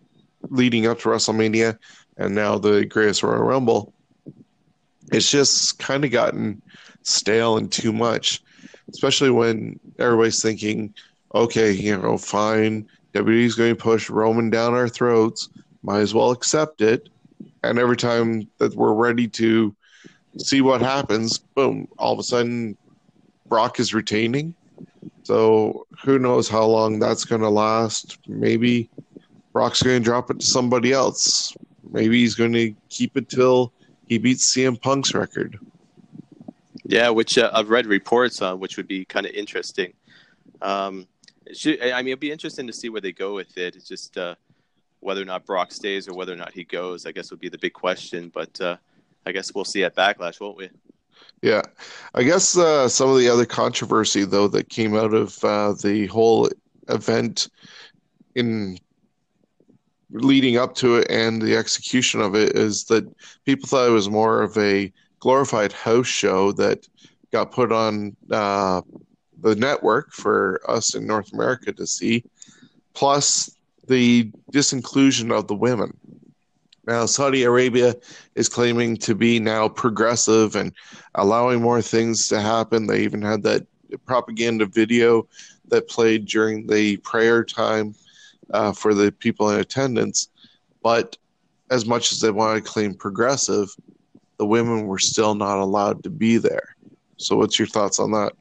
leading 0.50 0.88
up 0.88 1.00
to 1.00 1.10
WrestleMania 1.10 1.78
and 2.17 2.36
now 2.36 2.58
the 2.58 2.86
Greatest 2.86 3.24
Royal 3.24 3.41
Rumble, 3.41 3.94
it's 5.12 5.30
just 5.30 5.80
kind 5.80 6.06
of 6.06 6.12
gotten 6.12 6.62
stale 7.04 7.58
and 7.58 7.72
too 7.72 7.91
much, 7.91 8.41
especially 8.89 9.32
when 9.32 9.80
everybody's 10.00 10.41
thinking, 10.41 10.94
okay, 11.34 11.72
you 11.72 11.98
know, 11.98 12.17
fine, 12.17 12.88
WWE's 13.13 13.56
going 13.56 13.76
to 13.76 13.82
push 13.82 14.10
Roman 14.10 14.50
down 14.50 14.74
our 14.74 14.88
throats, 14.88 15.50
might 15.84 16.00
as 16.00 16.13
well 16.13 16.32
accept 16.32 16.82
it. 16.82 17.10
And 17.63 17.78
every 17.78 17.97
time 17.97 18.47
that 18.58 18.76
we're 18.76 18.93
ready 18.93 19.28
to 19.30 19.76
see 20.38 20.62
what 20.62 20.82
happens, 20.82 21.38
boom, 21.38 21.88
all 21.97 22.13
of 22.13 22.19
a 22.19 22.24
sudden 22.24 22.78
Brock 23.47 23.80
is 23.80 23.93
retaining. 23.93 24.56
So 25.24 25.86
who 26.04 26.17
knows 26.17 26.50
how 26.50 26.65
long 26.65 27.00
that's 27.00 27.26
going 27.26 27.41
to 27.41 27.50
last? 27.50 28.17
Maybe 28.28 28.89
Brock's 29.54 29.84
going 29.84 30.02
to 30.02 30.04
drop 30.04 30.32
it 30.32 30.39
to 30.39 30.45
somebody 30.45 30.93
else. 30.93 31.56
Maybe 31.91 32.19
he's 32.19 32.36
going 32.36 32.54
to 32.54 32.74
keep 32.89 33.17
it 33.17 33.30
till 33.30 33.74
he 34.08 34.17
beats 34.17 34.54
CM 34.56 34.82
Punk's 34.82 35.13
record. 35.13 35.60
Yeah, 36.84 37.10
which 37.10 37.38
uh, 37.38 37.52
I've 37.54 37.69
read 37.69 37.86
reports 37.86 38.41
on, 38.41 38.60
which 38.60 38.78
would 38.78 38.88
be 38.88 39.06
kind 39.06 39.26
of 39.26 39.34
interesting. 39.34 39.93
Um, 40.62 41.08
should, 41.54 41.82
I 41.82 41.97
mean, 42.02 42.10
it'd 42.10 42.19
be 42.19 42.32
interesting 42.32 42.67
to 42.67 42.74
see 42.74 42.89
where 42.89 43.02
they 43.02 43.12
go 43.12 43.36
with 43.36 43.58
it. 43.58 43.76
It's 43.76 43.88
just 43.88 44.17
uh, 44.17 44.36
whether 45.02 45.22
or 45.22 45.26
not 45.26 45.46
Brock 45.46 45.72
stays 45.72 46.08
or 46.08 46.14
whether 46.14 46.34
or 46.34 46.38
not 46.38 46.54
he 46.54 46.64
goes. 46.64 47.06
I 47.06 47.12
guess 47.12 47.30
would 47.32 47.40
be 47.40 47.50
the 47.50 47.58
big 47.58 47.74
question. 47.74 48.32
But 48.34 48.60
uh, 48.62 48.78
I 49.26 49.32
guess 49.32 49.54
we'll 49.54 49.66
see 49.66 49.84
at 49.84 49.96
Backlash, 49.96 50.40
won't 50.40 50.58
we? 50.58 50.70
Yeah, 51.42 51.64
I 52.14 52.24
guess 52.24 52.58
uh, 52.58 52.88
some 52.88 53.10
of 53.10 53.18
the 53.18 53.30
other 53.30 53.46
controversy 53.46 54.26
though 54.26 54.48
that 54.50 54.70
came 54.70 54.96
out 54.96 55.14
of 55.14 55.44
uh, 55.44 55.74
the 55.74 56.08
whole 56.08 56.50
event 56.88 57.50
in 58.36 58.78
leading 60.12 60.58
up 60.58 60.76
to 60.76 60.98
it 60.98 61.10
and 61.10 61.42
the 61.42 61.56
execution 61.56 62.22
of 62.22 62.36
it 62.36 62.56
is 62.56 62.86
that 62.86 63.08
people 63.46 63.68
thought 63.68 63.88
it 63.88 63.92
was 63.92 64.10
more 64.10 64.42
of 64.42 64.58
a 64.58 64.92
glorified 65.20 65.72
house 65.72 66.08
show 66.08 66.52
that 66.52 66.88
got 67.32 67.52
put 67.52 67.72
on 67.72 68.16
uh, 68.30 68.82
the 69.42 69.56
network 69.56 70.12
for 70.12 70.62
us 70.68 70.96
in 70.96 71.08
North 71.08 71.34
America 71.34 71.72
to 71.72 71.88
see, 71.88 72.24
plus 72.94 73.56
the 73.91 74.32
disinclusion 74.54 75.38
of 75.38 75.47
the 75.47 75.54
women. 75.54 75.95
Now, 76.88 77.06
Saudi 77.06 77.43
Arabia 77.43 77.93
is 78.36 78.47
claiming 78.47 78.95
to 78.97 79.13
be 79.13 79.38
now 79.38 79.67
progressive 79.67 80.56
and 80.56 80.73
allowing 81.15 81.62
more 81.62 81.82
things 81.82 82.30
to 82.30 82.39
happen. 82.39 82.88
They 82.88 83.04
even 83.04 83.21
had 83.21 83.43
that 83.43 83.67
propaganda 84.06 84.65
video 84.65 85.27
that 85.67 85.89
played 85.89 86.25
during 86.25 86.67
the 86.67 86.97
prayer 86.97 87.43
time 87.43 87.93
uh, 88.54 88.71
for 88.71 88.93
the 88.93 89.12
people 89.12 89.49
in 89.49 89.60
attendance. 89.60 90.30
But 90.82 91.17
as 91.69 91.86
much 91.86 92.13
as 92.13 92.19
they 92.21 92.32
want 92.32 92.63
to 92.63 92.71
claim 92.71 92.95
progressive, 92.95 93.67
the 94.38 94.45
women 94.45 94.88
were 94.88 94.99
still 94.99 95.36
not 95.36 95.60
allowed 95.60 96.01
to 96.04 96.10
be 96.10 96.38
there. 96.38 96.75
So, 97.17 97.36
what's 97.36 97.60
your 97.60 97.67
thoughts 97.67 97.99
on 97.99 98.12
that? 98.12 98.32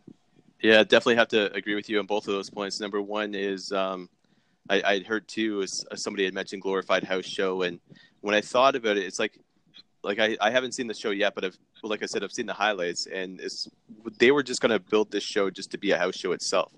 Yeah, 0.63 0.85
definitely 0.85 1.17
have 1.17 1.29
to 1.29 1.53
agree 1.53 1.75
with 1.75 1.89
you 1.89 1.99
on 1.99 2.07
both 2.07 2.29
of 2.29 2.35
those 2.35 2.51
points. 2.51 2.81
Number 2.81 3.03
one 3.03 3.35
is 3.35 3.73
um, 3.73 4.09
I, 4.69 4.83
I'd 4.85 5.07
heard 5.07 5.27
too 5.27 5.63
is 5.63 5.85
somebody 5.95 6.25
had 6.25 6.35
mentioned 6.35 6.63
glorified 6.63 7.05
house 7.05 7.25
show, 7.25 7.63
and 7.63 7.81
when 8.21 8.35
I 8.35 8.41
thought 8.41 8.77
about 8.77 8.97
it, 8.97 9.05
it's 9.05 9.19
like 9.19 9.39
like 10.03 10.19
I, 10.19 10.37
I 10.41 10.51
haven't 10.51 10.73
seen 10.73 10.87
the 10.87 10.95
show 10.95 11.11
yet, 11.11 11.35
but 11.35 11.45
I've 11.45 11.59
like 11.83 12.03
I 12.03 12.07
said, 12.07 12.23
I've 12.23 12.33
seen 12.33 12.47
the 12.47 12.53
highlights, 12.53 13.07
and 13.07 13.41
it's 13.41 13.69
they 14.19 14.31
were 14.31 14.43
just 14.43 14.61
going 14.61 14.71
to 14.71 14.79
build 14.79 15.11
this 15.11 15.25
show 15.25 15.51
just 15.51 15.71
to 15.73 15.79
be 15.79 15.93
a 15.93 15.99
house 15.99 16.17
show 16.17 16.33
itself. 16.33 16.73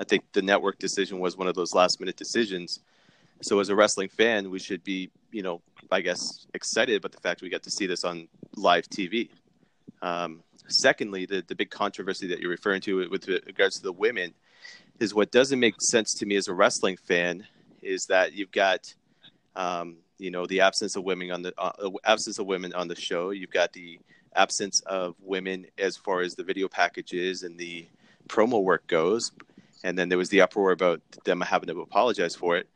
I 0.00 0.04
think 0.04 0.24
the 0.32 0.42
network 0.42 0.78
decision 0.78 1.18
was 1.18 1.36
one 1.36 1.48
of 1.48 1.54
those 1.54 1.74
last 1.74 2.00
minute 2.00 2.16
decisions. 2.16 2.80
So 3.42 3.58
as 3.60 3.68
a 3.68 3.74
wrestling 3.74 4.08
fan, 4.08 4.50
we 4.50 4.58
should 4.58 4.82
be, 4.82 5.10
you 5.30 5.42
know, 5.42 5.60
I 5.90 6.00
guess 6.00 6.46
excited 6.54 6.96
about 6.96 7.12
the 7.12 7.20
fact 7.20 7.42
we 7.42 7.48
got 7.48 7.62
to 7.64 7.70
see 7.70 7.86
this 7.86 8.04
on 8.04 8.28
live 8.56 8.88
TV. 8.88 9.28
Um, 10.02 10.42
secondly, 10.68 11.26
the 11.26 11.44
the 11.46 11.54
big 11.54 11.70
controversy 11.70 12.26
that 12.28 12.40
you're 12.40 12.50
referring 12.50 12.80
to 12.82 13.08
with 13.10 13.28
regards 13.28 13.76
to 13.76 13.82
the 13.82 13.92
women 13.92 14.34
is 15.00 15.14
what 15.14 15.30
doesn't 15.30 15.60
make 15.60 15.80
sense 15.80 16.14
to 16.14 16.26
me 16.26 16.36
as 16.36 16.48
a 16.48 16.54
wrestling 16.54 16.96
fan 16.96 17.46
is 17.82 18.06
that 18.06 18.32
you've 18.32 18.50
got 18.50 18.94
um, 19.56 19.96
you 20.18 20.30
know 20.30 20.46
the 20.46 20.60
absence 20.60 20.96
of 20.96 21.04
women 21.04 21.30
on 21.30 21.42
the 21.42 21.52
uh, 21.58 21.72
absence 22.04 22.38
of 22.38 22.46
women 22.46 22.72
on 22.74 22.88
the 22.88 22.96
show. 22.96 23.30
You've 23.30 23.50
got 23.52 23.72
the 23.72 23.98
absence 24.34 24.80
of 24.86 25.14
women 25.20 25.66
as 25.78 25.96
far 25.96 26.20
as 26.20 26.34
the 26.34 26.42
video 26.44 26.68
packages 26.68 27.42
and 27.42 27.58
the 27.58 27.86
promo 28.28 28.62
work 28.62 28.86
goes. 28.86 29.32
And 29.84 29.96
then 29.96 30.08
there 30.08 30.18
was 30.18 30.28
the 30.28 30.40
uproar 30.40 30.72
about 30.72 31.00
them 31.24 31.40
having 31.40 31.68
to 31.68 31.80
apologize 31.80 32.34
for 32.34 32.56
it. 32.56 32.68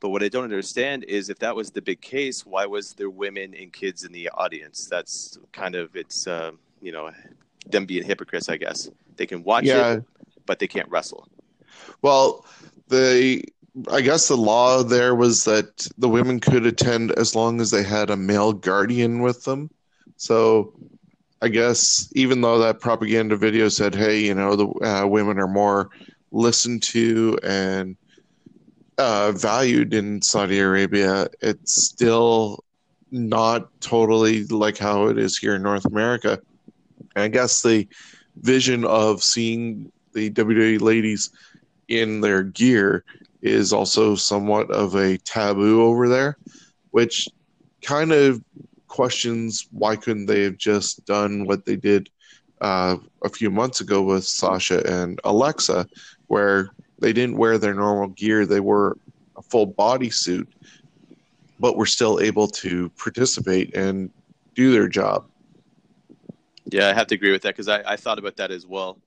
But 0.00 0.10
what 0.10 0.22
i 0.22 0.28
don't 0.28 0.44
understand 0.44 1.04
is 1.04 1.28
if 1.28 1.38
that 1.40 1.54
was 1.56 1.70
the 1.70 1.82
big 1.82 2.00
case 2.00 2.44
why 2.46 2.66
was 2.66 2.92
there 2.94 3.10
women 3.10 3.54
and 3.54 3.72
kids 3.72 4.04
in 4.04 4.12
the 4.12 4.28
audience? 4.30 4.86
That's 4.90 5.38
kind 5.52 5.74
of 5.74 5.94
it's 5.96 6.26
uh, 6.26 6.52
you 6.82 6.92
know 6.92 7.10
them 7.66 7.86
being 7.86 8.04
hypocrites 8.04 8.48
i 8.48 8.56
guess. 8.56 8.90
They 9.16 9.26
can 9.26 9.42
watch 9.42 9.64
Yeah. 9.64 9.92
it 9.94 10.04
but 10.46 10.58
they 10.58 10.66
can't 10.68 10.88
wrestle 10.88 11.28
Well, 12.02 12.44
the 12.88 13.42
I 13.90 14.00
guess 14.00 14.28
the 14.28 14.36
law 14.36 14.82
there 14.82 15.14
was 15.14 15.44
that 15.44 15.86
the 15.98 16.08
women 16.08 16.40
could 16.40 16.66
attend 16.66 17.12
as 17.12 17.34
long 17.34 17.60
as 17.60 17.70
they 17.70 17.82
had 17.82 18.10
a 18.10 18.16
male 18.16 18.52
guardian 18.52 19.20
with 19.20 19.44
them. 19.44 19.70
So 20.16 20.74
I 21.40 21.48
guess 21.48 22.10
even 22.14 22.40
though 22.40 22.58
that 22.58 22.80
propaganda 22.80 23.36
video 23.36 23.68
said, 23.68 23.94
"Hey, 23.94 24.20
you 24.24 24.34
know, 24.34 24.56
the 24.56 24.66
uh, 24.86 25.06
women 25.06 25.38
are 25.38 25.48
more 25.48 25.90
listened 26.32 26.82
to 26.84 27.38
and 27.42 27.96
uh, 28.98 29.32
valued 29.32 29.94
in 29.94 30.22
Saudi 30.22 30.58
Arabia," 30.58 31.28
it's 31.40 31.86
still 31.86 32.64
not 33.10 33.68
totally 33.80 34.44
like 34.44 34.76
how 34.76 35.06
it 35.06 35.18
is 35.18 35.38
here 35.38 35.54
in 35.54 35.62
North 35.62 35.84
America. 35.84 36.40
And 37.14 37.22
I 37.24 37.28
guess 37.28 37.62
the 37.62 37.86
vision 38.36 38.84
of 38.84 39.22
seeing 39.22 39.92
the 40.12 40.30
WWE 40.30 40.80
ladies 40.80 41.30
in 41.88 42.20
their 42.20 42.42
gear 42.42 43.04
is 43.42 43.72
also 43.72 44.14
somewhat 44.14 44.70
of 44.70 44.94
a 44.94 45.18
taboo 45.18 45.82
over 45.82 46.08
there, 46.08 46.36
which 46.90 47.28
kind 47.82 48.12
of 48.12 48.42
questions 48.88 49.68
why 49.70 49.96
couldn't 49.96 50.26
they 50.26 50.42
have 50.42 50.56
just 50.56 51.04
done 51.06 51.46
what 51.46 51.64
they 51.64 51.76
did 51.76 52.08
uh, 52.60 52.96
a 53.24 53.28
few 53.28 53.50
months 53.50 53.80
ago 53.80 54.02
with 54.02 54.24
Sasha 54.24 54.82
and 54.86 55.20
Alexa, 55.24 55.86
where 56.26 56.70
they 56.98 57.12
didn't 57.12 57.36
wear 57.36 57.58
their 57.58 57.74
normal 57.74 58.08
gear, 58.08 58.44
they 58.44 58.60
wore 58.60 58.96
a 59.36 59.42
full 59.42 59.72
bodysuit, 59.72 60.46
but 61.60 61.76
were 61.76 61.86
still 61.86 62.20
able 62.20 62.48
to 62.48 62.88
participate 62.90 63.74
and 63.74 64.10
do 64.54 64.72
their 64.72 64.88
job. 64.88 65.26
Yeah, 66.66 66.88
I 66.88 66.94
have 66.94 67.06
to 67.08 67.14
agree 67.14 67.30
with 67.30 67.42
that 67.42 67.54
because 67.54 67.68
I, 67.68 67.82
I 67.86 67.96
thought 67.96 68.18
about 68.18 68.36
that 68.36 68.50
as 68.50 68.66
well. 68.66 68.98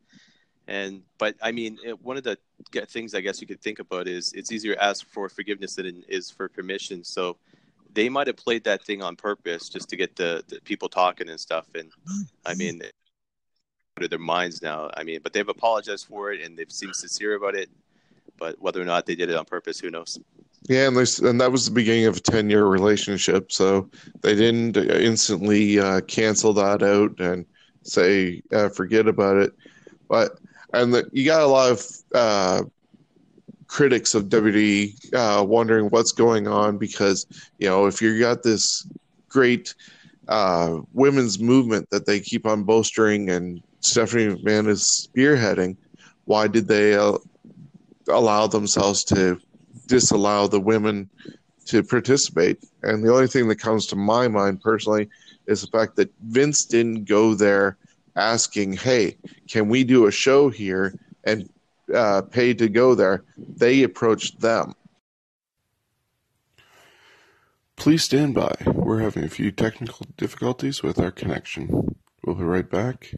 And 0.67 1.01
but 1.17 1.35
I 1.41 1.51
mean, 1.51 1.77
it, 1.83 2.01
one 2.01 2.17
of 2.17 2.23
the 2.23 2.37
things 2.87 3.13
I 3.13 3.21
guess 3.21 3.41
you 3.41 3.47
could 3.47 3.61
think 3.61 3.79
about 3.79 4.07
is 4.07 4.33
it's 4.33 4.51
easier 4.51 4.75
to 4.75 4.83
ask 4.83 5.05
for 5.07 5.29
forgiveness 5.29 5.75
than 5.75 5.85
it 5.85 5.95
is 6.07 6.29
for 6.29 6.49
permission. 6.49 7.03
So 7.03 7.37
they 7.93 8.09
might 8.09 8.27
have 8.27 8.37
played 8.37 8.63
that 8.63 8.83
thing 8.83 9.01
on 9.01 9.15
purpose 9.15 9.69
just 9.69 9.89
to 9.89 9.95
get 9.95 10.15
the, 10.15 10.43
the 10.47 10.59
people 10.61 10.89
talking 10.89 11.29
and 11.29 11.39
stuff. 11.39 11.67
And 11.75 11.91
I 12.45 12.53
mean, 12.53 12.81
out 13.97 14.03
of 14.03 14.09
their 14.09 14.19
minds 14.19 14.61
now. 14.61 14.89
I 14.95 15.03
mean, 15.03 15.19
but 15.21 15.33
they've 15.33 15.47
apologized 15.47 16.07
for 16.07 16.31
it 16.31 16.41
and 16.41 16.57
they've 16.57 16.71
seemed 16.71 16.95
sincere 16.95 17.35
about 17.35 17.55
it. 17.55 17.69
But 18.37 18.59
whether 18.59 18.81
or 18.81 18.85
not 18.85 19.05
they 19.05 19.15
did 19.15 19.29
it 19.29 19.35
on 19.35 19.45
purpose, 19.45 19.79
who 19.79 19.91
knows? 19.91 20.19
Yeah, 20.67 20.87
and 20.87 20.97
and 20.97 21.41
that 21.41 21.51
was 21.51 21.65
the 21.65 21.71
beginning 21.71 22.05
of 22.05 22.17
a 22.17 22.19
ten 22.19 22.49
year 22.49 22.65
relationship, 22.65 23.51
so 23.51 23.89
they 24.21 24.35
didn't 24.35 24.77
instantly 24.77 25.79
uh, 25.79 26.01
cancel 26.01 26.53
that 26.53 26.81
out 26.81 27.19
and 27.19 27.45
say 27.83 28.41
uh, 28.51 28.69
forget 28.69 29.07
about 29.07 29.37
it. 29.37 29.53
But 30.07 30.39
and 30.73 30.93
the, 30.93 31.09
you 31.11 31.25
got 31.25 31.41
a 31.41 31.47
lot 31.47 31.71
of 31.71 31.85
uh, 32.13 32.63
critics 33.67 34.13
of 34.15 34.25
WWE 34.25 35.13
uh, 35.13 35.43
wondering 35.43 35.85
what's 35.87 36.11
going 36.11 36.47
on 36.47 36.77
because 36.77 37.25
you 37.57 37.67
know 37.67 37.85
if 37.85 38.01
you 38.01 38.19
got 38.19 38.43
this 38.43 38.87
great 39.29 39.73
uh, 40.27 40.79
women's 40.93 41.39
movement 41.39 41.89
that 41.89 42.05
they 42.05 42.19
keep 42.19 42.45
on 42.45 42.63
bolstering 42.63 43.29
and 43.29 43.61
Stephanie 43.79 44.35
McMahon 44.35 44.67
is 44.67 45.09
spearheading, 45.09 45.75
why 46.25 46.47
did 46.47 46.67
they 46.67 46.93
uh, 46.93 47.17
allow 48.07 48.47
themselves 48.47 49.03
to 49.05 49.39
disallow 49.87 50.47
the 50.47 50.59
women 50.59 51.09
to 51.65 51.83
participate. 51.83 52.63
And 52.83 53.03
the 53.03 53.13
only 53.13 53.27
thing 53.27 53.47
that 53.47 53.57
comes 53.57 53.85
to 53.87 53.95
my 53.95 54.27
mind 54.27 54.61
personally 54.61 55.09
is 55.47 55.61
the 55.61 55.67
fact 55.67 55.95
that 55.97 56.11
Vince 56.21 56.65
didn't 56.65 57.05
go 57.05 57.33
there 57.33 57.77
asking, 58.15 58.73
"Hey, 58.73 59.17
can 59.49 59.69
we 59.69 59.83
do 59.83 60.07
a 60.07 60.11
show 60.11 60.49
here?" 60.49 60.99
and 61.23 61.49
uh, 61.93 62.21
pay 62.21 62.53
to 62.53 62.69
go 62.69 62.95
there. 62.95 63.23
They 63.37 63.83
approached 63.83 64.39
them. 64.39 64.73
Please 67.75 68.03
stand 68.03 68.35
by. 68.35 68.55
We're 68.65 68.99
having 68.99 69.23
a 69.23 69.29
few 69.29 69.51
technical 69.51 70.05
difficulties 70.15 70.83
with 70.83 70.99
our 70.99 71.11
connection. 71.11 71.95
We'll 72.23 72.35
be 72.35 72.43
right 72.43 72.69
back. 72.69 73.15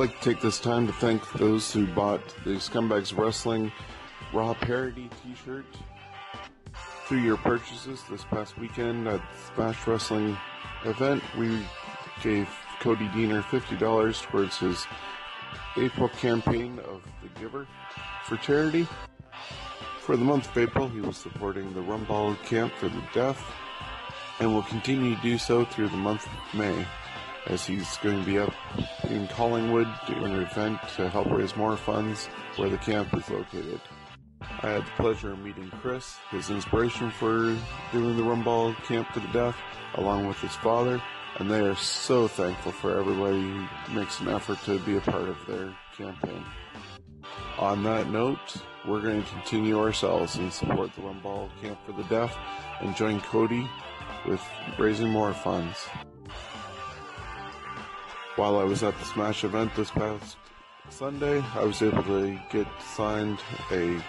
Like 0.00 0.18
to 0.18 0.30
take 0.30 0.40
this 0.40 0.58
time 0.58 0.86
to 0.86 0.94
thank 0.94 1.30
those 1.32 1.70
who 1.70 1.86
bought 1.86 2.26
the 2.44 2.52
Scumbags 2.52 3.14
Wrestling 3.14 3.70
Raw 4.32 4.54
Parody 4.54 5.10
t 5.22 5.34
shirt 5.44 5.66
through 7.04 7.18
your 7.18 7.36
purchases 7.36 8.02
this 8.08 8.24
past 8.24 8.56
weekend 8.56 9.06
at 9.06 9.20
Smash 9.54 9.86
Wrestling 9.86 10.38
event. 10.86 11.22
We 11.36 11.66
gave 12.22 12.48
Cody 12.80 13.08
Deaner 13.08 13.42
$50 13.42 14.22
towards 14.22 14.56
his 14.56 14.86
April 15.76 16.08
campaign 16.08 16.78
of 16.78 17.06
The 17.22 17.38
Giver 17.38 17.66
for 18.24 18.38
charity. 18.38 18.88
For 19.98 20.16
the 20.16 20.24
month 20.24 20.48
of 20.48 20.56
April, 20.56 20.88
he 20.88 21.02
was 21.02 21.18
supporting 21.18 21.74
the 21.74 21.82
Rumball 21.82 22.42
Camp 22.44 22.72
for 22.76 22.88
the 22.88 23.02
Deaf 23.12 23.54
and 24.38 24.54
will 24.54 24.62
continue 24.62 25.14
to 25.14 25.20
do 25.20 25.36
so 25.36 25.66
through 25.66 25.90
the 25.90 25.98
month 25.98 26.26
of 26.26 26.58
May 26.58 26.86
as 27.50 27.66
he's 27.66 27.96
going 27.98 28.20
to 28.20 28.24
be 28.24 28.38
up 28.38 28.54
in 29.08 29.26
Collingwood 29.28 29.88
doing 30.06 30.32
an 30.32 30.42
event 30.42 30.78
to 30.96 31.08
help 31.08 31.28
raise 31.30 31.56
more 31.56 31.76
funds 31.76 32.26
where 32.56 32.70
the 32.70 32.78
camp 32.78 33.12
is 33.14 33.28
located. 33.28 33.80
I 34.62 34.70
had 34.70 34.86
the 34.86 34.90
pleasure 34.96 35.32
of 35.32 35.40
meeting 35.40 35.70
Chris, 35.82 36.16
his 36.30 36.48
inspiration 36.50 37.10
for 37.10 37.56
doing 37.92 38.16
the 38.16 38.22
Rumball 38.22 38.76
Camp 38.84 39.08
for 39.12 39.20
the 39.20 39.28
Deaf, 39.28 39.56
along 39.94 40.28
with 40.28 40.38
his 40.38 40.54
father, 40.56 41.02
and 41.38 41.50
they 41.50 41.60
are 41.60 41.74
so 41.74 42.28
thankful 42.28 42.70
for 42.70 42.96
everybody 42.96 43.40
who 43.40 43.94
makes 43.94 44.20
an 44.20 44.28
effort 44.28 44.62
to 44.64 44.78
be 44.80 44.96
a 44.96 45.00
part 45.00 45.28
of 45.28 45.36
their 45.46 45.74
campaign. 45.96 46.44
On 47.58 47.82
that 47.82 48.10
note, 48.10 48.56
we're 48.86 49.02
going 49.02 49.22
to 49.22 49.30
continue 49.30 49.78
ourselves 49.78 50.36
and 50.36 50.52
support 50.52 50.94
the 50.94 51.02
Rumball 51.02 51.50
Camp 51.60 51.78
for 51.84 51.92
the 51.92 52.04
Deaf 52.04 52.36
and 52.80 52.94
join 52.94 53.20
Cody 53.20 53.68
with 54.26 54.42
raising 54.78 55.08
more 55.08 55.34
funds. 55.34 55.88
While 58.40 58.58
I 58.58 58.64
was 58.64 58.82
at 58.82 58.98
the 58.98 59.04
Smash 59.04 59.44
event 59.44 59.70
this 59.76 59.90
past 59.90 60.38
Sunday, 60.88 61.44
I 61.54 61.62
was 61.62 61.82
able 61.82 62.02
to 62.04 62.40
get 62.50 62.66
signed 62.80 63.38
a 63.70 64.02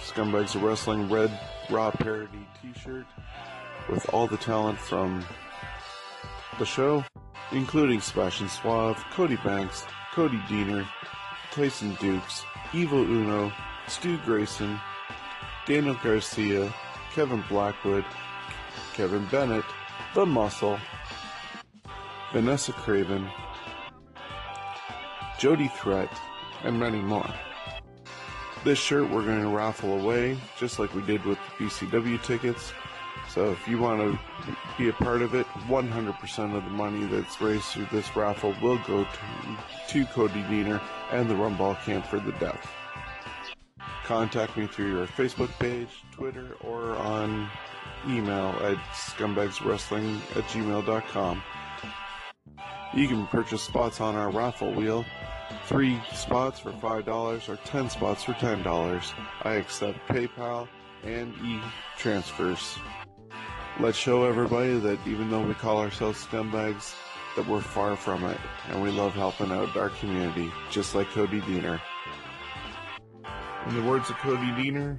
Scumbags 0.00 0.56
of 0.56 0.64
Wrestling 0.64 1.08
Red 1.08 1.30
Raw 1.70 1.92
parody 1.92 2.44
t-shirt 2.60 3.06
with 3.88 4.04
all 4.12 4.26
the 4.26 4.36
talent 4.36 4.80
from 4.80 5.24
the 6.58 6.66
show, 6.66 7.04
including 7.52 8.00
Sebastian 8.00 8.48
Suave, 8.48 9.00
Cody 9.12 9.36
Banks, 9.44 9.84
Cody 10.12 10.38
Deaner, 10.48 10.84
Tyson 11.52 11.96
Dukes, 12.00 12.42
Evil 12.74 13.02
Uno, 13.02 13.52
Stu 13.86 14.18
Grayson, 14.24 14.80
Daniel 15.66 15.96
Garcia, 16.02 16.74
Kevin 17.14 17.44
Blackwood, 17.48 18.04
Kevin 18.94 19.24
Bennett, 19.26 19.64
The 20.16 20.26
Muscle, 20.26 20.80
Vanessa 22.32 22.72
Craven, 22.72 23.30
Jody 25.38 25.68
Threat, 25.68 26.10
and 26.64 26.78
many 26.78 26.98
more. 26.98 27.32
This 28.64 28.78
shirt 28.78 29.08
we're 29.08 29.24
going 29.24 29.40
to 29.40 29.48
raffle 29.48 30.00
away, 30.00 30.36
just 30.58 30.80
like 30.80 30.92
we 30.94 31.02
did 31.02 31.24
with 31.24 31.38
the 31.58 31.64
BCW 31.64 32.20
tickets. 32.24 32.72
So 33.28 33.52
if 33.52 33.68
you 33.68 33.78
want 33.78 34.00
to 34.00 34.18
be 34.76 34.88
a 34.88 34.92
part 34.92 35.22
of 35.22 35.34
it, 35.34 35.46
100% 35.68 36.56
of 36.56 36.64
the 36.64 36.70
money 36.70 37.06
that's 37.06 37.40
raised 37.40 37.66
through 37.66 37.86
this 37.92 38.16
raffle 38.16 38.54
will 38.60 38.78
go 38.78 39.04
to, 39.04 39.58
to 39.88 40.04
Cody 40.06 40.42
Deaner 40.42 40.82
and 41.12 41.30
the 41.30 41.34
Rumball 41.34 41.80
Camp 41.84 42.04
for 42.06 42.18
the 42.18 42.32
Deaf. 42.32 42.74
Contact 44.04 44.56
me 44.56 44.66
through 44.66 44.90
your 44.90 45.06
Facebook 45.06 45.56
page, 45.60 46.02
Twitter, 46.12 46.56
or 46.64 46.96
on 46.96 47.48
email 48.08 48.48
at 48.62 48.76
scumbagswrestling 48.92 50.16
at 50.36 50.44
gmail.com. 50.44 51.42
You 52.94 53.06
can 53.08 53.26
purchase 53.26 53.62
spots 53.62 54.00
on 54.00 54.16
our 54.16 54.30
raffle 54.30 54.72
wheel. 54.72 55.04
Three 55.66 56.00
spots 56.14 56.60
for 56.60 56.72
$5 56.72 57.48
or 57.48 57.56
10 57.56 57.90
spots 57.90 58.24
for 58.24 58.32
$10. 58.34 59.12
I 59.42 59.54
accept 59.54 59.98
PayPal 60.08 60.68
and 61.04 61.34
e-transfers. 61.44 62.78
Let's 63.80 63.96
show 63.96 64.24
everybody 64.24 64.78
that 64.78 64.98
even 65.06 65.30
though 65.30 65.46
we 65.46 65.54
call 65.54 65.78
ourselves 65.78 66.26
scumbags, 66.26 66.94
that 67.36 67.46
we're 67.46 67.60
far 67.60 67.94
from 67.94 68.24
it, 68.24 68.38
and 68.68 68.82
we 68.82 68.90
love 68.90 69.12
helping 69.12 69.52
out 69.52 69.76
our 69.76 69.90
community, 69.90 70.50
just 70.70 70.94
like 70.94 71.08
Cody 71.10 71.40
Deaner. 71.42 71.80
In 73.68 73.76
the 73.76 73.82
words 73.82 74.10
of 74.10 74.16
Cody 74.16 74.50
Deaner, 74.52 74.98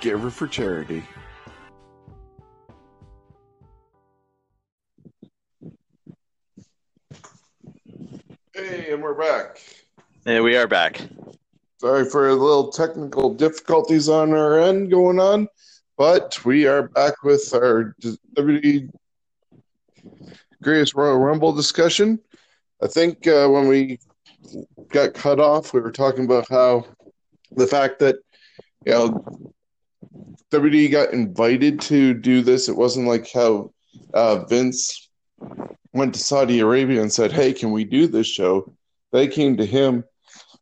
Giver 0.00 0.30
for 0.30 0.46
charity. 0.46 1.04
And 10.26 10.44
we 10.44 10.54
are 10.54 10.66
back. 10.66 11.00
Sorry 11.78 12.04
for 12.04 12.28
a 12.28 12.34
little 12.34 12.70
technical 12.70 13.32
difficulties 13.32 14.06
on 14.06 14.34
our 14.34 14.60
end 14.60 14.90
going 14.90 15.18
on, 15.18 15.48
but 15.96 16.44
we 16.44 16.66
are 16.66 16.88
back 16.88 17.22
with 17.22 17.54
our 17.54 17.94
WWE 18.02 18.90
Greatest 20.62 20.94
Royal 20.94 21.16
Rumble 21.16 21.54
discussion. 21.54 22.20
I 22.82 22.86
think 22.86 23.26
uh, 23.26 23.48
when 23.48 23.66
we 23.66 23.98
got 24.92 25.14
cut 25.14 25.40
off, 25.40 25.72
we 25.72 25.80
were 25.80 25.90
talking 25.90 26.26
about 26.26 26.46
how 26.50 26.84
the 27.52 27.66
fact 27.66 27.98
that 28.00 28.16
you 28.84 28.92
know 28.92 29.52
WWE 30.50 30.90
got 30.90 31.14
invited 31.14 31.80
to 31.82 32.12
do 32.12 32.42
this. 32.42 32.68
It 32.68 32.76
wasn't 32.76 33.08
like 33.08 33.32
how 33.32 33.72
uh, 34.12 34.44
Vince 34.44 35.08
went 35.94 36.12
to 36.12 36.20
Saudi 36.20 36.60
Arabia 36.60 37.00
and 37.00 37.10
said, 37.10 37.32
"Hey, 37.32 37.54
can 37.54 37.72
we 37.72 37.84
do 37.84 38.06
this 38.06 38.26
show?" 38.26 38.70
They 39.12 39.28
came 39.28 39.56
to 39.56 39.66
him 39.66 40.04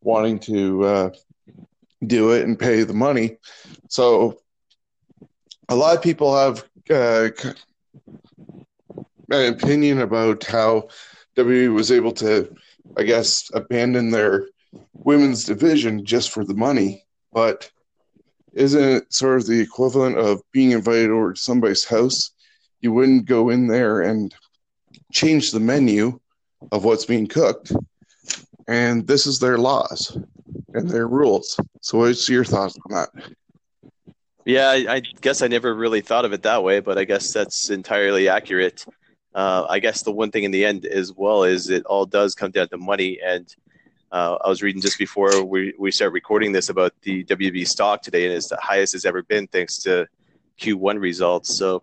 wanting 0.00 0.38
to 0.40 0.84
uh, 0.84 1.10
do 2.06 2.32
it 2.32 2.44
and 2.44 2.58
pay 2.58 2.82
the 2.82 2.94
money. 2.94 3.38
So 3.88 4.40
a 5.68 5.74
lot 5.74 5.96
of 5.96 6.02
people 6.02 6.36
have 6.36 6.64
uh, 6.90 7.28
an 9.30 9.52
opinion 9.52 10.00
about 10.00 10.44
how 10.44 10.88
WWE 11.36 11.74
was 11.74 11.92
able 11.92 12.12
to, 12.12 12.54
I 12.96 13.02
guess, 13.02 13.50
abandon 13.52 14.10
their 14.10 14.46
women's 14.94 15.44
division 15.44 16.04
just 16.04 16.30
for 16.30 16.44
the 16.44 16.54
money. 16.54 17.04
But 17.32 17.70
isn't 18.54 18.82
it 18.82 19.12
sort 19.12 19.38
of 19.38 19.46
the 19.46 19.60
equivalent 19.60 20.18
of 20.18 20.42
being 20.52 20.70
invited 20.72 21.10
over 21.10 21.34
to 21.34 21.40
somebody's 21.40 21.84
house? 21.84 22.30
You 22.80 22.92
wouldn't 22.92 23.26
go 23.26 23.50
in 23.50 23.66
there 23.66 24.00
and 24.00 24.34
change 25.12 25.50
the 25.50 25.60
menu 25.60 26.18
of 26.72 26.84
what's 26.84 27.04
being 27.04 27.26
cooked. 27.26 27.72
And 28.68 29.06
this 29.06 29.26
is 29.26 29.38
their 29.38 29.58
laws 29.58 30.16
and 30.74 30.88
their 30.88 31.08
rules. 31.08 31.58
So, 31.80 31.98
what's 31.98 32.28
your 32.28 32.44
thoughts 32.44 32.78
on 32.86 32.94
that? 32.94 33.08
Yeah, 34.44 34.68
I, 34.68 34.96
I 34.96 35.00
guess 35.00 35.42
I 35.42 35.48
never 35.48 35.74
really 35.74 36.02
thought 36.02 36.24
of 36.24 36.32
it 36.32 36.42
that 36.42 36.62
way, 36.62 36.80
but 36.80 36.98
I 36.98 37.04
guess 37.04 37.32
that's 37.32 37.70
entirely 37.70 38.28
accurate. 38.28 38.84
Uh, 39.34 39.66
I 39.68 39.78
guess 39.78 40.02
the 40.02 40.12
one 40.12 40.30
thing 40.30 40.44
in 40.44 40.50
the 40.50 40.64
end 40.64 40.86
as 40.86 41.12
well 41.12 41.44
is 41.44 41.70
it 41.70 41.84
all 41.86 42.06
does 42.06 42.34
come 42.34 42.50
down 42.50 42.68
to 42.68 42.78
money. 42.78 43.18
And 43.24 43.54
uh, 44.10 44.36
I 44.42 44.48
was 44.48 44.62
reading 44.62 44.80
just 44.80 44.98
before 44.98 45.44
we, 45.44 45.74
we 45.78 45.90
start 45.90 46.12
recording 46.12 46.52
this 46.52 46.68
about 46.68 46.92
the 47.02 47.24
WB 47.24 47.66
stock 47.66 48.02
today, 48.02 48.24
and 48.24 48.34
it's 48.34 48.48
the 48.48 48.58
highest 48.60 48.94
it's 48.94 49.04
ever 49.04 49.22
been 49.22 49.46
thanks 49.48 49.78
to 49.80 50.06
Q1 50.60 51.00
results. 51.00 51.54
So 51.54 51.82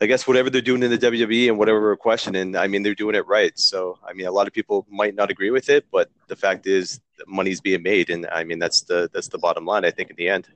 I 0.00 0.06
guess 0.06 0.26
whatever 0.26 0.50
they're 0.50 0.60
doing 0.60 0.82
in 0.82 0.90
the 0.90 0.98
WWE 0.98 1.48
and 1.48 1.58
whatever 1.58 1.80
we're 1.80 1.96
questioning, 1.96 2.56
I 2.56 2.66
mean, 2.66 2.82
they're 2.82 2.94
doing 2.94 3.14
it 3.14 3.26
right. 3.26 3.56
So, 3.58 3.98
I 4.06 4.12
mean, 4.12 4.26
a 4.26 4.32
lot 4.32 4.46
of 4.46 4.52
people 4.52 4.86
might 4.90 5.14
not 5.14 5.30
agree 5.30 5.50
with 5.50 5.68
it, 5.68 5.86
but 5.92 6.10
the 6.28 6.36
fact 6.36 6.66
is 6.66 7.00
money's 7.26 7.60
being 7.60 7.82
made. 7.82 8.10
And 8.10 8.26
I 8.26 8.44
mean, 8.44 8.58
that's 8.58 8.82
the, 8.82 9.08
that's 9.12 9.28
the 9.28 9.38
bottom 9.38 9.64
line, 9.64 9.84
I 9.84 9.90
think, 9.90 10.10
in 10.10 10.16
the 10.16 10.28
end. 10.28 10.48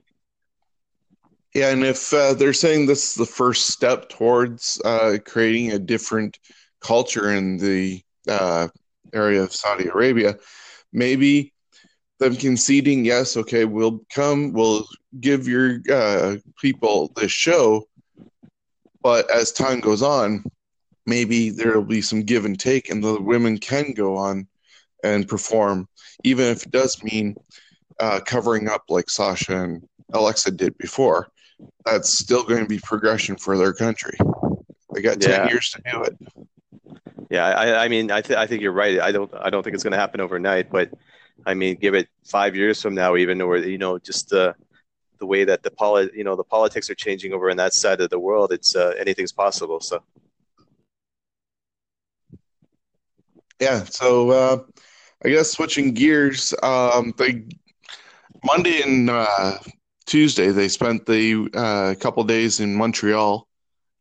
Yeah, 1.53 1.71
and 1.71 1.83
if 1.83 2.13
uh, 2.13 2.33
they're 2.33 2.53
saying 2.53 2.85
this 2.85 3.09
is 3.09 3.15
the 3.15 3.25
first 3.25 3.67
step 3.67 4.09
towards 4.09 4.81
uh, 4.83 5.17
creating 5.25 5.71
a 5.71 5.79
different 5.79 6.37
culture 6.81 7.31
in 7.31 7.57
the 7.57 8.01
uh, 8.27 8.67
area 9.13 9.41
of 9.41 9.53
Saudi 9.53 9.87
Arabia, 9.87 10.37
maybe 10.91 11.53
them 12.19 12.35
conceding, 12.35 13.05
yes, 13.05 13.37
okay, 13.37 13.65
we'll 13.65 14.01
come, 14.13 14.53
we'll 14.53 14.85
give 15.19 15.47
your 15.47 15.79
uh, 15.91 16.35
people 16.61 17.11
this 17.15 17.31
show, 17.31 17.86
but 19.01 19.29
as 19.31 19.51
time 19.51 19.79
goes 19.79 20.01
on, 20.01 20.43
maybe 21.05 21.49
there 21.49 21.73
will 21.73 21.85
be 21.85 22.01
some 22.01 22.23
give 22.23 22.45
and 22.45 22.59
take, 22.59 22.89
and 22.89 23.03
the 23.03 23.21
women 23.21 23.57
can 23.57 23.93
go 23.93 24.17
on 24.17 24.47
and 25.03 25.27
perform, 25.27 25.87
even 26.23 26.45
if 26.45 26.63
it 26.63 26.71
does 26.71 27.01
mean 27.03 27.35
uh, 27.99 28.19
covering 28.25 28.67
up 28.67 28.83
like 28.89 29.09
Sasha 29.09 29.63
and 29.63 29.87
Alexa 30.13 30.51
did 30.51 30.77
before 30.77 31.27
that's 31.85 32.17
still 32.19 32.43
going 32.43 32.61
to 32.61 32.67
be 32.67 32.79
progression 32.79 33.35
for 33.35 33.57
their 33.57 33.73
country. 33.73 34.17
They 34.93 35.01
got 35.01 35.19
ten 35.19 35.45
Yeah. 35.45 35.49
years 35.49 35.71
to 35.71 35.81
do 35.91 36.03
it. 36.03 36.17
Yeah, 37.29 37.45
I, 37.47 37.85
I 37.85 37.87
mean, 37.87 38.11
I, 38.11 38.21
th- 38.21 38.37
I 38.37 38.45
think 38.47 38.61
you're 38.61 38.71
right. 38.71 38.99
I 38.99 39.11
don't, 39.11 39.31
I 39.33 39.49
don't 39.49 39.63
think 39.63 39.73
it's 39.73 39.83
going 39.83 39.91
to 39.93 39.97
happen 39.97 40.21
overnight, 40.21 40.69
but 40.71 40.91
I 41.45 41.53
mean, 41.55 41.75
give 41.75 41.93
it 41.93 42.07
five 42.25 42.55
years 42.55 42.81
from 42.81 42.93
now, 42.95 43.15
even, 43.15 43.41
or 43.41 43.57
you 43.57 43.77
know, 43.77 43.97
just 43.99 44.29
the 44.29 44.55
the 45.19 45.25
way 45.25 45.43
that 45.43 45.63
the 45.63 45.71
poli- 45.71 46.11
you 46.13 46.23
know, 46.23 46.35
the 46.35 46.43
politics 46.43 46.89
are 46.89 46.95
changing 46.95 47.33
over 47.33 47.49
in 47.49 47.57
that 47.57 47.73
side 47.73 48.01
of 48.01 48.09
the 48.09 48.19
world. 48.19 48.51
It's 48.51 48.75
uh, 48.75 48.93
anything's 48.97 49.31
possible. 49.31 49.79
So 49.79 50.03
Yeah. 53.59 53.83
So 53.85 54.31
uh, 54.31 54.57
I 55.25 55.29
guess 55.29 55.51
switching 55.51 55.93
gears, 55.93 56.53
um, 56.61 57.13
they 57.17 57.43
Monday 58.43 58.81
and 58.81 59.09
uh, 59.09 59.57
Tuesday 60.05 60.49
they 60.49 60.67
spent 60.67 61.05
the 61.05 61.49
uh, 61.53 61.95
couple 61.99 62.23
days 62.23 62.59
in 62.59 62.75
Montreal, 62.75 63.47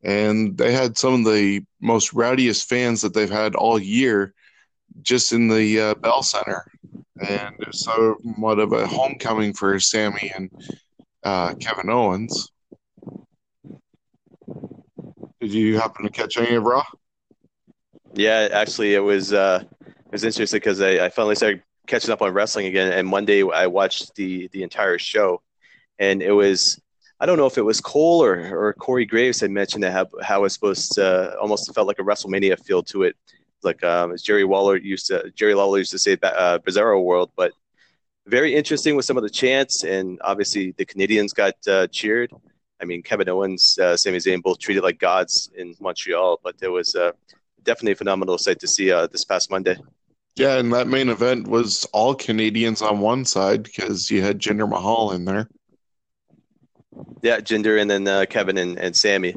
and 0.02 0.56
they 0.56 0.72
had 0.72 0.98
some 0.98 1.14
of 1.14 1.32
the 1.32 1.62
most 1.80 2.12
rowdiest 2.12 2.68
fans 2.68 3.00
that 3.02 3.14
they've 3.14 3.30
had 3.30 3.54
all 3.54 3.78
year, 3.78 4.34
just 5.02 5.32
in 5.32 5.48
the 5.48 5.80
uh, 5.80 5.94
Bell 5.94 6.22
Center, 6.22 6.70
and 7.26 7.56
it 7.58 7.66
was 7.66 7.84
somewhat 7.84 8.58
of 8.58 8.72
a 8.72 8.86
homecoming 8.86 9.54
for 9.54 9.80
Sami 9.80 10.30
and 10.36 10.50
uh, 11.26 11.54
Kevin 11.54 11.90
Owens. 11.90 12.52
Did 15.40 15.52
you 15.52 15.76
happen 15.76 16.04
to 16.04 16.10
catch 16.10 16.36
any 16.36 16.54
of 16.54 16.62
Raw? 16.62 16.84
yeah, 18.14 18.48
actually, 18.52 18.94
it 18.94 19.00
was 19.00 19.32
uh, 19.32 19.64
it 19.84 20.12
was 20.12 20.24
interesting 20.24 20.58
because 20.58 20.80
I, 20.80 21.06
I 21.06 21.08
finally 21.08 21.34
started 21.34 21.62
catching 21.88 22.10
up 22.10 22.22
on 22.22 22.32
wrestling 22.32 22.66
again, 22.66 22.92
and 22.92 23.08
Monday 23.08 23.42
I 23.42 23.66
watched 23.66 24.14
the 24.14 24.48
the 24.52 24.62
entire 24.62 24.98
show, 24.98 25.42
and 25.98 26.22
it 26.22 26.32
was. 26.32 26.80
I 27.18 27.24
don't 27.24 27.38
know 27.38 27.46
if 27.46 27.56
it 27.56 27.62
was 27.62 27.80
Cole 27.80 28.22
or, 28.22 28.34
or 28.54 28.74
Corey 28.74 29.06
Graves 29.06 29.40
had 29.40 29.50
mentioned 29.50 29.82
that 29.84 29.92
how, 29.92 30.06
how 30.22 30.44
it's 30.44 30.52
supposed 30.52 30.92
to 30.96 31.34
almost 31.38 31.74
felt 31.74 31.86
like 31.86 31.98
a 31.98 32.02
WrestleMania 32.02 32.62
feel 32.62 32.82
to 32.82 33.04
it. 33.04 33.16
Like 33.62 33.82
um, 33.82 34.12
as 34.12 34.20
Jerry 34.20 34.44
Waller 34.44 34.76
used 34.76 35.06
to, 35.06 35.32
Jerry 35.34 35.54
Lawler 35.54 35.78
used 35.78 35.92
to 35.92 35.98
say, 35.98 36.18
uh, 36.22 36.58
Bizarro 36.58 37.02
World. 37.02 37.30
But 37.34 37.52
very 38.26 38.54
interesting 38.54 38.96
with 38.96 39.04
some 39.04 39.16
of 39.16 39.22
the 39.22 39.30
chants, 39.30 39.84
and 39.84 40.18
obviously 40.22 40.72
the 40.76 40.84
Canadians 40.84 41.32
got 41.32 41.54
uh, 41.68 41.86
cheered. 41.88 42.32
I 42.80 42.84
mean, 42.84 43.02
Kevin 43.02 43.28
Owens, 43.28 43.78
uh, 43.78 43.96
Sami 43.96 44.18
Zayn, 44.18 44.42
both 44.42 44.58
treated 44.58 44.82
like 44.82 44.98
gods 44.98 45.50
in 45.56 45.74
Montreal, 45.80 46.40
but 46.42 46.56
it 46.60 46.68
was 46.68 46.94
uh, 46.94 47.12
definitely 47.62 47.92
a 47.92 47.96
phenomenal 47.96 48.36
sight 48.38 48.60
to 48.60 48.66
see 48.66 48.90
uh, 48.90 49.06
this 49.06 49.24
past 49.24 49.50
Monday. 49.50 49.76
Yeah, 50.36 50.58
and 50.58 50.72
that 50.74 50.86
main 50.86 51.08
event 51.08 51.48
was 51.48 51.86
all 51.92 52.14
Canadians 52.14 52.82
on 52.82 53.00
one 53.00 53.24
side 53.24 53.62
because 53.62 54.10
you 54.10 54.20
had 54.20 54.38
Jinder 54.38 54.68
Mahal 54.68 55.12
in 55.12 55.24
there. 55.24 55.48
Yeah, 57.22 57.38
Jinder 57.38 57.80
and 57.80 57.90
then 57.90 58.06
uh, 58.06 58.26
Kevin 58.28 58.58
and, 58.58 58.78
and 58.78 58.94
Sami. 58.94 59.34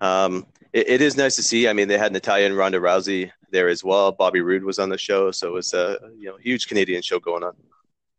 Um, 0.00 0.46
it, 0.72 0.88
it 0.88 1.00
is 1.00 1.16
nice 1.16 1.36
to 1.36 1.42
see. 1.42 1.68
I 1.68 1.72
mean, 1.72 1.86
they 1.86 1.98
had 1.98 2.12
Natalya 2.12 2.46
and 2.46 2.56
Ronda 2.56 2.80
Rousey 2.80 3.30
there 3.50 3.68
as 3.68 3.84
well. 3.84 4.10
Bobby 4.10 4.40
Roode 4.40 4.64
was 4.64 4.78
on 4.80 4.88
the 4.88 4.98
show, 4.98 5.30
so 5.30 5.48
it 5.48 5.52
was 5.52 5.72
a 5.74 5.98
you 6.18 6.26
know 6.26 6.36
huge 6.36 6.66
Canadian 6.66 7.02
show 7.02 7.20
going 7.20 7.44
on. 7.44 7.52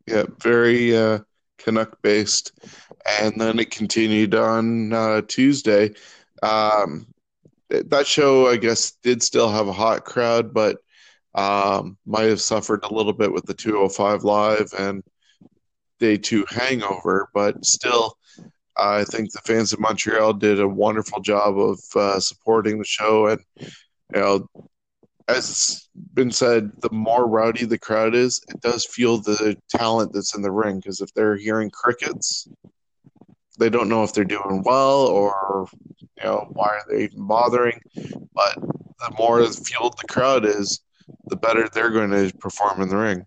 Yeah, 0.06 0.24
very 0.40 0.96
uh, 0.96 1.20
Canuck 1.58 2.00
based. 2.02 2.52
And 3.20 3.40
then 3.40 3.58
it 3.58 3.70
continued 3.70 4.34
on 4.34 4.92
uh, 4.92 5.22
Tuesday. 5.26 5.92
Um, 6.42 7.06
that 7.68 8.06
show, 8.06 8.48
I 8.48 8.56
guess, 8.56 8.92
did 9.02 9.22
still 9.22 9.50
have 9.50 9.68
a 9.68 9.72
hot 9.72 10.04
crowd, 10.04 10.52
but 10.52 10.78
um, 11.34 11.96
might 12.04 12.28
have 12.28 12.40
suffered 12.40 12.84
a 12.84 12.92
little 12.92 13.12
bit 13.12 13.32
with 13.32 13.46
the 13.46 13.54
205 13.54 14.24
Live 14.24 14.72
and 14.78 15.02
day 15.98 16.16
two 16.16 16.44
hangover, 16.48 17.28
but 17.32 17.64
still, 17.64 18.18
I 18.76 19.04
think 19.04 19.32
the 19.32 19.40
fans 19.44 19.72
of 19.72 19.80
Montreal 19.80 20.34
did 20.34 20.60
a 20.60 20.68
wonderful 20.68 21.20
job 21.20 21.58
of 21.58 21.78
uh, 21.94 22.20
supporting 22.20 22.78
the 22.78 22.84
show. 22.84 23.28
And, 23.28 23.40
you 23.60 23.68
know, 24.20 24.48
as 25.28 25.50
it's 25.50 25.88
been 26.14 26.30
said, 26.30 26.72
the 26.80 26.90
more 26.90 27.26
rowdy 27.26 27.64
the 27.64 27.78
crowd 27.78 28.14
is, 28.14 28.40
it 28.48 28.60
does 28.60 28.84
feel 28.84 29.18
the 29.18 29.56
talent 29.68 30.12
that's 30.12 30.34
in 30.34 30.42
the 30.42 30.50
ring. 30.50 30.76
Because 30.78 31.00
if 31.00 31.12
they're 31.14 31.36
hearing 31.36 31.70
crickets, 31.70 32.48
they 33.58 33.70
don't 33.70 33.88
know 33.88 34.02
if 34.02 34.12
they're 34.12 34.24
doing 34.24 34.62
well 34.64 35.06
or 35.06 35.68
you 36.00 36.24
know 36.24 36.46
why 36.50 36.68
are 36.68 36.84
they 36.90 37.04
even 37.04 37.26
bothering. 37.26 37.80
But 38.34 38.54
the 38.56 39.14
more 39.18 39.44
fueled 39.52 39.98
the 39.98 40.08
crowd 40.08 40.44
is, 40.44 40.80
the 41.26 41.36
better 41.36 41.68
they're 41.68 41.90
going 41.90 42.10
to 42.10 42.36
perform 42.38 42.80
in 42.82 42.88
the 42.88 42.96
ring. 42.96 43.26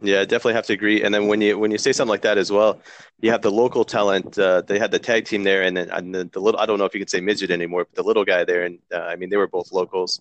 Yeah, 0.00 0.20
definitely 0.24 0.54
have 0.54 0.66
to 0.66 0.74
agree. 0.74 1.02
And 1.02 1.12
then 1.12 1.26
when 1.26 1.40
you 1.40 1.58
when 1.58 1.72
you 1.72 1.78
say 1.78 1.92
something 1.92 2.10
like 2.10 2.22
that 2.22 2.38
as 2.38 2.52
well, 2.52 2.80
you 3.20 3.32
have 3.32 3.42
the 3.42 3.50
local 3.50 3.84
talent. 3.84 4.38
Uh, 4.38 4.62
they 4.62 4.78
had 4.78 4.92
the 4.92 4.98
tag 4.98 5.24
team 5.24 5.42
there, 5.42 5.62
and 5.62 5.76
then 5.76 5.90
and 5.90 6.14
the, 6.14 6.24
the, 6.32 6.40
little 6.40 6.60
I 6.60 6.66
don't 6.66 6.78
know 6.78 6.84
if 6.84 6.94
you 6.94 7.00
can 7.00 7.08
say 7.08 7.20
midget 7.20 7.50
anymore, 7.50 7.84
but 7.84 7.96
the 7.96 8.06
little 8.06 8.24
guy 8.24 8.44
there, 8.44 8.64
and 8.64 8.78
uh, 8.94 8.98
I 8.98 9.16
mean 9.16 9.28
they 9.28 9.36
were 9.36 9.48
both 9.48 9.72
locals, 9.72 10.20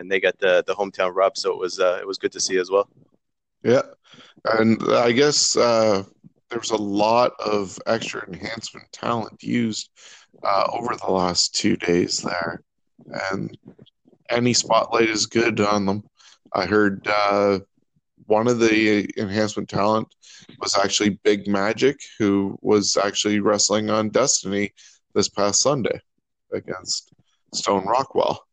and 0.00 0.10
they 0.10 0.18
got 0.18 0.38
the 0.38 0.64
the 0.66 0.74
hometown 0.74 1.14
rub, 1.14 1.36
so 1.36 1.52
it 1.52 1.58
was 1.58 1.78
uh, 1.78 1.98
it 2.00 2.06
was 2.06 2.18
good 2.18 2.32
to 2.32 2.40
see 2.40 2.58
as 2.58 2.70
well. 2.70 2.88
Yeah, 3.62 3.82
and 4.58 4.82
I 4.88 5.12
guess 5.12 5.56
uh, 5.56 6.02
there 6.48 6.58
was 6.58 6.70
a 6.70 6.76
lot 6.76 7.32
of 7.38 7.78
extra 7.86 8.26
enhancement 8.26 8.90
talent 8.92 9.42
used 9.42 9.90
uh, 10.42 10.68
over 10.72 10.96
the 10.96 11.12
last 11.12 11.54
two 11.54 11.76
days 11.76 12.18
there, 12.22 12.62
and 13.30 13.56
any 14.30 14.54
spotlight 14.54 15.08
is 15.08 15.26
good 15.26 15.60
on 15.60 15.86
them. 15.86 16.02
I 16.54 16.64
heard 16.64 17.06
uh, 17.06 17.60
one 18.26 18.48
of 18.48 18.58
the 18.58 19.08
enhancement 19.18 19.68
talent 19.68 20.08
was 20.60 20.76
actually 20.76 21.20
Big 21.22 21.46
Magic, 21.46 22.00
who 22.18 22.58
was 22.62 22.96
actually 22.96 23.40
wrestling 23.40 23.90
on 23.90 24.08
Destiny 24.08 24.72
this 25.14 25.28
past 25.28 25.60
Sunday 25.60 26.00
against 26.52 27.12
Stone 27.52 27.86
Rockwell. 27.86 28.46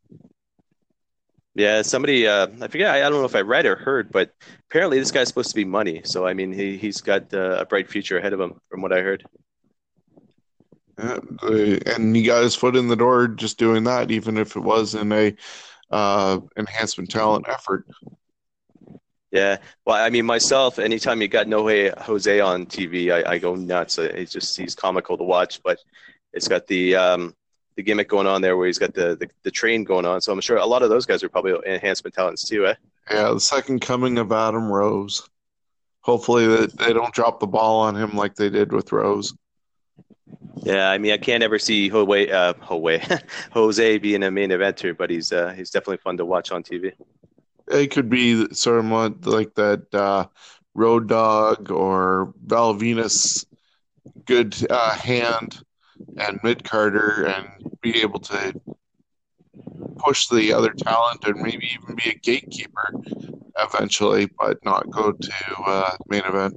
Yeah, 1.57 1.81
somebody 1.81 2.27
uh, 2.27 2.45
I 2.61 2.67
forget 2.67 2.93
I, 2.93 2.99
I 2.99 3.09
don't 3.09 3.19
know 3.19 3.25
if 3.25 3.35
I 3.35 3.41
read 3.41 3.65
or 3.65 3.75
heard, 3.75 4.11
but 4.11 4.31
apparently 4.69 4.99
this 4.99 5.09
guy's 5.09 5.27
supposed 5.27 5.49
to 5.49 5.55
be 5.55 5.65
money. 5.65 6.01
So 6.05 6.27
I 6.27 6.35
mean, 6.35 6.53
he 6.53 6.77
he's 6.77 7.01
got 7.01 7.33
uh, 7.33 7.57
a 7.59 7.65
bright 7.65 7.89
future 7.89 8.19
ahead 8.19 8.33
of 8.33 8.39
him, 8.39 8.61
from 8.69 8.83
what 8.83 8.93
I 8.93 9.01
heard. 9.01 9.25
And 10.99 12.15
he 12.15 12.21
got 12.21 12.43
his 12.43 12.53
foot 12.53 12.75
in 12.75 12.87
the 12.87 12.95
door 12.95 13.27
just 13.27 13.57
doing 13.57 13.85
that, 13.85 14.11
even 14.11 14.37
if 14.37 14.55
it 14.55 14.59
was 14.59 14.93
in 14.93 15.11
a 15.11 15.35
uh, 15.89 16.39
enhancement 16.57 17.09
talent 17.09 17.47
effort. 17.49 17.87
Yeah, 19.31 19.57
well, 19.83 19.95
I 19.95 20.11
mean, 20.11 20.27
myself, 20.27 20.77
anytime 20.77 21.21
you 21.23 21.27
got 21.27 21.47
No 21.47 21.63
Way 21.63 21.89
Jose 21.89 22.39
on 22.39 22.67
TV, 22.67 23.11
I, 23.11 23.31
I 23.31 23.37
go 23.39 23.55
nuts. 23.55 23.97
It's 23.97 24.31
just 24.31 24.55
he's 24.55 24.75
comical 24.75 25.17
to 25.17 25.23
watch, 25.23 25.61
but 25.63 25.79
it's 26.33 26.47
got 26.47 26.67
the 26.67 26.95
um, 26.95 27.35
the 27.77 27.83
gimmick 27.83 28.09
going 28.09 28.27
on 28.27 28.41
there 28.41 28.57
where 28.57 28.65
he's 28.65 28.79
got 28.79 28.93
the, 28.93 29.15
the, 29.15 29.29
the 29.43 29.51
train 29.51 29.83
going 29.83 30.03
on. 30.03 30.19
So 30.19 30.33
I'm 30.33 30.41
sure 30.41 30.57
a 30.57 30.65
lot 30.65 30.81
of 30.81 30.89
those 30.89 31.05
guys 31.05 31.23
are 31.23 31.29
probably 31.29 31.53
enhancement 31.65 32.15
talents 32.15 32.43
too, 32.43 32.65
eh? 32.67 32.73
Yeah, 33.09 33.31
the 33.31 33.39
second 33.39 33.79
coming 33.79 34.17
of 34.17 34.31
Adam 34.31 34.69
Rose. 34.69 35.29
Hopefully 36.01 36.47
that 36.47 36.77
they 36.77 36.91
don't 36.91 37.13
drop 37.13 37.39
the 37.39 37.47
ball 37.47 37.81
on 37.81 37.95
him 37.95 38.15
like 38.15 38.35
they 38.35 38.49
did 38.49 38.73
with 38.73 38.91
Rose. 38.91 39.33
Yeah, 40.63 40.89
I 40.89 40.97
mean, 40.97 41.13
I 41.13 41.17
can't 41.17 41.43
ever 41.43 41.59
see 41.59 41.87
Jose, 41.87 42.31
uh, 42.31 42.53
Jose, 42.61 43.19
Jose 43.51 43.97
being 43.99 44.23
a 44.23 44.31
main 44.31 44.49
eventer, 44.49 44.97
but 44.97 45.09
he's 45.09 45.31
uh, 45.31 45.53
he's 45.55 45.69
definitely 45.69 45.97
fun 45.97 46.17
to 46.17 46.25
watch 46.25 46.51
on 46.51 46.63
TV. 46.63 46.93
It 47.69 47.91
could 47.91 48.09
be 48.09 48.53
sort 48.53 48.83
of 48.83 49.25
like 49.27 49.53
that 49.55 49.93
uh, 49.93 50.25
Road 50.73 51.07
Dog 51.07 51.71
or 51.71 52.33
Val 52.43 52.73
Venis 52.73 53.45
good 54.25 54.55
uh, 54.69 54.95
hand 54.95 55.61
and 56.17 56.39
mid 56.43 56.63
carder 56.63 57.25
and 57.25 57.47
be 57.81 58.01
able 58.01 58.19
to 58.19 58.59
push 59.97 60.27
the 60.27 60.53
other 60.53 60.71
talent 60.71 61.23
and 61.25 61.41
maybe 61.41 61.69
even 61.79 61.95
be 61.95 62.09
a 62.09 62.15
gatekeeper 62.15 62.93
eventually, 63.59 64.27
but 64.39 64.63
not 64.63 64.89
go 64.91 65.11
to 65.11 65.33
uh, 65.65 65.95
main 66.07 66.23
event. 66.25 66.55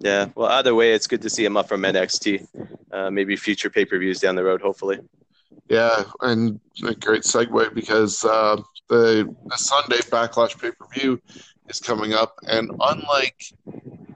Yeah, 0.00 0.28
well, 0.34 0.48
either 0.48 0.74
way, 0.74 0.92
it's 0.92 1.06
good 1.06 1.22
to 1.22 1.30
see 1.30 1.44
him 1.44 1.56
up 1.56 1.68
from 1.68 1.82
NXT. 1.82 2.46
Uh, 2.92 3.10
maybe 3.10 3.36
future 3.36 3.70
pay 3.70 3.84
per 3.84 3.98
views 3.98 4.20
down 4.20 4.36
the 4.36 4.44
road, 4.44 4.60
hopefully. 4.60 4.98
Yeah, 5.68 6.04
and 6.20 6.60
a 6.86 6.94
great 6.94 7.22
segue 7.22 7.74
because 7.74 8.24
uh, 8.24 8.60
the, 8.88 9.34
the 9.46 9.56
Sunday 9.56 9.98
Backlash 9.98 10.60
pay 10.60 10.70
per 10.70 10.86
view 10.94 11.20
is 11.68 11.80
coming 11.80 12.14
up, 12.14 12.38
and 12.46 12.70
unlike 12.80 13.44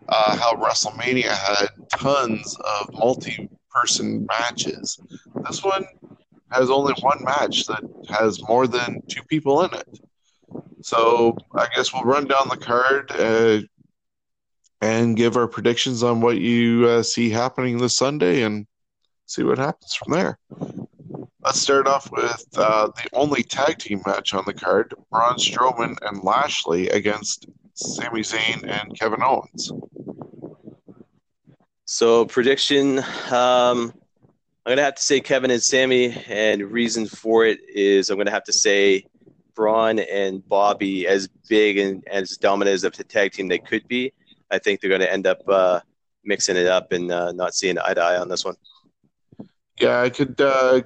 uh, 0.09 0.37
how 0.37 0.55
WrestleMania 0.55 1.31
had 1.31 1.69
tons 1.91 2.57
of 2.65 2.93
multi 2.93 3.49
person 3.75 4.27
matches, 4.27 4.99
this 5.47 5.63
one 5.63 5.85
has 6.51 6.71
only 6.71 6.95
one 7.01 7.23
match 7.25 7.67
that 7.67 7.83
has 8.09 8.43
more 8.47 8.67
than 8.67 9.01
two 9.09 9.23
people 9.25 9.63
in 9.63 9.75
it. 9.75 10.01
So 10.83 11.37
I 11.55 11.69
guess 11.75 11.93
we'll 11.93 12.03
run 12.03 12.27
down 12.27 12.49
the 12.49 12.57
card 12.57 13.11
uh, 13.13 13.61
and 14.81 15.17
give 15.17 15.37
our 15.37 15.47
predictions 15.47 16.03
on 16.03 16.21
what 16.21 16.39
you 16.39 16.87
uh, 16.89 17.03
see 17.03 17.31
happening 17.31 17.79
this 17.79 17.97
Sunday 17.97 18.43
and 18.43 18.67
see 19.27 19.45
what 19.45 19.59
happens 19.59 19.95
from 19.95 20.13
there. 20.13 20.39
Let's 21.45 21.61
start 21.61 21.87
off 21.87 22.11
with 22.13 22.45
uh, 22.57 22.89
the 22.89 23.09
only 23.13 23.43
tag 23.43 23.79
team 23.79 24.03
match 24.07 24.35
on 24.35 24.45
the 24.47 24.55
card 24.55 24.95
Braun 25.11 25.37
Strowman 25.37 25.97
and 26.03 26.23
Lashley 26.23 26.89
against 26.89 27.47
Sami 27.75 28.21
Zayn 28.21 28.69
and 28.69 28.99
Kevin 28.99 29.23
Owens. 29.23 29.73
So, 31.95 32.25
prediction 32.25 33.01
um, 33.01 33.93
I'm 34.65 34.77
to 34.79 34.83
have 34.83 34.95
to 34.95 35.03
say 35.03 35.21
Kevin 35.21 35.51
and 35.51 35.63
Sami, 35.63 36.11
and 36.27 36.63
reason 36.63 37.05
for 37.05 37.45
it 37.45 37.59
is 37.69 38.09
I'm 38.09 38.17
to 38.25 38.33
have 38.33 38.45
to 38.45 38.53
say 38.55 39.05
Braun 39.55 39.99
and 39.99 40.43
Bobby, 40.49 41.07
as 41.07 41.29
big 41.51 41.77
and 41.77 42.03
as 42.09 42.39
dominant 42.39 42.73
as 42.73 42.85
a 42.85 42.91
tag 42.91 43.33
team 43.33 43.47
they 43.47 43.59
could 43.59 43.87
be, 43.89 44.11
I 44.51 44.59
think 44.59 44.81
they're 44.81 44.89
to 45.03 45.13
end 45.13 45.27
up 45.27 45.47
uh, 45.47 45.81
mixing 46.25 46.57
it 46.57 46.67
up 46.67 46.93
and 46.93 47.13
uh, 47.13 47.33
not 47.33 47.53
seeing 47.53 47.77
eye 47.79 47.93
to 47.93 48.01
eye 48.01 48.17
on 48.17 48.31
this 48.31 48.43
one. 48.43 48.57
Yeah, 49.79 50.01
I 50.01 50.09
could 50.09 50.41
uh, 50.41 50.81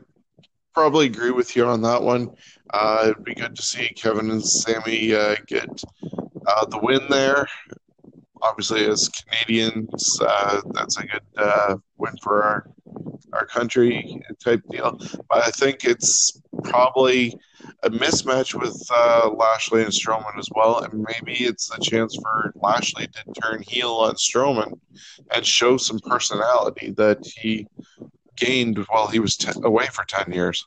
probably 0.74 1.06
agree 1.06 1.30
with 1.30 1.54
you 1.54 1.66
on 1.66 1.82
that 1.82 2.02
one. 2.02 2.30
Uh, 2.74 3.10
it'd 3.10 3.22
be 3.22 3.36
good 3.36 3.54
to 3.54 3.62
see 3.62 3.90
Kevin 3.94 4.32
and 4.32 4.44
Sami 4.44 5.14
uh, 5.14 5.36
get 5.46 5.68
uh, 6.48 6.66
the 6.66 6.80
win 6.82 7.02
there. 7.08 7.46
Obviously, 8.48 8.86
as 8.86 9.08
Canadians, 9.08 10.18
uh, 10.20 10.60
that's 10.72 10.98
a 10.98 11.06
good 11.06 11.22
uh, 11.36 11.76
win 11.98 12.14
for 12.22 12.42
our 12.42 12.70
our 13.32 13.46
country 13.46 14.20
type 14.42 14.62
deal. 14.70 14.98
But 15.28 15.44
I 15.44 15.50
think 15.50 15.84
it's 15.84 16.40
probably 16.64 17.34
a 17.82 17.90
mismatch 17.90 18.58
with 18.58 18.80
uh, 18.92 19.30
Lashley 19.36 19.82
and 19.82 19.92
Strowman 19.92 20.38
as 20.38 20.48
well, 20.54 20.80
and 20.80 21.06
maybe 21.08 21.44
it's 21.44 21.68
the 21.68 21.82
chance 21.82 22.16
for 22.16 22.52
Lashley 22.56 23.06
to 23.06 23.40
turn 23.40 23.62
heel 23.66 23.92
on 23.92 24.14
Strowman 24.14 24.78
and 25.34 25.44
show 25.44 25.76
some 25.76 25.98
personality 26.00 26.92
that 26.96 27.18
he 27.36 27.66
gained 28.36 28.78
while 28.88 29.08
he 29.08 29.18
was 29.18 29.36
away 29.64 29.86
for 29.92 30.04
10 30.04 30.32
years. 30.32 30.64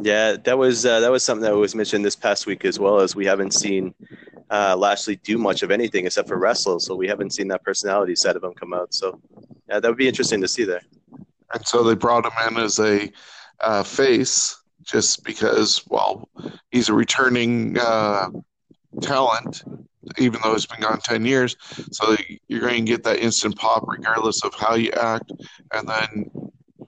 Yeah, 0.00 0.36
that 0.44 0.56
was 0.56 0.86
uh, 0.86 1.00
that 1.00 1.10
was 1.10 1.24
something 1.24 1.42
that 1.42 1.56
was 1.56 1.74
mentioned 1.74 2.04
this 2.04 2.14
past 2.14 2.46
week 2.46 2.64
as 2.64 2.78
well 2.78 3.00
as 3.00 3.16
we 3.16 3.26
haven't 3.26 3.52
seen 3.52 3.94
uh, 4.50 4.76
Lashley 4.76 5.16
do 5.16 5.38
much 5.38 5.62
of 5.62 5.70
anything 5.70 6.06
except 6.06 6.28
for 6.28 6.38
wrestle, 6.38 6.80
so 6.80 6.94
we 6.94 7.08
haven't 7.08 7.32
seen 7.32 7.48
that 7.48 7.62
personality 7.64 8.14
side 8.14 8.36
of 8.36 8.44
him 8.44 8.52
come 8.54 8.72
out. 8.72 8.94
So 8.94 9.20
yeah, 9.68 9.80
that 9.80 9.88
would 9.88 9.98
be 9.98 10.08
interesting 10.08 10.40
to 10.40 10.48
see 10.48 10.64
there. 10.64 10.82
And 11.54 11.66
so 11.66 11.82
they 11.82 11.94
brought 11.94 12.26
him 12.26 12.56
in 12.56 12.62
as 12.62 12.78
a 12.78 13.10
uh, 13.60 13.82
face 13.82 14.56
just 14.82 15.24
because, 15.24 15.82
well, 15.88 16.28
he's 16.70 16.88
a 16.88 16.94
returning 16.94 17.78
uh, 17.78 18.30
talent 19.02 19.62
even 20.16 20.40
though 20.42 20.54
it's 20.54 20.66
been 20.66 20.80
gone 20.80 20.98
10 21.00 21.24
years. 21.26 21.56
So 21.92 22.16
you're 22.48 22.60
going 22.60 22.86
to 22.86 22.90
get 22.90 23.02
that 23.04 23.18
instant 23.18 23.56
pop 23.56 23.84
regardless 23.86 24.42
of 24.44 24.54
how 24.54 24.74
you 24.74 24.90
act. 24.92 25.30
and 25.72 25.88
then 25.88 26.30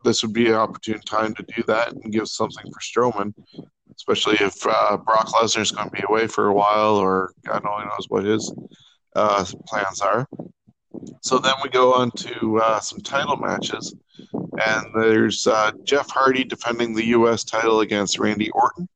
this 0.05 0.23
would 0.23 0.33
be 0.33 0.47
an 0.47 0.55
opportune 0.55 1.01
time 1.01 1.35
to 1.35 1.43
do 1.55 1.63
that 1.67 1.93
and 1.93 2.13
give 2.13 2.27
something 2.27 2.65
for 2.73 2.81
Strowman, 2.81 3.35
especially 4.01 4.37
if 4.41 4.67
uh, 4.67 4.97
Brock 4.97 5.27
Lesnar 5.27 5.61
is 5.61 5.71
going 5.71 5.91
to 5.91 5.95
be 5.95 6.03
away 6.09 6.27
for 6.27 6.47
a 6.47 6.55
while, 6.55 6.97
or 6.97 7.35
God 7.45 7.67
only 7.67 7.85
knows 7.85 8.07
what 8.09 8.25
his 8.25 8.51
uh, 9.15 9.45
plans 9.67 10.01
are. 10.01 10.27
So 11.21 11.39
then 11.39 11.53
we 11.63 11.69
go 11.69 11.93
on 11.93 12.11
to 12.13 12.61
uh, 12.61 12.81
some 12.81 13.01
title 13.01 13.37
matches, 13.37 13.95
and 14.33 14.87
there's 14.95 15.47
uh, 15.47 15.73
Jeff 15.85 16.09
Hardy 16.09 16.45
defending 16.45 16.95
the 16.95 17.09
U.S. 17.09 17.45
title 17.45 17.81
against 17.81 18.19
Randy 18.19 18.49
Orton. 18.51 18.89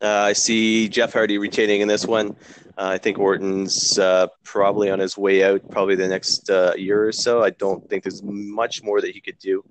Uh, 0.00 0.06
I 0.30 0.32
see 0.32 0.88
Jeff 0.88 1.12
Hardy 1.12 1.36
retaining 1.36 1.80
in 1.80 1.88
this 1.88 2.06
one. 2.06 2.36
Uh, 2.78 2.90
I 2.94 2.98
think 2.98 3.18
Orton's 3.18 3.98
probably 4.44 4.88
on 4.88 5.00
his 5.00 5.18
way 5.18 5.42
out, 5.42 5.68
probably 5.68 5.96
the 5.96 6.06
next 6.06 6.48
year 6.78 7.08
or 7.08 7.12
so. 7.12 7.42
I 7.42 7.50
don't 7.50 7.86
think 7.90 8.04
there's 8.04 8.22
much 8.22 8.84
more 8.84 9.00
that 9.00 9.10
he 9.10 9.20
could 9.20 9.38
do, 9.40 9.64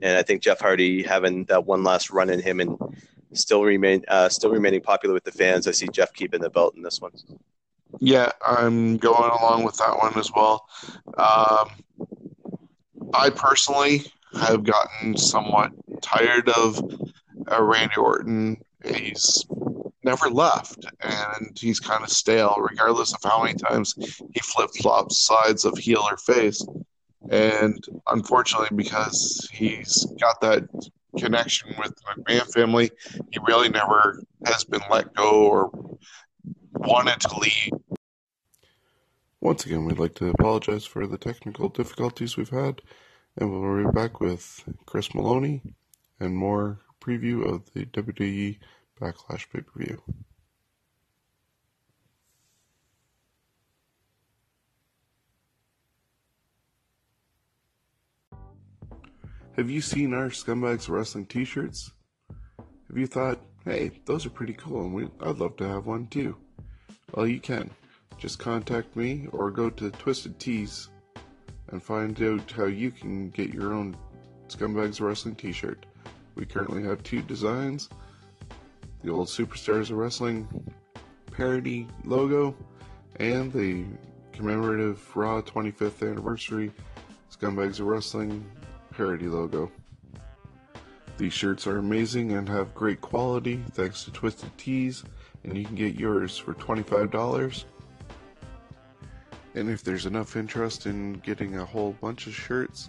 and 0.00 0.16
I 0.16 0.22
think 0.22 0.42
Jeff 0.42 0.60
Hardy 0.60 1.02
having 1.02 1.44
that 1.44 1.66
one 1.66 1.84
last 1.84 2.10
run 2.10 2.30
in 2.30 2.40
him 2.40 2.60
and 2.60 2.76
still 3.32 3.62
remain 3.62 4.04
uh, 4.08 4.28
still 4.28 4.50
remaining 4.50 4.80
popular 4.80 5.14
with 5.14 5.24
the 5.24 5.32
fans. 5.32 5.66
I 5.66 5.72
see 5.72 5.88
Jeff 5.88 6.12
keeping 6.12 6.40
the 6.40 6.50
belt 6.50 6.74
in 6.76 6.82
this 6.82 7.00
one. 7.00 7.12
Yeah, 7.98 8.30
I'm 8.46 8.96
going 8.96 9.30
along 9.30 9.64
with 9.64 9.76
that 9.78 9.96
one 9.98 10.16
as 10.16 10.30
well. 10.32 10.66
Um, 11.16 11.70
I 13.12 13.30
personally 13.30 14.04
have 14.34 14.62
gotten 14.64 15.16
somewhat 15.16 15.72
tired 16.00 16.48
of 16.50 16.78
uh, 17.50 17.62
Randy 17.62 17.96
Orton. 17.96 18.62
He's 18.84 19.44
never 20.04 20.30
left, 20.30 20.86
and 21.00 21.58
he's 21.58 21.80
kind 21.80 22.02
of 22.02 22.10
stale, 22.10 22.56
regardless 22.58 23.12
of 23.12 23.20
how 23.28 23.42
many 23.42 23.54
times 23.54 23.94
he 24.32 24.40
flip 24.40 24.70
flops 24.80 25.26
sides 25.26 25.64
of 25.64 25.76
heel 25.76 26.06
or 26.08 26.16
face. 26.16 26.64
And 27.30 27.84
unfortunately, 28.08 28.76
because 28.76 29.48
he's 29.52 30.04
got 30.20 30.40
that 30.40 30.64
connection 31.16 31.74
with 31.78 31.94
the 31.94 32.22
McMahon 32.22 32.52
family, 32.52 32.90
he 33.30 33.38
really 33.46 33.68
never 33.68 34.20
has 34.46 34.64
been 34.64 34.82
let 34.90 35.14
go 35.14 35.46
or 35.46 35.70
wanted 36.74 37.20
to 37.20 37.38
leave. 37.38 37.72
Once 39.40 39.64
again, 39.64 39.84
we'd 39.84 39.98
like 39.98 40.16
to 40.16 40.28
apologize 40.28 40.84
for 40.84 41.06
the 41.06 41.16
technical 41.16 41.68
difficulties 41.68 42.36
we've 42.36 42.50
had, 42.50 42.82
and 43.36 43.50
we'll 43.50 43.84
be 43.84 43.90
back 43.92 44.20
with 44.20 44.64
Chris 44.84 45.14
Maloney 45.14 45.62
and 46.18 46.36
more 46.36 46.80
preview 47.00 47.46
of 47.46 47.72
the 47.72 47.86
WWE 47.86 48.58
Backlash 49.00 49.48
pay 49.50 49.60
per 49.60 49.72
view. 49.76 50.02
Have 59.60 59.68
you 59.68 59.82
seen 59.82 60.14
our 60.14 60.30
Scumbags 60.30 60.88
Wrestling 60.88 61.26
t 61.26 61.44
shirts? 61.44 61.92
Have 62.88 62.96
you 62.96 63.06
thought, 63.06 63.38
hey, 63.66 63.90
those 64.06 64.24
are 64.24 64.30
pretty 64.30 64.54
cool 64.54 64.86
and 64.86 64.94
we, 64.94 65.06
I'd 65.20 65.36
love 65.36 65.58
to 65.58 65.68
have 65.68 65.84
one 65.84 66.06
too? 66.06 66.34
Well, 67.12 67.26
you 67.26 67.40
can. 67.40 67.68
Just 68.16 68.38
contact 68.38 68.96
me 68.96 69.28
or 69.32 69.50
go 69.50 69.68
to 69.68 69.90
Twisted 69.90 70.38
Tees 70.38 70.88
and 71.68 71.82
find 71.82 72.22
out 72.22 72.50
how 72.50 72.64
you 72.64 72.90
can 72.90 73.28
get 73.28 73.52
your 73.52 73.74
own 73.74 73.98
Scumbags 74.48 74.98
Wrestling 74.98 75.34
t 75.34 75.52
shirt. 75.52 75.84
We 76.36 76.46
currently 76.46 76.82
have 76.84 77.02
two 77.02 77.20
designs 77.20 77.90
the 79.04 79.12
old 79.12 79.28
Superstars 79.28 79.90
of 79.90 79.98
Wrestling 79.98 80.48
parody 81.32 81.86
logo 82.06 82.56
and 83.16 83.52
the 83.52 83.84
commemorative 84.32 85.14
Raw 85.14 85.42
25th 85.42 86.10
anniversary 86.10 86.72
Scumbags 87.30 87.78
of 87.78 87.88
Wrestling 87.88 88.42
parody 88.90 89.26
logo. 89.26 89.70
These 91.16 91.32
shirts 91.32 91.66
are 91.66 91.78
amazing 91.78 92.32
and 92.32 92.48
have 92.48 92.74
great 92.74 93.00
quality 93.00 93.62
thanks 93.72 94.04
to 94.04 94.10
Twisted 94.10 94.56
Tees, 94.56 95.04
and 95.44 95.56
you 95.56 95.64
can 95.64 95.74
get 95.74 95.94
yours 95.94 96.38
for 96.38 96.54
$25. 96.54 97.64
And 99.54 99.68
if 99.68 99.82
there's 99.82 100.06
enough 100.06 100.36
interest 100.36 100.86
in 100.86 101.14
getting 101.14 101.58
a 101.58 101.64
whole 101.64 101.92
bunch 102.00 102.26
of 102.26 102.34
shirts, 102.34 102.88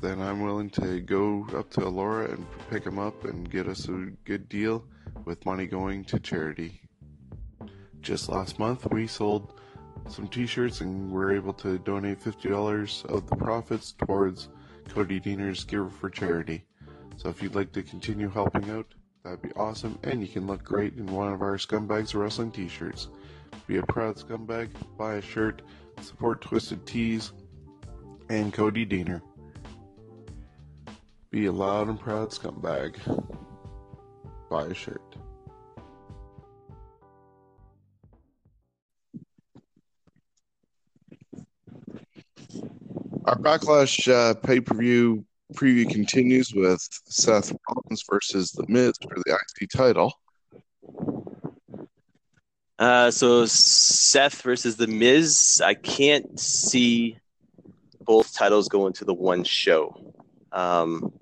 then 0.00 0.20
I'm 0.20 0.42
willing 0.42 0.68
to 0.70 1.00
go 1.00 1.46
up 1.56 1.70
to 1.70 1.86
Alora 1.86 2.30
and 2.32 2.46
pick 2.68 2.84
them 2.84 2.98
up 2.98 3.24
and 3.24 3.50
get 3.50 3.68
us 3.68 3.88
a 3.88 4.10
good 4.24 4.48
deal 4.48 4.84
with 5.24 5.46
money 5.46 5.66
going 5.66 6.04
to 6.06 6.18
charity. 6.18 6.82
Just 8.00 8.28
last 8.28 8.58
month, 8.58 8.86
we 8.90 9.06
sold 9.06 9.60
some 10.08 10.28
t 10.28 10.46
shirts 10.46 10.82
and 10.82 11.10
were 11.10 11.34
able 11.34 11.54
to 11.54 11.78
donate 11.78 12.20
$50 12.20 13.06
of 13.06 13.26
the 13.30 13.36
profits 13.36 13.92
towards 13.92 14.48
Cody 14.94 15.18
Deaner's 15.18 15.64
Give 15.64 15.92
for 15.92 16.08
Charity. 16.08 16.64
So 17.16 17.28
if 17.28 17.42
you'd 17.42 17.56
like 17.56 17.72
to 17.72 17.82
continue 17.82 18.28
helping 18.28 18.70
out, 18.70 18.86
that'd 19.24 19.42
be 19.42 19.50
awesome, 19.56 19.98
and 20.04 20.20
you 20.20 20.28
can 20.28 20.46
look 20.46 20.62
great 20.62 20.94
in 20.96 21.06
one 21.06 21.32
of 21.32 21.42
our 21.42 21.56
Scumbags 21.56 22.14
Wrestling 22.14 22.52
t 22.52 22.68
shirts. 22.68 23.08
Be 23.66 23.78
a 23.78 23.82
proud 23.82 24.14
scumbag, 24.14 24.68
buy 24.96 25.14
a 25.14 25.20
shirt, 25.20 25.62
support 26.00 26.42
Twisted 26.42 26.86
Tees, 26.86 27.32
and 28.28 28.52
Cody 28.52 28.86
Deaner. 28.86 29.20
Be 31.32 31.46
a 31.46 31.52
loud 31.52 31.88
and 31.88 31.98
proud 31.98 32.30
scumbag. 32.30 32.94
Buy 34.48 34.66
a 34.66 34.74
shirt. 34.74 35.13
Our 43.24 43.36
Backlash 43.36 44.06
uh, 44.06 44.34
pay 44.34 44.60
per 44.60 44.74
view 44.74 45.24
preview 45.54 45.88
continues 45.88 46.52
with 46.54 46.86
Seth 47.06 47.54
Rollins 47.68 48.04
versus 48.10 48.52
The 48.52 48.66
Miz 48.68 48.92
for 49.00 49.14
the 49.24 49.38
IC 49.60 49.70
title. 49.70 50.12
Uh, 52.78 53.10
so 53.10 53.46
Seth 53.46 54.42
versus 54.42 54.76
The 54.76 54.86
Miz. 54.86 55.62
I 55.64 55.74
can't 55.74 56.38
see 56.38 57.18
both 58.00 58.34
titles 58.34 58.68
going 58.68 58.92
to 58.94 59.04
the 59.04 59.14
one 59.14 59.44
show. 59.44 60.14
Um, 60.52 61.12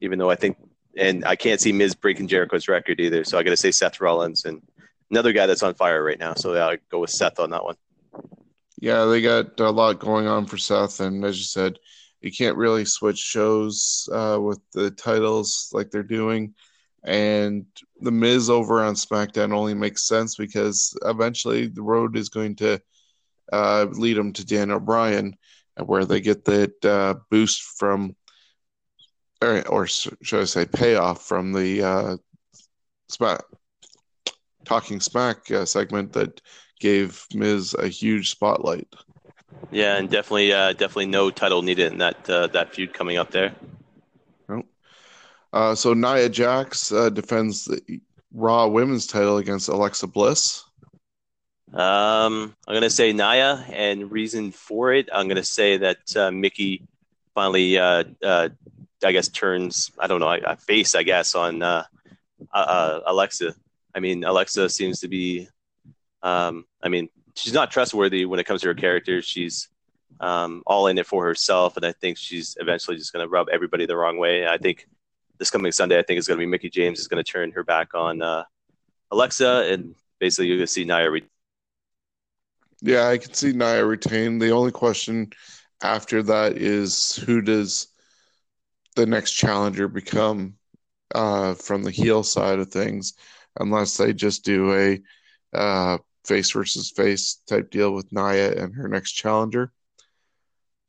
even 0.00 0.18
though 0.18 0.30
I 0.30 0.36
think, 0.36 0.58
and 0.96 1.24
I 1.24 1.36
can't 1.36 1.60
see 1.60 1.72
Miz 1.72 1.94
breaking 1.94 2.28
Jericho's 2.28 2.68
record 2.68 3.00
either. 3.00 3.24
So 3.24 3.38
I 3.38 3.42
got 3.42 3.50
to 3.50 3.56
say 3.56 3.70
Seth 3.70 4.00
Rollins 4.00 4.44
and 4.44 4.60
another 5.10 5.32
guy 5.32 5.46
that's 5.46 5.62
on 5.62 5.74
fire 5.74 6.04
right 6.04 6.18
now. 6.18 6.34
So 6.34 6.54
I'll 6.54 6.76
go 6.90 7.00
with 7.00 7.10
Seth 7.10 7.38
on 7.38 7.50
that 7.50 7.64
one. 7.64 7.76
Yeah, 8.78 9.06
they 9.06 9.22
got 9.22 9.58
a 9.58 9.70
lot 9.70 9.98
going 9.98 10.26
on 10.26 10.46
for 10.46 10.58
Seth, 10.58 11.00
and 11.00 11.24
as 11.24 11.38
you 11.38 11.44
said, 11.44 11.78
you 12.20 12.30
can't 12.30 12.56
really 12.56 12.84
switch 12.84 13.18
shows 13.18 14.08
uh, 14.12 14.38
with 14.40 14.60
the 14.72 14.90
titles 14.90 15.70
like 15.72 15.90
they're 15.90 16.02
doing. 16.02 16.54
And 17.04 17.66
the 18.00 18.10
Miz 18.10 18.50
over 18.50 18.82
on 18.82 18.94
SmackDown 18.94 19.52
only 19.54 19.74
makes 19.74 20.08
sense 20.08 20.34
because 20.34 20.96
eventually 21.04 21.68
the 21.68 21.82
road 21.82 22.16
is 22.16 22.28
going 22.28 22.56
to 22.56 22.80
uh, 23.52 23.86
lead 23.92 24.16
them 24.16 24.32
to 24.34 24.44
Daniel 24.44 24.80
Bryan, 24.80 25.36
where 25.82 26.04
they 26.04 26.20
get 26.20 26.44
that 26.46 26.84
uh, 26.84 27.14
boost 27.30 27.62
from, 27.62 28.16
or, 29.40 29.66
or 29.68 29.86
should 29.86 30.40
I 30.40 30.44
say, 30.44 30.64
payoff 30.66 31.22
from 31.22 31.52
the 31.52 31.82
uh, 31.82 32.16
Smack 33.08 33.42
Talking 34.64 35.00
Smack 35.00 35.48
uh, 35.52 35.64
segment 35.64 36.12
that 36.14 36.40
gave 36.80 37.26
Miz 37.34 37.74
a 37.78 37.88
huge 37.88 38.30
spotlight. 38.30 38.88
Yeah, 39.70 39.96
and 39.96 40.08
definitely, 40.08 40.52
uh, 40.52 40.72
definitely 40.72 41.06
no 41.06 41.30
title 41.30 41.62
needed 41.62 41.92
in 41.92 41.98
that 41.98 42.28
uh, 42.28 42.46
that 42.48 42.74
feud 42.74 42.92
coming 42.92 43.16
up 43.16 43.30
there. 43.30 43.54
Uh, 45.52 45.74
so 45.74 45.94
Nia 45.94 46.28
Jax 46.28 46.92
uh, 46.92 47.08
defends 47.08 47.64
the 47.64 48.00
Raw 48.34 48.66
Women's 48.66 49.06
title 49.06 49.38
against 49.38 49.68
Alexa 49.68 50.06
Bliss. 50.06 50.64
Um, 51.72 52.54
I'm 52.68 52.74
gonna 52.74 52.90
say 52.90 53.12
Nia, 53.12 53.64
and 53.72 54.10
reason 54.10 54.52
for 54.52 54.92
it, 54.92 55.08
I'm 55.12 55.28
gonna 55.28 55.42
say 55.42 55.78
that 55.78 56.16
uh, 56.16 56.30
Mickie 56.30 56.86
finally, 57.34 57.78
uh, 57.78 58.04
uh, 58.22 58.48
I 59.04 59.12
guess, 59.12 59.28
turns 59.28 59.90
I 59.98 60.06
don't 60.06 60.20
know, 60.20 60.28
a 60.32 60.56
face, 60.56 60.94
I 60.94 61.02
guess, 61.02 61.34
on 61.34 61.62
uh, 61.62 61.84
uh, 62.52 62.56
uh, 62.56 63.00
Alexa. 63.06 63.54
I 63.94 64.00
mean, 64.00 64.24
Alexa 64.24 64.68
seems 64.68 65.00
to 65.00 65.08
be, 65.08 65.48
um, 66.26 66.66
I 66.82 66.88
mean, 66.88 67.08
she's 67.36 67.52
not 67.54 67.70
trustworthy 67.70 68.26
when 68.26 68.40
it 68.40 68.46
comes 68.46 68.62
to 68.62 68.68
her 68.68 68.74
character. 68.74 69.22
She's 69.22 69.68
um, 70.20 70.62
all 70.66 70.88
in 70.88 70.98
it 70.98 71.06
for 71.06 71.24
herself, 71.24 71.76
and 71.76 71.86
I 71.86 71.92
think 71.92 72.18
she's 72.18 72.56
eventually 72.60 72.96
just 72.96 73.12
gonna 73.12 73.28
rub 73.28 73.48
everybody 73.50 73.86
the 73.86 73.96
wrong 73.96 74.18
way. 74.18 74.46
I 74.46 74.58
think 74.58 74.88
this 75.38 75.50
coming 75.50 75.72
Sunday, 75.72 75.98
I 75.98 76.02
think 76.02 76.18
it's 76.18 76.28
gonna 76.28 76.38
be 76.38 76.46
Mickie 76.46 76.70
James 76.70 77.00
is 77.00 77.08
gonna 77.08 77.24
turn 77.24 77.52
her 77.52 77.64
back 77.64 77.94
on 77.94 78.22
uh, 78.22 78.44
Alexa, 79.12 79.68
and 79.70 79.94
basically 80.18 80.48
you're 80.48 80.58
gonna 80.58 80.66
see 80.66 80.84
Nia. 80.84 81.10
Re- 81.10 81.24
Yeah, 82.82 83.08
I 83.08 83.18
can 83.18 83.32
see 83.34 83.52
Nia 83.52 83.84
retain. 83.84 84.38
The 84.38 84.50
only 84.50 84.72
question 84.72 85.30
after 85.82 86.22
that 86.24 86.56
is 86.56 87.16
who 87.16 87.40
does 87.42 87.88
the 88.96 89.06
next 89.06 89.32
challenger 89.32 89.88
become 89.88 90.54
uh, 91.14 91.54
from 91.54 91.82
the 91.82 91.90
heel 91.90 92.22
side 92.22 92.58
of 92.58 92.70
things, 92.70 93.14
unless 93.60 93.96
they 93.96 94.12
just 94.12 94.44
do 94.44 94.72
a 94.74 95.00
uh, 95.56 95.98
face 96.26 96.50
versus 96.50 96.90
face 96.90 97.40
type 97.46 97.70
deal 97.70 97.92
with 97.92 98.12
Nia 98.12 98.52
and 98.52 98.74
her 98.74 98.88
next 98.88 99.12
challenger. 99.12 99.72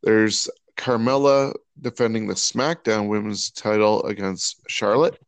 There's 0.04 0.50
Carmella 0.78 1.54
defending 1.80 2.28
the 2.28 2.34
SmackDown 2.34 3.08
Women's 3.08 3.52
title 3.52 4.04
against 4.04 4.62
Charlotte. 4.68 5.20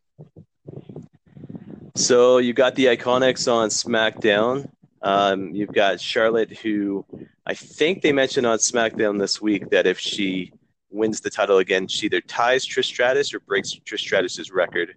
So 1.95 2.37
you 2.37 2.53
got 2.53 2.75
the 2.75 2.85
Iconics 2.85 3.51
on 3.51 3.69
SmackDown. 3.69 4.69
Um, 5.01 5.53
you've 5.53 5.73
got 5.73 5.99
Charlotte, 5.99 6.57
who 6.57 7.05
I 7.45 7.53
think 7.53 8.01
they 8.01 8.11
mentioned 8.11 8.45
on 8.45 8.57
SmackDown 8.57 9.19
this 9.19 9.41
week 9.41 9.69
that 9.69 9.87
if 9.87 9.99
she 9.99 10.51
wins 10.91 11.21
the 11.21 11.29
title 11.29 11.57
again, 11.59 11.87
she 11.87 12.05
either 12.07 12.21
ties 12.21 12.65
Trish 12.65 12.85
Stratus 12.85 13.33
or 13.33 13.39
breaks 13.39 13.73
Trish 13.73 13.99
Stratus's 13.99 14.51
record. 14.51 14.95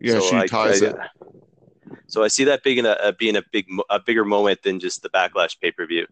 Yeah, 0.00 0.14
So 0.14 0.20
she 0.30 0.36
I- 0.36 0.46
ties 0.46 0.82
I- 0.82 0.86
it. 0.88 0.96
So 2.08 2.24
I 2.24 2.28
see 2.28 2.44
that 2.44 2.62
being 2.62 2.86
a, 2.86 3.14
being 3.18 3.36
a 3.36 3.42
big 3.52 3.66
a 3.90 4.00
bigger 4.00 4.24
moment 4.24 4.62
than 4.62 4.80
just 4.80 5.02
the 5.02 5.10
Backlash 5.10 5.60
pay 5.60 5.70
per 5.70 5.86
view. 5.86 6.06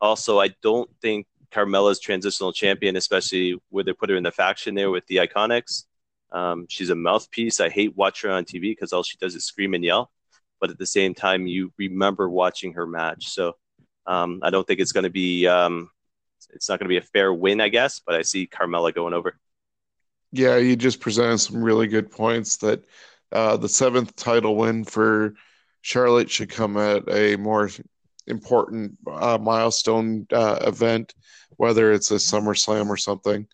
Also, 0.00 0.40
I 0.40 0.48
don't 0.62 0.90
think 1.00 1.26
Carmella's 1.52 2.00
transitional 2.00 2.52
champion, 2.52 2.96
especially 2.96 3.56
where 3.70 3.84
they 3.84 3.92
put 3.92 4.10
her 4.10 4.16
in 4.16 4.22
the 4.22 4.32
faction 4.32 4.74
there 4.74 4.90
with 4.90 5.06
the 5.06 5.16
Iconics. 5.16 5.84
Um, 6.32 6.66
she's 6.68 6.90
a 6.90 6.94
mouthpiece. 6.94 7.60
I 7.60 7.68
hate 7.68 7.96
watching 7.96 8.30
her 8.30 8.36
on 8.36 8.44
TV 8.44 8.62
because 8.62 8.92
all 8.92 9.02
she 9.02 9.16
does 9.18 9.36
is 9.36 9.44
scream 9.44 9.74
and 9.74 9.84
yell. 9.84 10.10
But 10.60 10.70
at 10.70 10.78
the 10.78 10.86
same 10.86 11.14
time, 11.14 11.46
you 11.46 11.72
remember 11.78 12.28
watching 12.28 12.72
her 12.72 12.86
match. 12.86 13.28
So 13.28 13.56
um, 14.06 14.40
I 14.42 14.50
don't 14.50 14.66
think 14.66 14.80
it's 14.80 14.92
going 14.92 15.04
to 15.04 15.10
be 15.10 15.46
um, 15.46 15.90
it's 16.52 16.68
not 16.68 16.78
going 16.78 16.86
to 16.86 16.92
be 16.92 16.96
a 16.96 17.02
fair 17.02 17.32
win, 17.32 17.60
I 17.60 17.68
guess. 17.68 18.00
But 18.04 18.16
I 18.16 18.22
see 18.22 18.46
Carmella 18.46 18.94
going 18.94 19.14
over. 19.14 19.38
Yeah, 20.32 20.56
you 20.56 20.74
just 20.74 21.00
presented 21.00 21.38
some 21.38 21.62
really 21.62 21.86
good 21.86 22.10
points 22.10 22.56
that 22.58 22.84
uh, 23.34 23.56
the 23.56 23.68
seventh 23.68 24.14
title 24.16 24.56
win 24.56 24.84
for 24.84 25.34
Charlotte 25.82 26.30
should 26.30 26.48
come 26.48 26.76
at 26.76 27.02
a 27.10 27.36
more 27.36 27.68
important 28.26 28.96
uh, 29.06 29.38
milestone 29.38 30.26
uh, 30.32 30.58
event, 30.62 31.14
whether 31.56 31.92
it's 31.92 32.10
a 32.10 32.14
SummerSlam 32.14 32.88
or 32.88 32.96
something. 32.96 33.46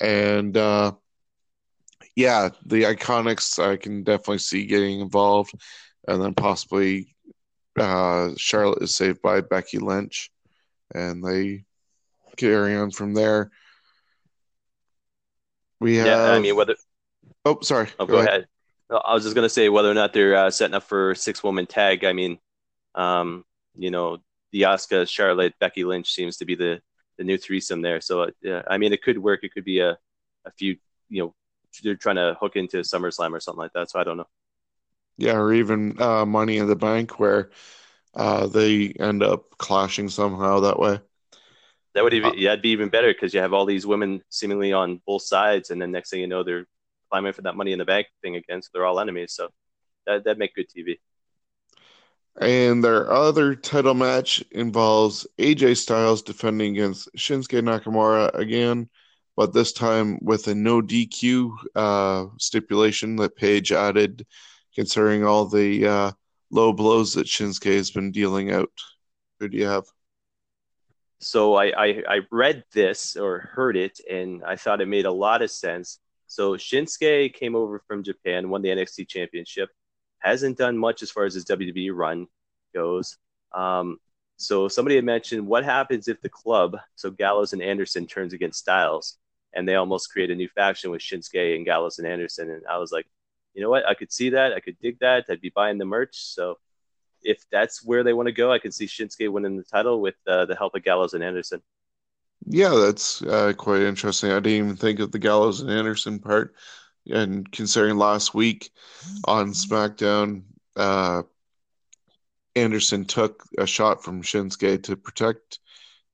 And 0.00 0.56
uh, 0.56 0.92
yeah, 2.16 2.48
the 2.66 2.84
Iconics 2.84 3.62
I 3.62 3.76
can 3.76 4.02
definitely 4.02 4.38
see 4.38 4.66
getting 4.66 5.00
involved, 5.00 5.52
and 6.08 6.22
then 6.22 6.34
possibly 6.34 7.14
uh, 7.78 8.30
Charlotte 8.36 8.82
is 8.82 8.96
saved 8.96 9.22
by 9.22 9.42
Becky 9.42 9.78
Lynch, 9.78 10.30
and 10.94 11.22
they 11.24 11.64
carry 12.36 12.74
on 12.74 12.90
from 12.90 13.14
there. 13.14 13.50
We 15.78 15.96
have. 15.96 16.06
Yeah, 16.06 16.32
I 16.32 16.38
mean 16.40 16.56
whether 16.56 16.74
Oh, 17.44 17.58
sorry. 17.62 17.88
Oh, 17.98 18.06
go, 18.06 18.18
ahead. 18.18 18.40
No, 18.40 18.46
I 18.98 19.14
was 19.14 19.22
just 19.24 19.34
gonna 19.34 19.48
say 19.48 19.68
whether 19.68 19.90
or 19.90 19.94
not 19.94 20.12
they're 20.12 20.34
uh, 20.36 20.50
setting 20.50 20.74
up 20.74 20.84
for 20.84 21.14
six 21.14 21.42
woman 21.42 21.66
tag. 21.66 22.04
I 22.04 22.12
mean, 22.12 22.38
um, 22.94 23.44
you 23.76 23.90
know, 23.90 24.18
the 24.52 24.62
Asuka, 24.62 25.08
Charlotte, 25.08 25.54
Becky 25.60 25.84
Lynch 25.84 26.12
seems 26.12 26.38
to 26.38 26.44
be 26.44 26.54
the 26.56 26.80
the 27.18 27.24
new 27.24 27.38
threesome 27.38 27.82
there. 27.82 28.00
So 28.00 28.22
uh, 28.22 28.30
yeah, 28.42 28.62
I 28.68 28.78
mean, 28.78 28.92
it 28.92 29.02
could 29.02 29.18
work. 29.18 29.44
It 29.44 29.52
could 29.54 29.64
be 29.64 29.80
a 29.80 29.98
a 30.44 30.50
few. 30.58 30.76
You 31.08 31.24
know, 31.24 31.34
they're 31.82 31.96
trying 31.96 32.16
to 32.16 32.36
hook 32.40 32.56
into 32.56 32.78
SummerSlam 32.78 33.32
or 33.32 33.40
something 33.40 33.60
like 33.60 33.72
that. 33.74 33.90
So 33.90 34.00
I 34.00 34.04
don't 34.04 34.16
know. 34.16 34.26
Yeah, 35.16 35.36
or 35.36 35.52
even 35.52 36.00
uh, 36.00 36.24
Money 36.24 36.56
in 36.58 36.66
the 36.66 36.76
Bank, 36.76 37.18
where 37.20 37.50
uh, 38.14 38.46
they 38.46 38.88
end 38.90 39.22
up 39.22 39.56
clashing 39.58 40.08
somehow 40.08 40.60
that 40.60 40.78
way. 40.78 41.00
That 41.94 42.04
would 42.04 42.14
even 42.14 42.30
Uh, 42.30 42.34
yeah, 42.36 42.52
it'd 42.52 42.62
be 42.62 42.70
even 42.70 42.88
better 42.88 43.12
because 43.12 43.34
you 43.34 43.40
have 43.40 43.52
all 43.52 43.66
these 43.66 43.86
women 43.86 44.22
seemingly 44.28 44.72
on 44.72 45.00
both 45.06 45.22
sides, 45.22 45.70
and 45.70 45.80
then 45.82 45.90
next 45.90 46.10
thing 46.10 46.20
you 46.20 46.26
know, 46.28 46.42
they're 46.44 46.66
climbing 47.10 47.32
for 47.32 47.42
that 47.42 47.56
Money 47.56 47.72
in 47.72 47.78
the 47.78 47.84
Bank 47.84 48.06
thing 48.22 48.36
again. 48.36 48.62
So 48.62 48.68
they're 48.72 48.86
all 48.86 49.00
enemies. 49.00 49.32
So 49.34 49.48
that 50.06 50.24
that 50.24 50.38
make 50.38 50.54
good 50.54 50.66
TV. 50.68 50.98
And 52.40 52.82
their 52.82 53.10
other 53.10 53.54
title 53.54 53.94
match 53.94 54.42
involves 54.52 55.26
AJ 55.38 55.76
Styles 55.76 56.22
defending 56.22 56.72
against 56.72 57.12
Shinsuke 57.16 57.60
Nakamura 57.60 58.32
again, 58.34 58.88
but 59.36 59.52
this 59.52 59.72
time 59.72 60.18
with 60.22 60.46
a 60.46 60.54
no 60.54 60.80
DQ 60.80 61.52
uh, 61.74 62.26
stipulation 62.38 63.16
that 63.16 63.36
Paige 63.36 63.72
added, 63.72 64.26
considering 64.74 65.24
all 65.24 65.46
the 65.46 65.86
uh, 65.86 66.12
low 66.50 66.72
blows 66.72 67.14
that 67.14 67.26
Shinsuke 67.26 67.74
has 67.76 67.90
been 67.90 68.12
dealing 68.12 68.52
out. 68.52 68.70
Who 69.40 69.48
do 69.48 69.58
you 69.58 69.66
have? 69.66 69.84
So 71.18 71.54
I, 71.54 71.66
I 71.66 71.86
I 72.08 72.20
read 72.30 72.64
this 72.72 73.16
or 73.16 73.40
heard 73.40 73.76
it, 73.76 74.00
and 74.10 74.42
I 74.44 74.56
thought 74.56 74.80
it 74.80 74.88
made 74.88 75.04
a 75.04 75.12
lot 75.12 75.42
of 75.42 75.50
sense. 75.50 75.98
So 76.30 76.52
Shinsuke 76.52 77.34
came 77.34 77.56
over 77.56 77.82
from 77.88 78.04
Japan, 78.04 78.50
won 78.50 78.62
the 78.62 78.68
NXT 78.68 79.08
Championship, 79.08 79.68
hasn't 80.20 80.58
done 80.58 80.78
much 80.78 81.02
as 81.02 81.10
far 81.10 81.24
as 81.24 81.34
his 81.34 81.44
WWE 81.46 81.90
run 81.92 82.28
goes. 82.72 83.18
Um, 83.52 83.98
so 84.36 84.68
somebody 84.68 84.94
had 84.94 85.04
mentioned 85.04 85.44
what 85.44 85.64
happens 85.64 86.06
if 86.06 86.20
the 86.20 86.28
club, 86.28 86.76
so 86.94 87.10
Gallows 87.10 87.52
and 87.52 87.60
Anderson, 87.60 88.06
turns 88.06 88.32
against 88.32 88.60
Styles, 88.60 89.18
and 89.54 89.68
they 89.68 89.74
almost 89.74 90.12
create 90.12 90.30
a 90.30 90.36
new 90.36 90.48
faction 90.48 90.92
with 90.92 91.02
Shinsuke 91.02 91.56
and 91.56 91.66
Gallows 91.66 91.98
and 91.98 92.06
Anderson. 92.06 92.48
And 92.48 92.62
I 92.64 92.78
was 92.78 92.92
like, 92.92 93.06
you 93.52 93.60
know 93.60 93.68
what? 93.68 93.84
I 93.84 93.94
could 93.94 94.12
see 94.12 94.30
that. 94.30 94.52
I 94.52 94.60
could 94.60 94.78
dig 94.78 95.00
that. 95.00 95.24
I'd 95.28 95.40
be 95.40 95.50
buying 95.52 95.78
the 95.78 95.84
merch. 95.84 96.14
So 96.14 96.58
if 97.24 97.44
that's 97.50 97.84
where 97.84 98.04
they 98.04 98.12
want 98.12 98.28
to 98.28 98.32
go, 98.32 98.52
I 98.52 98.60
could 98.60 98.72
see 98.72 98.86
Shinsuke 98.86 99.32
winning 99.32 99.56
the 99.56 99.64
title 99.64 100.00
with 100.00 100.14
uh, 100.28 100.46
the 100.46 100.54
help 100.54 100.76
of 100.76 100.84
Gallows 100.84 101.12
and 101.12 101.24
Anderson. 101.24 101.60
Yeah, 102.46 102.70
that's 102.70 103.22
uh, 103.22 103.52
quite 103.56 103.82
interesting. 103.82 104.30
I 104.30 104.40
didn't 104.40 104.64
even 104.64 104.76
think 104.76 105.00
of 105.00 105.12
the 105.12 105.18
Gallows 105.18 105.60
and 105.60 105.70
Anderson 105.70 106.18
part. 106.18 106.54
And 107.08 107.50
considering 107.50 107.96
last 107.96 108.34
week 108.34 108.70
on 109.24 109.52
SmackDown, 109.52 110.42
uh, 110.76 111.22
Anderson 112.56 113.04
took 113.04 113.44
a 113.58 113.66
shot 113.66 114.02
from 114.02 114.22
Shinsuke 114.22 114.82
to 114.84 114.96
protect 114.96 115.58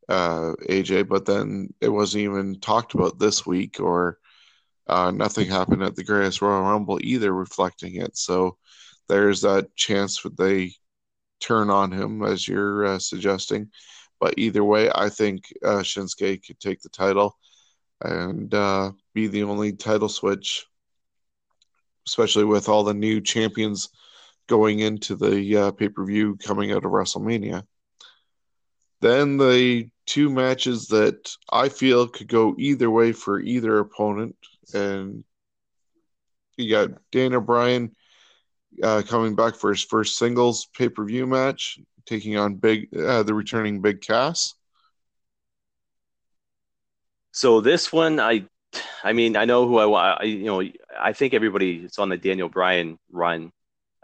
uh, 0.08 0.52
AJ, 0.68 1.08
but 1.08 1.26
then 1.26 1.72
it 1.80 1.88
wasn't 1.88 2.24
even 2.24 2.60
talked 2.60 2.94
about 2.94 3.18
this 3.18 3.46
week, 3.46 3.80
or 3.80 4.18
uh, 4.86 5.10
nothing 5.10 5.48
happened 5.48 5.82
at 5.82 5.96
the 5.96 6.04
Greatest 6.04 6.42
Royal 6.42 6.62
Rumble 6.62 6.98
either, 7.02 7.32
reflecting 7.32 7.96
it. 7.96 8.16
So 8.16 8.56
there's 9.08 9.40
that 9.42 9.74
chance 9.74 10.22
that 10.22 10.36
they 10.36 10.72
turn 11.40 11.70
on 11.70 11.92
him, 11.92 12.22
as 12.22 12.46
you're 12.46 12.86
uh, 12.86 12.98
suggesting. 12.98 13.70
But 14.20 14.34
either 14.38 14.64
way, 14.64 14.90
I 14.94 15.08
think 15.08 15.52
uh, 15.64 15.82
Shinsuke 15.82 16.46
could 16.46 16.58
take 16.58 16.80
the 16.80 16.88
title 16.88 17.36
and 18.00 18.52
uh, 18.52 18.92
be 19.14 19.26
the 19.26 19.42
only 19.44 19.72
title 19.72 20.08
switch, 20.08 20.66
especially 22.06 22.44
with 22.44 22.68
all 22.68 22.84
the 22.84 22.94
new 22.94 23.20
champions 23.20 23.90
going 24.46 24.80
into 24.80 25.16
the 25.16 25.56
uh, 25.56 25.70
pay 25.72 25.88
per 25.88 26.04
view 26.04 26.36
coming 26.36 26.72
out 26.72 26.84
of 26.84 26.92
WrestleMania. 26.92 27.64
Then 29.00 29.36
the 29.36 29.90
two 30.06 30.30
matches 30.30 30.88
that 30.88 31.30
I 31.50 31.68
feel 31.68 32.08
could 32.08 32.28
go 32.28 32.54
either 32.58 32.90
way 32.90 33.12
for 33.12 33.40
either 33.40 33.78
opponent, 33.78 34.36
and 34.72 35.24
you 36.56 36.70
got 36.70 36.90
Daniel 37.12 37.40
Bryan 37.40 37.94
uh, 38.82 39.02
coming 39.06 39.34
back 39.34 39.56
for 39.56 39.70
his 39.70 39.84
first 39.84 40.16
singles 40.18 40.66
pay 40.74 40.88
per 40.88 41.04
view 41.04 41.26
match, 41.26 41.78
taking 42.06 42.36
on 42.36 42.54
Big 42.54 42.88
uh, 42.96 43.22
the 43.22 43.34
returning 43.34 43.82
Big 43.82 44.00
Cass. 44.00 44.54
So 47.32 47.60
this 47.60 47.92
one, 47.92 48.18
I, 48.18 48.46
I 49.04 49.12
mean, 49.12 49.36
I 49.36 49.44
know 49.44 49.68
who 49.68 49.76
I. 49.76 50.12
I, 50.12 50.22
you 50.22 50.44
know, 50.44 50.62
I 50.98 51.12
think 51.12 51.34
everybody 51.34 51.84
is 51.84 51.98
on 51.98 52.08
the 52.08 52.16
Daniel 52.16 52.48
Bryan 52.48 52.98
run. 53.10 53.52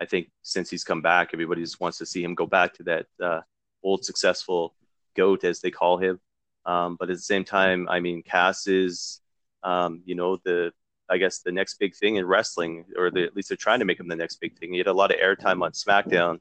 I 0.01 0.05
think 0.05 0.31
since 0.43 0.69
he's 0.69 0.85
come 0.85 1.01
back, 1.01 1.31
everybody 1.33 1.63
just 1.63 1.81
wants 1.81 1.99
to 1.99 2.07
see 2.07 2.23
him 2.23 2.35
go 2.35 2.47
back 2.47 2.75
to 2.75 2.83
that 2.85 3.07
uh, 3.23 3.41
old 3.83 4.05
successful 4.05 4.75
goat, 5.17 5.45
as 5.45 5.61
they 5.61 5.71
call 5.71 5.97
him. 5.97 6.21
Um, 6.67 6.97
but 6.99 7.09
at 7.09 7.17
the 7.17 7.23
same 7.23 7.45
time, 7.45 7.89
I 7.89 8.01
mean, 8.01 8.23
Cass 8.23 8.67
is, 8.67 9.21
um, 9.63 10.03
you 10.05 10.15
know, 10.15 10.39
the 10.45 10.73
I 11.09 11.19
guess 11.19 11.41
the 11.41 11.53
next 11.53 11.75
big 11.75 11.95
thing 11.95 12.17
in 12.17 12.27
wrestling, 12.27 12.85
or 12.97 13.11
the, 13.11 13.25
at 13.25 13.37
least 13.37 13.49
they're 13.49 13.57
trying 13.57 13.81
to 13.81 13.85
make 13.85 14.01
him 14.01 14.09
the 14.09 14.17
next 14.17 14.41
big 14.41 14.59
thing. 14.59 14.73
He 14.73 14.79
had 14.79 14.87
a 14.87 14.93
lot 14.93 15.11
of 15.11 15.19
airtime 15.19 15.63
on 15.63 15.73
SmackDown 15.73 16.39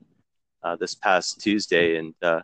uh, 0.64 0.76
this 0.76 0.96
past 0.96 1.42
Tuesday, 1.42 1.98
and 1.98 2.14
uh, 2.22 2.42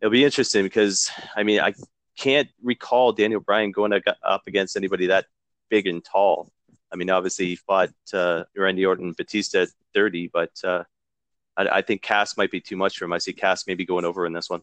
it'll 0.00 0.12
be 0.12 0.24
interesting 0.24 0.64
because 0.64 1.10
I 1.36 1.42
mean, 1.42 1.60
I 1.60 1.74
can't 2.16 2.48
recall 2.62 3.12
Daniel 3.12 3.40
Bryan 3.40 3.72
going 3.72 3.92
up 3.92 4.42
against 4.46 4.76
anybody 4.76 5.06
that 5.06 5.26
big 5.70 5.86
and 5.86 6.04
tall. 6.04 6.50
I 6.92 6.96
mean, 6.96 7.10
obviously 7.10 7.46
he 7.46 7.56
fought 7.56 7.90
uh, 8.12 8.44
Randy 8.56 8.86
Orton, 8.86 9.14
Batista 9.16 9.62
at 9.62 9.68
30, 9.94 10.30
but 10.32 10.52
uh, 10.62 10.84
I, 11.56 11.66
I 11.66 11.82
think 11.82 12.02
Cass 12.02 12.36
might 12.36 12.50
be 12.50 12.60
too 12.60 12.76
much 12.76 12.96
for 12.96 13.04
him. 13.04 13.12
I 13.12 13.18
see 13.18 13.32
Cass 13.32 13.66
maybe 13.66 13.84
going 13.84 14.04
over 14.04 14.26
in 14.26 14.32
this 14.32 14.48
one. 14.48 14.60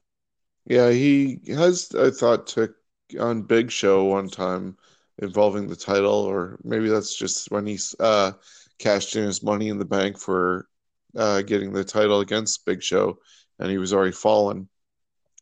Yeah, 0.66 0.92
he 0.92 1.40
has, 1.48 1.92
I 1.94 2.12
thought, 2.12 2.48
took 2.48 2.76
on 3.20 3.42
Big 3.42 3.72
Show 3.72 4.06
one 4.06 4.30
time 4.30 4.78
involving 5.20 5.68
the 5.68 5.76
title, 5.76 6.14
or 6.14 6.60
maybe 6.64 6.88
that's 6.88 7.16
just 7.16 7.52
when 7.52 7.66
he's 7.66 7.96
uh, 8.00 8.32
cashed 8.80 9.16
in 9.16 9.24
his 9.24 9.44
money 9.44 9.70
in 9.70 9.78
the 9.78 9.86
bank 9.86 10.18
for 10.18 10.68
uh, 11.16 11.42
getting 11.42 11.74
the 11.74 11.84
title 11.84 12.20
against 12.20 12.66
Big 12.66 12.82
Show, 12.84 13.20
and 13.60 13.70
he 13.70 13.78
was 13.78 13.94
already 13.94 14.12
fallen. 14.12 14.70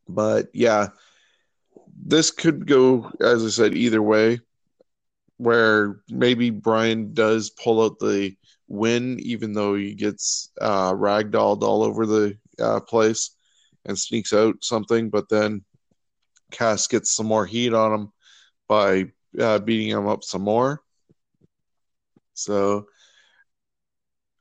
But 0.08 0.50
yeah, 0.54 0.90
this 2.04 2.32
could 2.32 2.66
go, 2.66 3.12
as 3.22 3.46
I 3.46 3.50
said, 3.50 3.76
either 3.76 4.02
way, 4.02 4.40
where 5.38 6.02
maybe 6.10 6.50
Bryan 6.50 7.14
does 7.14 7.50
pull 7.50 7.84
out 7.84 8.00
the 8.00 8.36
win, 8.68 9.20
even 9.20 9.54
though 9.54 9.76
he 9.76 9.94
gets 9.94 10.52
uh, 10.60 10.94
ragdolled 10.94 11.64
all 11.64 11.84
over 11.84 12.06
the 12.06 12.38
uh, 12.60 12.80
place 12.80 13.32
and 13.86 13.98
sneaks 13.98 14.34
out 14.34 14.64
something, 14.64 15.10
but 15.10 15.30
then 15.30 15.64
Cass 16.52 16.88
gets 16.88 17.14
some 17.14 17.26
more 17.28 17.46
heat 17.46 17.74
on 17.74 17.94
him 17.94 18.14
by 18.68 19.06
uh, 19.40 19.60
beating 19.60 19.90
him 19.90 20.08
up 20.08 20.24
some 20.24 20.42
more. 20.42 20.82
So 22.34 22.88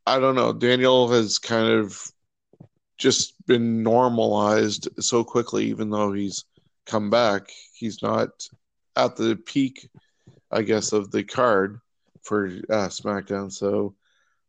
I 0.08 0.18
don't 0.18 0.36
know. 0.36 0.54
Daniel 0.54 1.06
has 1.08 1.38
kind 1.38 1.70
of 1.70 2.00
just 2.96 3.34
been 3.46 3.82
normalized 3.82 4.88
so 4.98 5.22
quickly, 5.22 5.66
even 5.66 5.90
though 5.90 6.14
he's 6.14 6.46
come 6.86 7.10
back. 7.10 7.50
He's 7.74 8.02
not 8.02 8.30
at 8.96 9.16
the 9.16 9.36
peak, 9.36 9.86
I 10.50 10.62
guess, 10.62 10.92
of 10.92 11.10
the 11.10 11.24
card 11.24 11.80
for 12.22 12.46
uh, 12.46 12.88
SmackDown. 12.88 13.52
So 13.52 13.96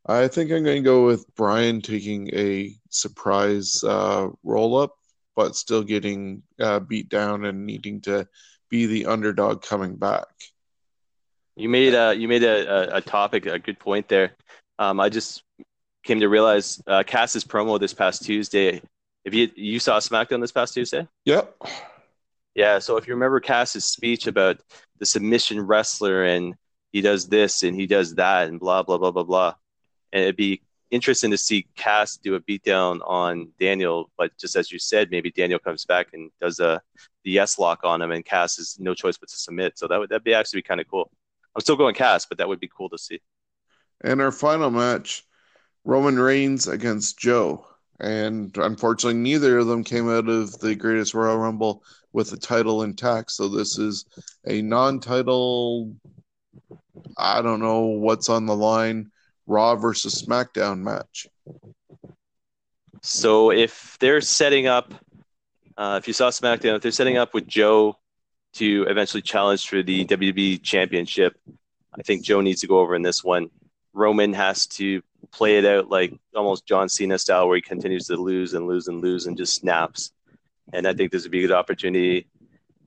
I 0.05 0.29
think 0.29 0.49
I'm 0.49 0.63
going 0.63 0.81
to 0.81 0.89
go 0.89 1.05
with 1.05 1.25
Bryan 1.35 1.81
taking 1.81 2.33
a 2.33 2.73
surprise 2.89 3.83
uh, 3.83 4.29
roll 4.43 4.77
up, 4.77 4.95
but 5.35 5.57
still 5.57 5.83
getting 5.83 6.41
uh, 6.61 6.79
beat 6.79 7.09
down 7.09 7.43
and 7.43 7.65
needing 7.65 7.99
to 8.01 8.29
be 8.69 8.85
the 8.85 9.07
underdog 9.07 9.61
coming 9.61 9.97
back. 9.97 10.27
You 11.57 11.67
made 11.67 11.93
a 11.93 12.13
you 12.13 12.29
made 12.29 12.43
a, 12.43 12.93
a, 12.93 12.97
a 12.99 13.01
topic 13.01 13.45
a 13.45 13.59
good 13.59 13.77
point 13.77 14.07
there. 14.07 14.31
Um, 14.79 14.99
I 14.99 15.09
just 15.09 15.43
came 16.03 16.21
to 16.21 16.29
realize 16.29 16.81
uh, 16.87 17.03
Cass's 17.05 17.43
promo 17.43 17.79
this 17.79 17.93
past 17.93 18.23
Tuesday. 18.23 18.81
If 19.25 19.33
you 19.33 19.51
you 19.55 19.79
saw 19.79 19.99
SmackDown 19.99 20.39
this 20.41 20.53
past 20.53 20.73
Tuesday, 20.73 21.05
Yep. 21.25 21.61
yeah. 22.55 22.79
So 22.79 22.95
if 22.97 23.05
you 23.05 23.13
remember 23.13 23.41
Cass's 23.41 23.83
speech 23.85 24.25
about 24.25 24.59
the 24.97 25.05
submission 25.05 25.59
wrestler 25.67 26.23
and 26.23 26.55
he 26.93 27.01
does 27.01 27.27
this 27.27 27.63
and 27.63 27.75
he 27.75 27.85
does 27.85 28.15
that 28.15 28.47
and 28.47 28.59
blah 28.59 28.81
blah 28.83 28.97
blah 28.97 29.11
blah 29.11 29.23
blah, 29.23 29.53
and 30.13 30.23
it'd 30.23 30.37
be 30.37 30.61
interesting 30.91 31.29
to 31.31 31.37
see 31.37 31.67
Cass 31.75 32.15
do 32.15 32.35
a 32.35 32.39
beatdown 32.39 33.01
on 33.05 33.49
Daniel. 33.59 34.09
But 34.17 34.31
just 34.39 34.55
as 34.55 34.71
you 34.71 34.79
said, 34.79 35.11
maybe 35.11 35.29
Daniel 35.29 35.59
comes 35.59 35.85
back 35.85 36.13
and 36.13 36.31
does 36.39 36.61
a 36.61 36.81
the 37.25 37.31
yes 37.31 37.59
lock 37.59 37.81
on 37.83 38.01
him, 38.01 38.11
and 38.11 38.23
Cass 38.23 38.55
has 38.55 38.77
no 38.79 38.93
choice 38.93 39.17
but 39.17 39.27
to 39.27 39.35
submit. 39.35 39.77
So 39.77 39.87
that 39.89 39.99
would 39.99 40.09
that'd 40.09 40.23
be 40.23 40.33
actually 40.33 40.61
kind 40.61 40.79
of 40.79 40.87
cool. 40.87 41.11
I'm 41.53 41.61
still 41.61 41.75
going 41.75 41.95
Cass, 41.95 42.25
but 42.25 42.37
that 42.37 42.47
would 42.47 42.61
be 42.61 42.69
cool 42.75 42.89
to 42.89 42.97
see. 42.97 43.19
And 44.03 44.21
our 44.21 44.31
final 44.31 44.69
match, 44.69 45.25
Roman 45.83 46.19
Reigns 46.19 46.67
against 46.67 47.19
Joe. 47.19 47.65
And 47.99 48.55
unfortunately, 48.57 49.19
neither 49.19 49.57
of 49.57 49.67
them 49.67 49.83
came 49.83 50.09
out 50.09 50.29
of 50.29 50.57
the 50.59 50.75
Greatest 50.75 51.13
Royal 51.13 51.37
Rumble 51.37 51.83
with 52.13 52.29
the 52.29 52.37
title 52.37 52.83
intact. 52.83 53.31
So 53.31 53.49
this 53.49 53.77
is 53.77 54.05
a 54.47 54.61
non 54.61 54.99
title, 54.99 55.95
I 57.17 57.41
don't 57.41 57.59
know 57.59 57.81
what's 57.81 58.29
on 58.29 58.45
the 58.45 58.55
line, 58.55 59.11
Raw 59.47 59.75
versus 59.75 60.23
SmackDown 60.23 60.79
match. 60.79 61.27
So 63.01 63.51
if 63.51 63.97
they're 63.99 64.21
setting 64.21 64.67
up, 64.67 64.93
uh, 65.77 65.99
if 66.01 66.07
you 66.07 66.13
saw 66.13 66.29
SmackDown, 66.29 66.75
if 66.75 66.81
they're 66.81 66.91
setting 66.91 67.17
up 67.17 67.33
with 67.33 67.47
Joe 67.47 67.97
to 68.53 68.85
eventually 68.89 69.21
challenge 69.21 69.67
for 69.67 69.83
the 69.83 70.05
WWE 70.05 70.61
Championship, 70.63 71.37
I 71.97 72.01
think 72.03 72.23
Joe 72.23 72.41
needs 72.41 72.61
to 72.61 72.67
go 72.67 72.79
over 72.79 72.95
in 72.95 73.01
this 73.01 73.23
one. 73.23 73.49
Roman 73.99 74.33
has 74.33 74.65
to 74.67 75.01
play 75.31 75.57
it 75.57 75.65
out 75.65 75.89
like 75.89 76.13
almost 76.33 76.65
John 76.65 76.87
Cena 76.87 77.19
style, 77.19 77.47
where 77.47 77.57
he 77.57 77.61
continues 77.61 78.07
to 78.07 78.15
lose 78.15 78.53
and 78.53 78.65
lose 78.65 78.87
and 78.87 79.01
lose 79.01 79.27
and 79.27 79.37
just 79.37 79.55
snaps. 79.55 80.11
And 80.71 80.87
I 80.87 80.93
think 80.93 81.11
this 81.11 81.23
would 81.23 81.31
be 81.31 81.39
a 81.43 81.47
good 81.47 81.55
opportunity 81.55 82.27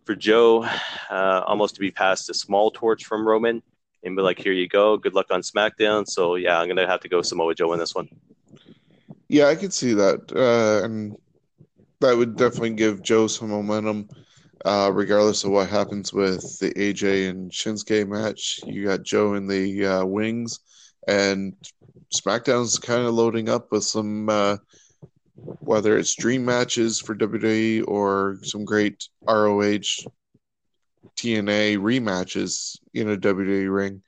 for 0.04 0.14
Joe, 0.14 0.64
uh, 1.10 1.42
almost 1.46 1.74
to 1.74 1.80
be 1.80 1.90
passed 1.90 2.30
a 2.30 2.34
small 2.34 2.70
torch 2.70 3.04
from 3.04 3.28
Roman 3.28 3.62
and 4.02 4.16
be 4.16 4.22
like, 4.22 4.38
"Here 4.38 4.52
you 4.52 4.68
go. 4.68 4.96
Good 4.96 5.14
luck 5.14 5.26
on 5.30 5.42
SmackDown." 5.42 6.08
So 6.08 6.36
yeah, 6.36 6.58
I'm 6.58 6.66
gonna 6.66 6.86
have 6.86 7.00
to 7.00 7.08
go 7.08 7.22
Samoa 7.22 7.54
Joe 7.54 7.72
in 7.72 7.78
this 7.78 7.94
one. 7.94 8.08
Yeah, 9.28 9.46
I 9.46 9.54
could 9.54 9.72
see 9.72 9.92
that. 9.94 10.32
Uh, 10.34 10.84
and 10.84 11.16
that 12.00 12.16
would 12.16 12.36
definitely 12.36 12.74
give 12.74 13.02
Joe 13.02 13.26
some 13.26 13.50
momentum, 13.50 14.08
uh, 14.64 14.90
regardless 14.92 15.44
of 15.44 15.50
what 15.50 15.68
happens 15.68 16.12
with 16.12 16.58
the 16.58 16.70
AJ 16.72 17.28
and 17.28 17.50
Shinsuke 17.50 18.08
match. 18.08 18.60
You 18.66 18.86
got 18.86 19.02
Joe 19.02 19.34
in 19.34 19.46
the 19.46 19.86
uh, 19.86 20.04
wings, 20.04 20.60
and 21.06 21.54
SmackDown's 22.14 22.78
kind 22.78 23.06
of 23.06 23.14
loading 23.14 23.48
up 23.48 23.72
with 23.72 23.84
some, 23.84 24.28
uh, 24.28 24.56
whether 25.34 25.96
it's 25.96 26.14
dream 26.14 26.44
matches 26.44 27.00
for 27.00 27.14
WWE 27.14 27.84
or 27.88 28.38
some 28.42 28.64
great 28.64 29.08
ROH 29.26 30.04
TNA 31.16 31.78
rematches 31.78 32.78
in 32.94 33.10
a 33.10 33.16
WWE 33.16 33.74
ring. 33.74 34.02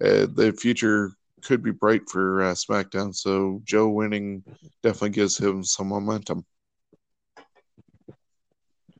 Uh, 0.00 0.26
the 0.34 0.56
future 0.58 1.12
could 1.42 1.62
be 1.62 1.70
bright 1.70 2.08
for 2.08 2.42
uh, 2.42 2.54
SmackDown. 2.54 3.14
So 3.14 3.60
Joe 3.64 3.88
winning 3.88 4.44
definitely 4.82 5.10
gives 5.10 5.38
him 5.38 5.64
some 5.64 5.88
momentum. 5.88 6.44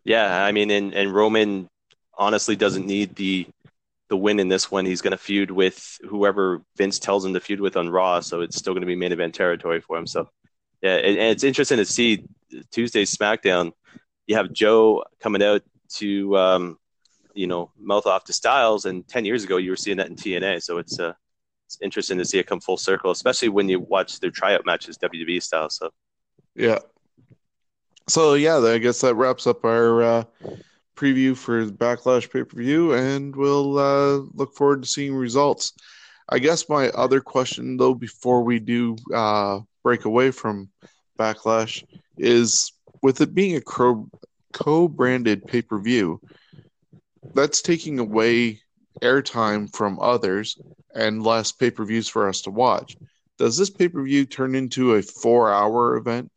Yeah, 0.05 0.45
I 0.45 0.51
mean, 0.51 0.71
and, 0.71 0.93
and 0.95 1.15
Roman 1.15 1.69
honestly 2.19 2.57
doesn't 2.57 2.87
need 2.87 3.15
the 3.15 3.47
the 4.13 4.17
win 4.19 4.39
in 4.39 4.49
this 4.49 4.71
one. 4.71 4.85
He's 4.85 5.01
going 5.01 5.13
to 5.13 5.17
feud 5.17 5.51
with 5.51 5.99
whoever 6.07 6.63
Vince 6.77 6.99
tells 6.99 7.25
him 7.25 7.33
to 7.33 7.41
feud 7.41 7.63
with 7.63 7.79
on 7.79 7.89
Raw, 7.89 8.21
so 8.21 8.43
it's 8.43 8.57
still 8.59 8.75
going 8.75 8.83
to 8.83 8.87
be 8.87 8.95
main 8.95 9.11
event 9.11 9.35
territory 9.35 9.81
for 9.81 9.97
him. 9.97 10.07
So, 10.07 10.29
yeah, 10.83 10.97
and, 10.97 11.17
and 11.17 11.31
it's 11.31 11.45
interesting 11.45 11.79
to 11.79 11.87
see 11.87 12.27
Tuesday's 12.71 13.17
SmackDown. 13.17 13.73
You 14.27 14.37
have 14.37 14.53
Joe 14.53 15.05
coming 15.19 15.43
out 15.43 15.63
to, 15.95 16.37
um, 16.37 16.79
you 17.33 17.47
know, 17.47 17.71
mouth 17.79 18.05
off 18.05 18.25
to 18.25 18.35
Styles, 18.35 18.85
and 18.85 19.09
ten 19.09 19.25
years 19.25 19.45
ago 19.45 19.57
you 19.57 19.71
were 19.71 19.77
seeing 19.77 19.97
that 19.97 20.09
in 20.09 20.17
TNA. 20.17 20.63
So 20.63 20.77
it's 20.77 21.01
uh, 21.01 21.15
it's 21.67 21.79
interesting 21.81 22.19
to 22.19 22.27
see 22.27 22.39
it 22.39 22.47
come 22.47 22.61
full 22.61 22.77
circle, 22.77 23.13
especially 23.13 23.49
when 23.49 23.67
you 23.71 23.81
watch 23.81 24.21
their 24.21 24.31
tryout 24.31 24.67
matches 24.67 24.99
WWE 24.99 25.43
style. 25.43 25.71
So. 25.71 25.89
Yeah. 26.55 26.81
So 28.11 28.35
yeah, 28.35 28.59
I 28.59 28.77
guess 28.77 29.01
that 29.01 29.15
wraps 29.15 29.47
up 29.47 29.65
our 29.65 30.03
uh, 30.03 30.25
preview 30.97 31.37
for 31.37 31.67
Backlash 31.67 32.31
pay 32.31 32.45
per 32.45 32.57
view, 32.57 32.93
and 32.93 33.35
we'll 33.35 33.79
uh, 33.79 34.19
look 34.35 34.55
forward 34.55 34.83
to 34.83 34.89
seeing 34.89 35.15
results. 35.15 35.73
I 36.29 36.39
guess 36.39 36.69
my 36.69 36.89
other 36.91 37.21
question, 37.21 37.77
though, 37.77 37.95
before 37.95 38.43
we 38.43 38.59
do 38.59 38.97
uh, 39.15 39.61
break 39.83 40.05
away 40.05 40.31
from 40.31 40.71
Backlash, 41.19 41.83
is 42.17 42.73
with 43.03 43.21
it 43.21 43.35
being 43.35 43.57
a 43.57 43.61
co- 43.61 44.09
co-branded 44.53 45.47
pay 45.47 45.63
per 45.63 45.79
view, 45.81 46.21
that's 47.35 47.63
taking 47.63 47.99
away 47.99 48.61
airtime 49.03 49.75
from 49.75 49.99
others 50.01 50.59
and 50.95 51.23
less 51.23 51.53
pay 51.53 51.71
per 51.71 51.85
views 51.85 52.09
for 52.09 52.29
us 52.29 52.43
to 52.43 52.51
watch. 52.51 52.97
Does 53.39 53.57
this 53.57 53.71
pay 53.71 53.89
per 53.89 54.03
view 54.03 54.25
turn 54.25 54.55
into 54.55 54.95
a 54.95 55.03
four 55.03 55.53
hour 55.53 55.97
event 55.97 56.31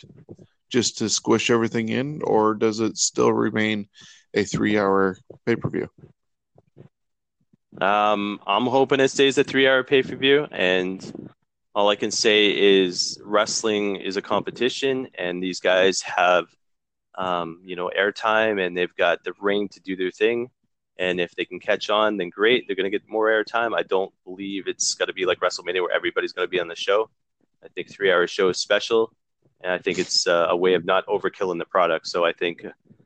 just 0.70 0.97
to 0.97 1.10
squish 1.10 1.49
everything 1.49 1.89
in, 1.89 2.22
or 2.24 2.53
does 2.53 2.80
it 2.80 2.97
still 2.97 3.32
remain 3.32 3.88
a 4.36 4.44
three 4.44 4.78
hour 4.78 5.18
pay 5.46 5.56
per 5.56 5.70
view? 5.70 5.90
Um, 7.82 8.40
I'm 8.46 8.68
hoping 8.68 9.00
it 9.00 9.10
stays 9.10 9.38
a 9.38 9.44
three 9.44 9.68
hour 9.68 9.84
pay 9.84 10.04
per 10.04 10.16
view. 10.16 10.48
And 10.52 11.30
all 11.74 11.90
I 11.90 11.96
can 11.96 12.12
say 12.12 12.48
is 12.48 13.20
wrestling 13.24 13.98
is 13.98 14.16
a 14.18 14.22
competition, 14.22 15.10
and 15.16 15.44
these 15.44 15.60
guys 15.60 16.02
have, 16.02 16.46
um, 17.16 17.62
you 17.66 17.76
know, 17.76 17.92
airtime 17.98 18.66
and 18.66 18.78
they've 18.78 18.96
got 18.96 19.24
the 19.24 19.34
ring 19.42 19.68
to 19.70 19.80
do 19.82 19.96
their 19.96 20.12
thing. 20.12 20.50
And 20.98 21.20
if 21.20 21.36
they 21.36 21.44
can 21.44 21.60
catch 21.60 21.90
on, 21.90 22.16
then 22.16 22.30
great. 22.30 22.66
They're 22.68 22.76
going 22.78 22.90
to 22.90 22.98
get 22.98 23.10
more 23.10 23.28
airtime. 23.28 23.76
I 23.78 23.84
don't 23.84 24.14
believe 24.24 24.68
it's 24.68 24.94
going 24.94 25.08
to 25.08 25.14
be 25.14 25.26
like 25.26 25.42
WrestleMania 25.42 25.82
where 25.82 25.94
everybody's 25.94 26.32
going 26.32 26.48
to 26.48 26.50
be 26.50 26.62
on 26.62 26.70
the 26.70 26.76
show. 26.76 27.10
I 27.62 27.68
think 27.68 27.92
three 27.92 28.12
hour 28.12 28.28
show 28.28 28.48
is 28.48 28.60
special. 28.60 29.12
And 29.62 29.74
I 29.74 29.78
think 29.78 30.00
it's 30.00 30.28
uh, 30.28 30.48
a 30.50 30.56
way 30.56 30.76
of 30.76 30.86
not 30.86 31.06
overkilling 31.08 31.60
the 31.60 31.66
product. 31.66 32.08
So 32.08 32.24
I 32.24 32.32
think 32.32 32.66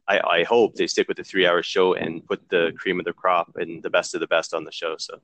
I, 0.10 0.20
I 0.40 0.44
hope 0.44 0.76
they 0.76 0.88
stick 0.88 1.08
with 1.08 1.18
the 1.18 1.24
three 1.24 1.48
hour 1.48 1.64
show 1.64 1.94
and 1.94 2.26
put 2.26 2.50
the 2.50 2.74
cream 2.78 3.00
of 3.00 3.06
the 3.06 3.14
crop 3.14 3.52
and 3.56 3.84
the 3.84 3.90
best 3.92 4.16
of 4.16 4.22
the 4.22 4.28
best 4.28 4.54
on 4.54 4.64
the 4.66 4.72
show. 4.72 4.96
So 4.98 5.20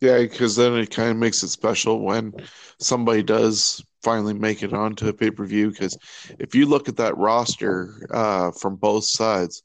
Yeah, 0.00 0.18
because 0.20 0.56
then 0.56 0.74
it 0.74 0.90
kind 0.90 1.10
of 1.10 1.16
makes 1.16 1.42
it 1.42 1.48
special 1.48 2.00
when 2.00 2.32
somebody 2.78 3.22
does 3.22 3.84
finally 4.02 4.34
make 4.34 4.62
it 4.62 4.72
onto 4.72 5.08
a 5.08 5.12
pay 5.12 5.30
per 5.30 5.44
view. 5.44 5.70
Because 5.70 5.96
if 6.38 6.54
you 6.54 6.66
look 6.66 6.88
at 6.88 6.96
that 6.96 7.16
roster 7.16 8.06
uh, 8.10 8.50
from 8.52 8.76
both 8.76 9.04
sides, 9.04 9.62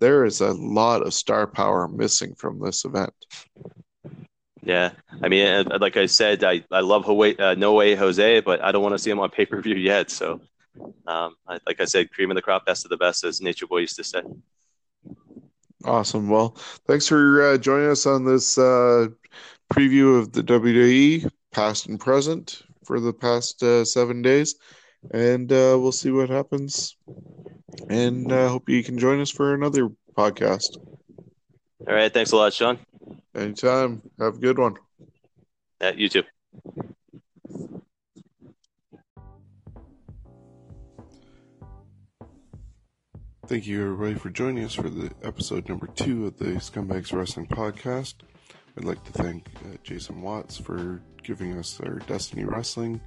there 0.00 0.24
is 0.24 0.40
a 0.40 0.52
lot 0.52 1.02
of 1.06 1.14
star 1.14 1.46
power 1.46 1.88
missing 1.88 2.34
from 2.34 2.60
this 2.60 2.84
event. 2.84 3.12
yeah, 4.62 4.90
I 5.22 5.28
mean, 5.28 5.46
uh, 5.46 5.78
like 5.80 5.96
I 5.96 6.06
said, 6.06 6.42
I, 6.42 6.64
I 6.72 6.80
love 6.80 7.04
Hawaii, 7.04 7.36
uh, 7.38 7.54
No 7.54 7.74
Way 7.74 7.94
Jose, 7.94 8.40
but 8.40 8.62
I 8.62 8.72
don't 8.72 8.82
want 8.82 8.94
to 8.94 8.98
see 8.98 9.10
him 9.10 9.20
on 9.20 9.30
pay 9.30 9.46
per 9.46 9.60
view 9.60 9.76
yet. 9.76 10.10
So, 10.10 10.40
um, 11.06 11.36
I, 11.46 11.58
like 11.66 11.80
I 11.80 11.84
said, 11.84 12.10
cream 12.12 12.30
of 12.30 12.34
the 12.34 12.42
crop, 12.42 12.66
best 12.66 12.84
of 12.84 12.90
the 12.90 12.96
best, 12.96 13.24
as 13.24 13.40
Nature 13.40 13.66
Boy 13.66 13.78
used 13.78 13.96
to 13.96 14.04
say. 14.04 14.22
Awesome. 15.84 16.28
Well, 16.28 16.56
thanks 16.86 17.06
for 17.06 17.42
uh, 17.42 17.58
joining 17.58 17.90
us 17.90 18.06
on 18.06 18.24
this 18.24 18.58
uh, 18.58 19.08
preview 19.72 20.18
of 20.18 20.32
the 20.32 20.42
WWE 20.42 21.30
past 21.52 21.86
and 21.86 22.00
present 22.00 22.62
for 22.84 22.98
the 23.00 23.12
past 23.12 23.62
uh, 23.62 23.84
seven 23.84 24.22
days. 24.22 24.56
And 25.12 25.50
uh, 25.52 25.78
we'll 25.78 25.92
see 25.92 26.10
what 26.10 26.28
happens. 26.28 26.96
And 27.88 28.32
uh, 28.32 28.48
hope 28.48 28.68
you 28.68 28.82
can 28.82 28.98
join 28.98 29.20
us 29.20 29.30
for 29.30 29.54
another 29.54 29.88
podcast. 30.16 30.76
All 31.86 31.94
right, 31.94 32.12
thanks 32.12 32.32
a 32.32 32.36
lot, 32.36 32.52
Sean. 32.52 32.78
Anytime. 33.34 34.02
Have 34.18 34.36
a 34.36 34.38
good 34.38 34.58
one. 34.58 34.76
You 35.94 36.08
too. 36.08 36.24
Thank 43.46 43.68
you, 43.68 43.80
everybody, 43.80 44.14
for 44.14 44.30
joining 44.30 44.64
us 44.64 44.74
for 44.74 44.90
the 44.90 45.08
episode 45.22 45.68
number 45.68 45.86
two 45.86 46.26
of 46.26 46.36
the 46.36 46.56
Scumbags 46.56 47.12
Wrestling 47.12 47.46
Podcast. 47.46 48.14
I'd 48.76 48.82
like 48.82 49.04
to 49.04 49.12
thank 49.12 49.46
uh, 49.64 49.76
Jason 49.84 50.20
Watts 50.20 50.58
for 50.58 51.00
giving 51.22 51.56
us 51.56 51.80
our 51.80 52.00
Destiny 52.00 52.42
Wrestling 52.42 53.00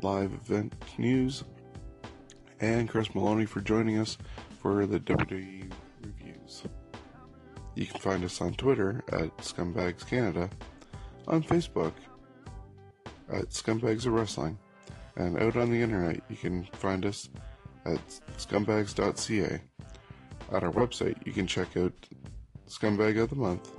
live 0.00 0.34
event 0.34 0.72
news, 0.98 1.42
and 2.60 2.88
Chris 2.88 3.12
Maloney 3.12 3.44
for 3.44 3.60
joining 3.60 3.98
us 3.98 4.18
for 4.60 4.86
the 4.86 5.00
WWE 5.00 5.72
reviews. 6.00 6.62
You 7.74 7.86
can 7.86 8.00
find 8.00 8.24
us 8.24 8.40
on 8.40 8.54
Twitter 8.54 9.02
at 9.08 9.36
Scumbags 9.38 10.06
Canada, 10.06 10.48
on 11.26 11.42
Facebook 11.42 11.94
at 13.32 13.50
Scumbags 13.50 14.06
of 14.06 14.12
Wrestling, 14.12 14.56
and 15.16 15.42
out 15.42 15.56
on 15.56 15.72
the 15.72 15.82
internet 15.82 16.20
you 16.28 16.36
can 16.36 16.68
find 16.72 17.04
us 17.04 17.28
at 17.84 18.00
scumbags.ca. 18.38 19.60
At 20.52 20.64
our 20.64 20.72
website 20.72 21.26
you 21.26 21.32
can 21.32 21.46
check 21.46 21.76
out 21.76 21.92
Scumbag 22.68 23.20
of 23.20 23.30
the 23.30 23.36
Month, 23.36 23.70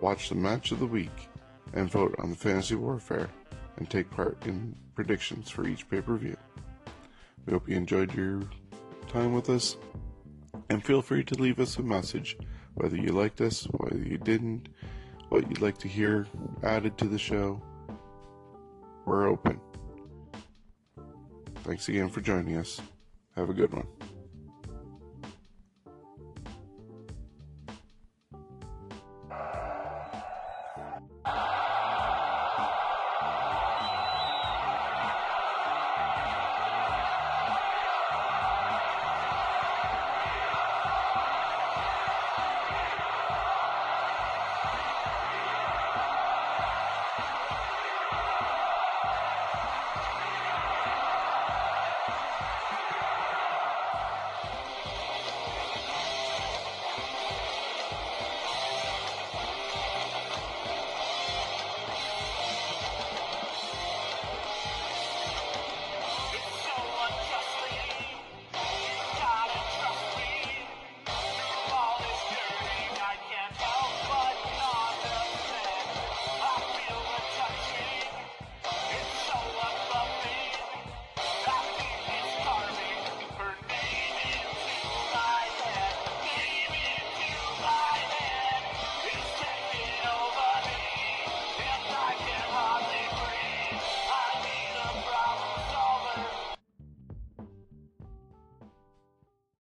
watch 0.00 0.28
the 0.28 0.34
match 0.34 0.72
of 0.72 0.78
the 0.78 0.86
week, 0.86 1.28
and 1.72 1.90
vote 1.90 2.14
on 2.18 2.30
the 2.30 2.36
Fantasy 2.36 2.74
Warfare 2.74 3.28
and 3.76 3.88
take 3.88 4.10
part 4.10 4.38
in 4.46 4.74
predictions 4.94 5.50
for 5.50 5.66
each 5.66 5.88
pay 5.88 6.00
per 6.00 6.16
view. 6.16 6.36
We 7.44 7.52
hope 7.52 7.68
you 7.68 7.76
enjoyed 7.76 8.14
your 8.14 8.42
time 9.08 9.34
with 9.34 9.50
us, 9.50 9.76
and 10.70 10.84
feel 10.84 11.02
free 11.02 11.24
to 11.24 11.34
leave 11.34 11.60
us 11.60 11.76
a 11.78 11.82
message 11.82 12.36
whether 12.74 12.96
you 12.96 13.08
liked 13.08 13.40
us, 13.40 13.64
whether 13.64 14.02
you 14.02 14.18
didn't, 14.18 14.68
what 15.28 15.48
you'd 15.48 15.62
like 15.62 15.78
to 15.78 15.88
hear 15.88 16.26
added 16.62 16.96
to 16.98 17.06
the 17.06 17.18
show. 17.18 17.60
We're 19.06 19.28
open. 19.28 19.60
Thanks 21.64 21.88
again 21.88 22.08
for 22.08 22.20
joining 22.20 22.56
us. 22.56 22.80
Have 23.36 23.50
a 23.50 23.52
good 23.52 23.72
one. 23.72 23.95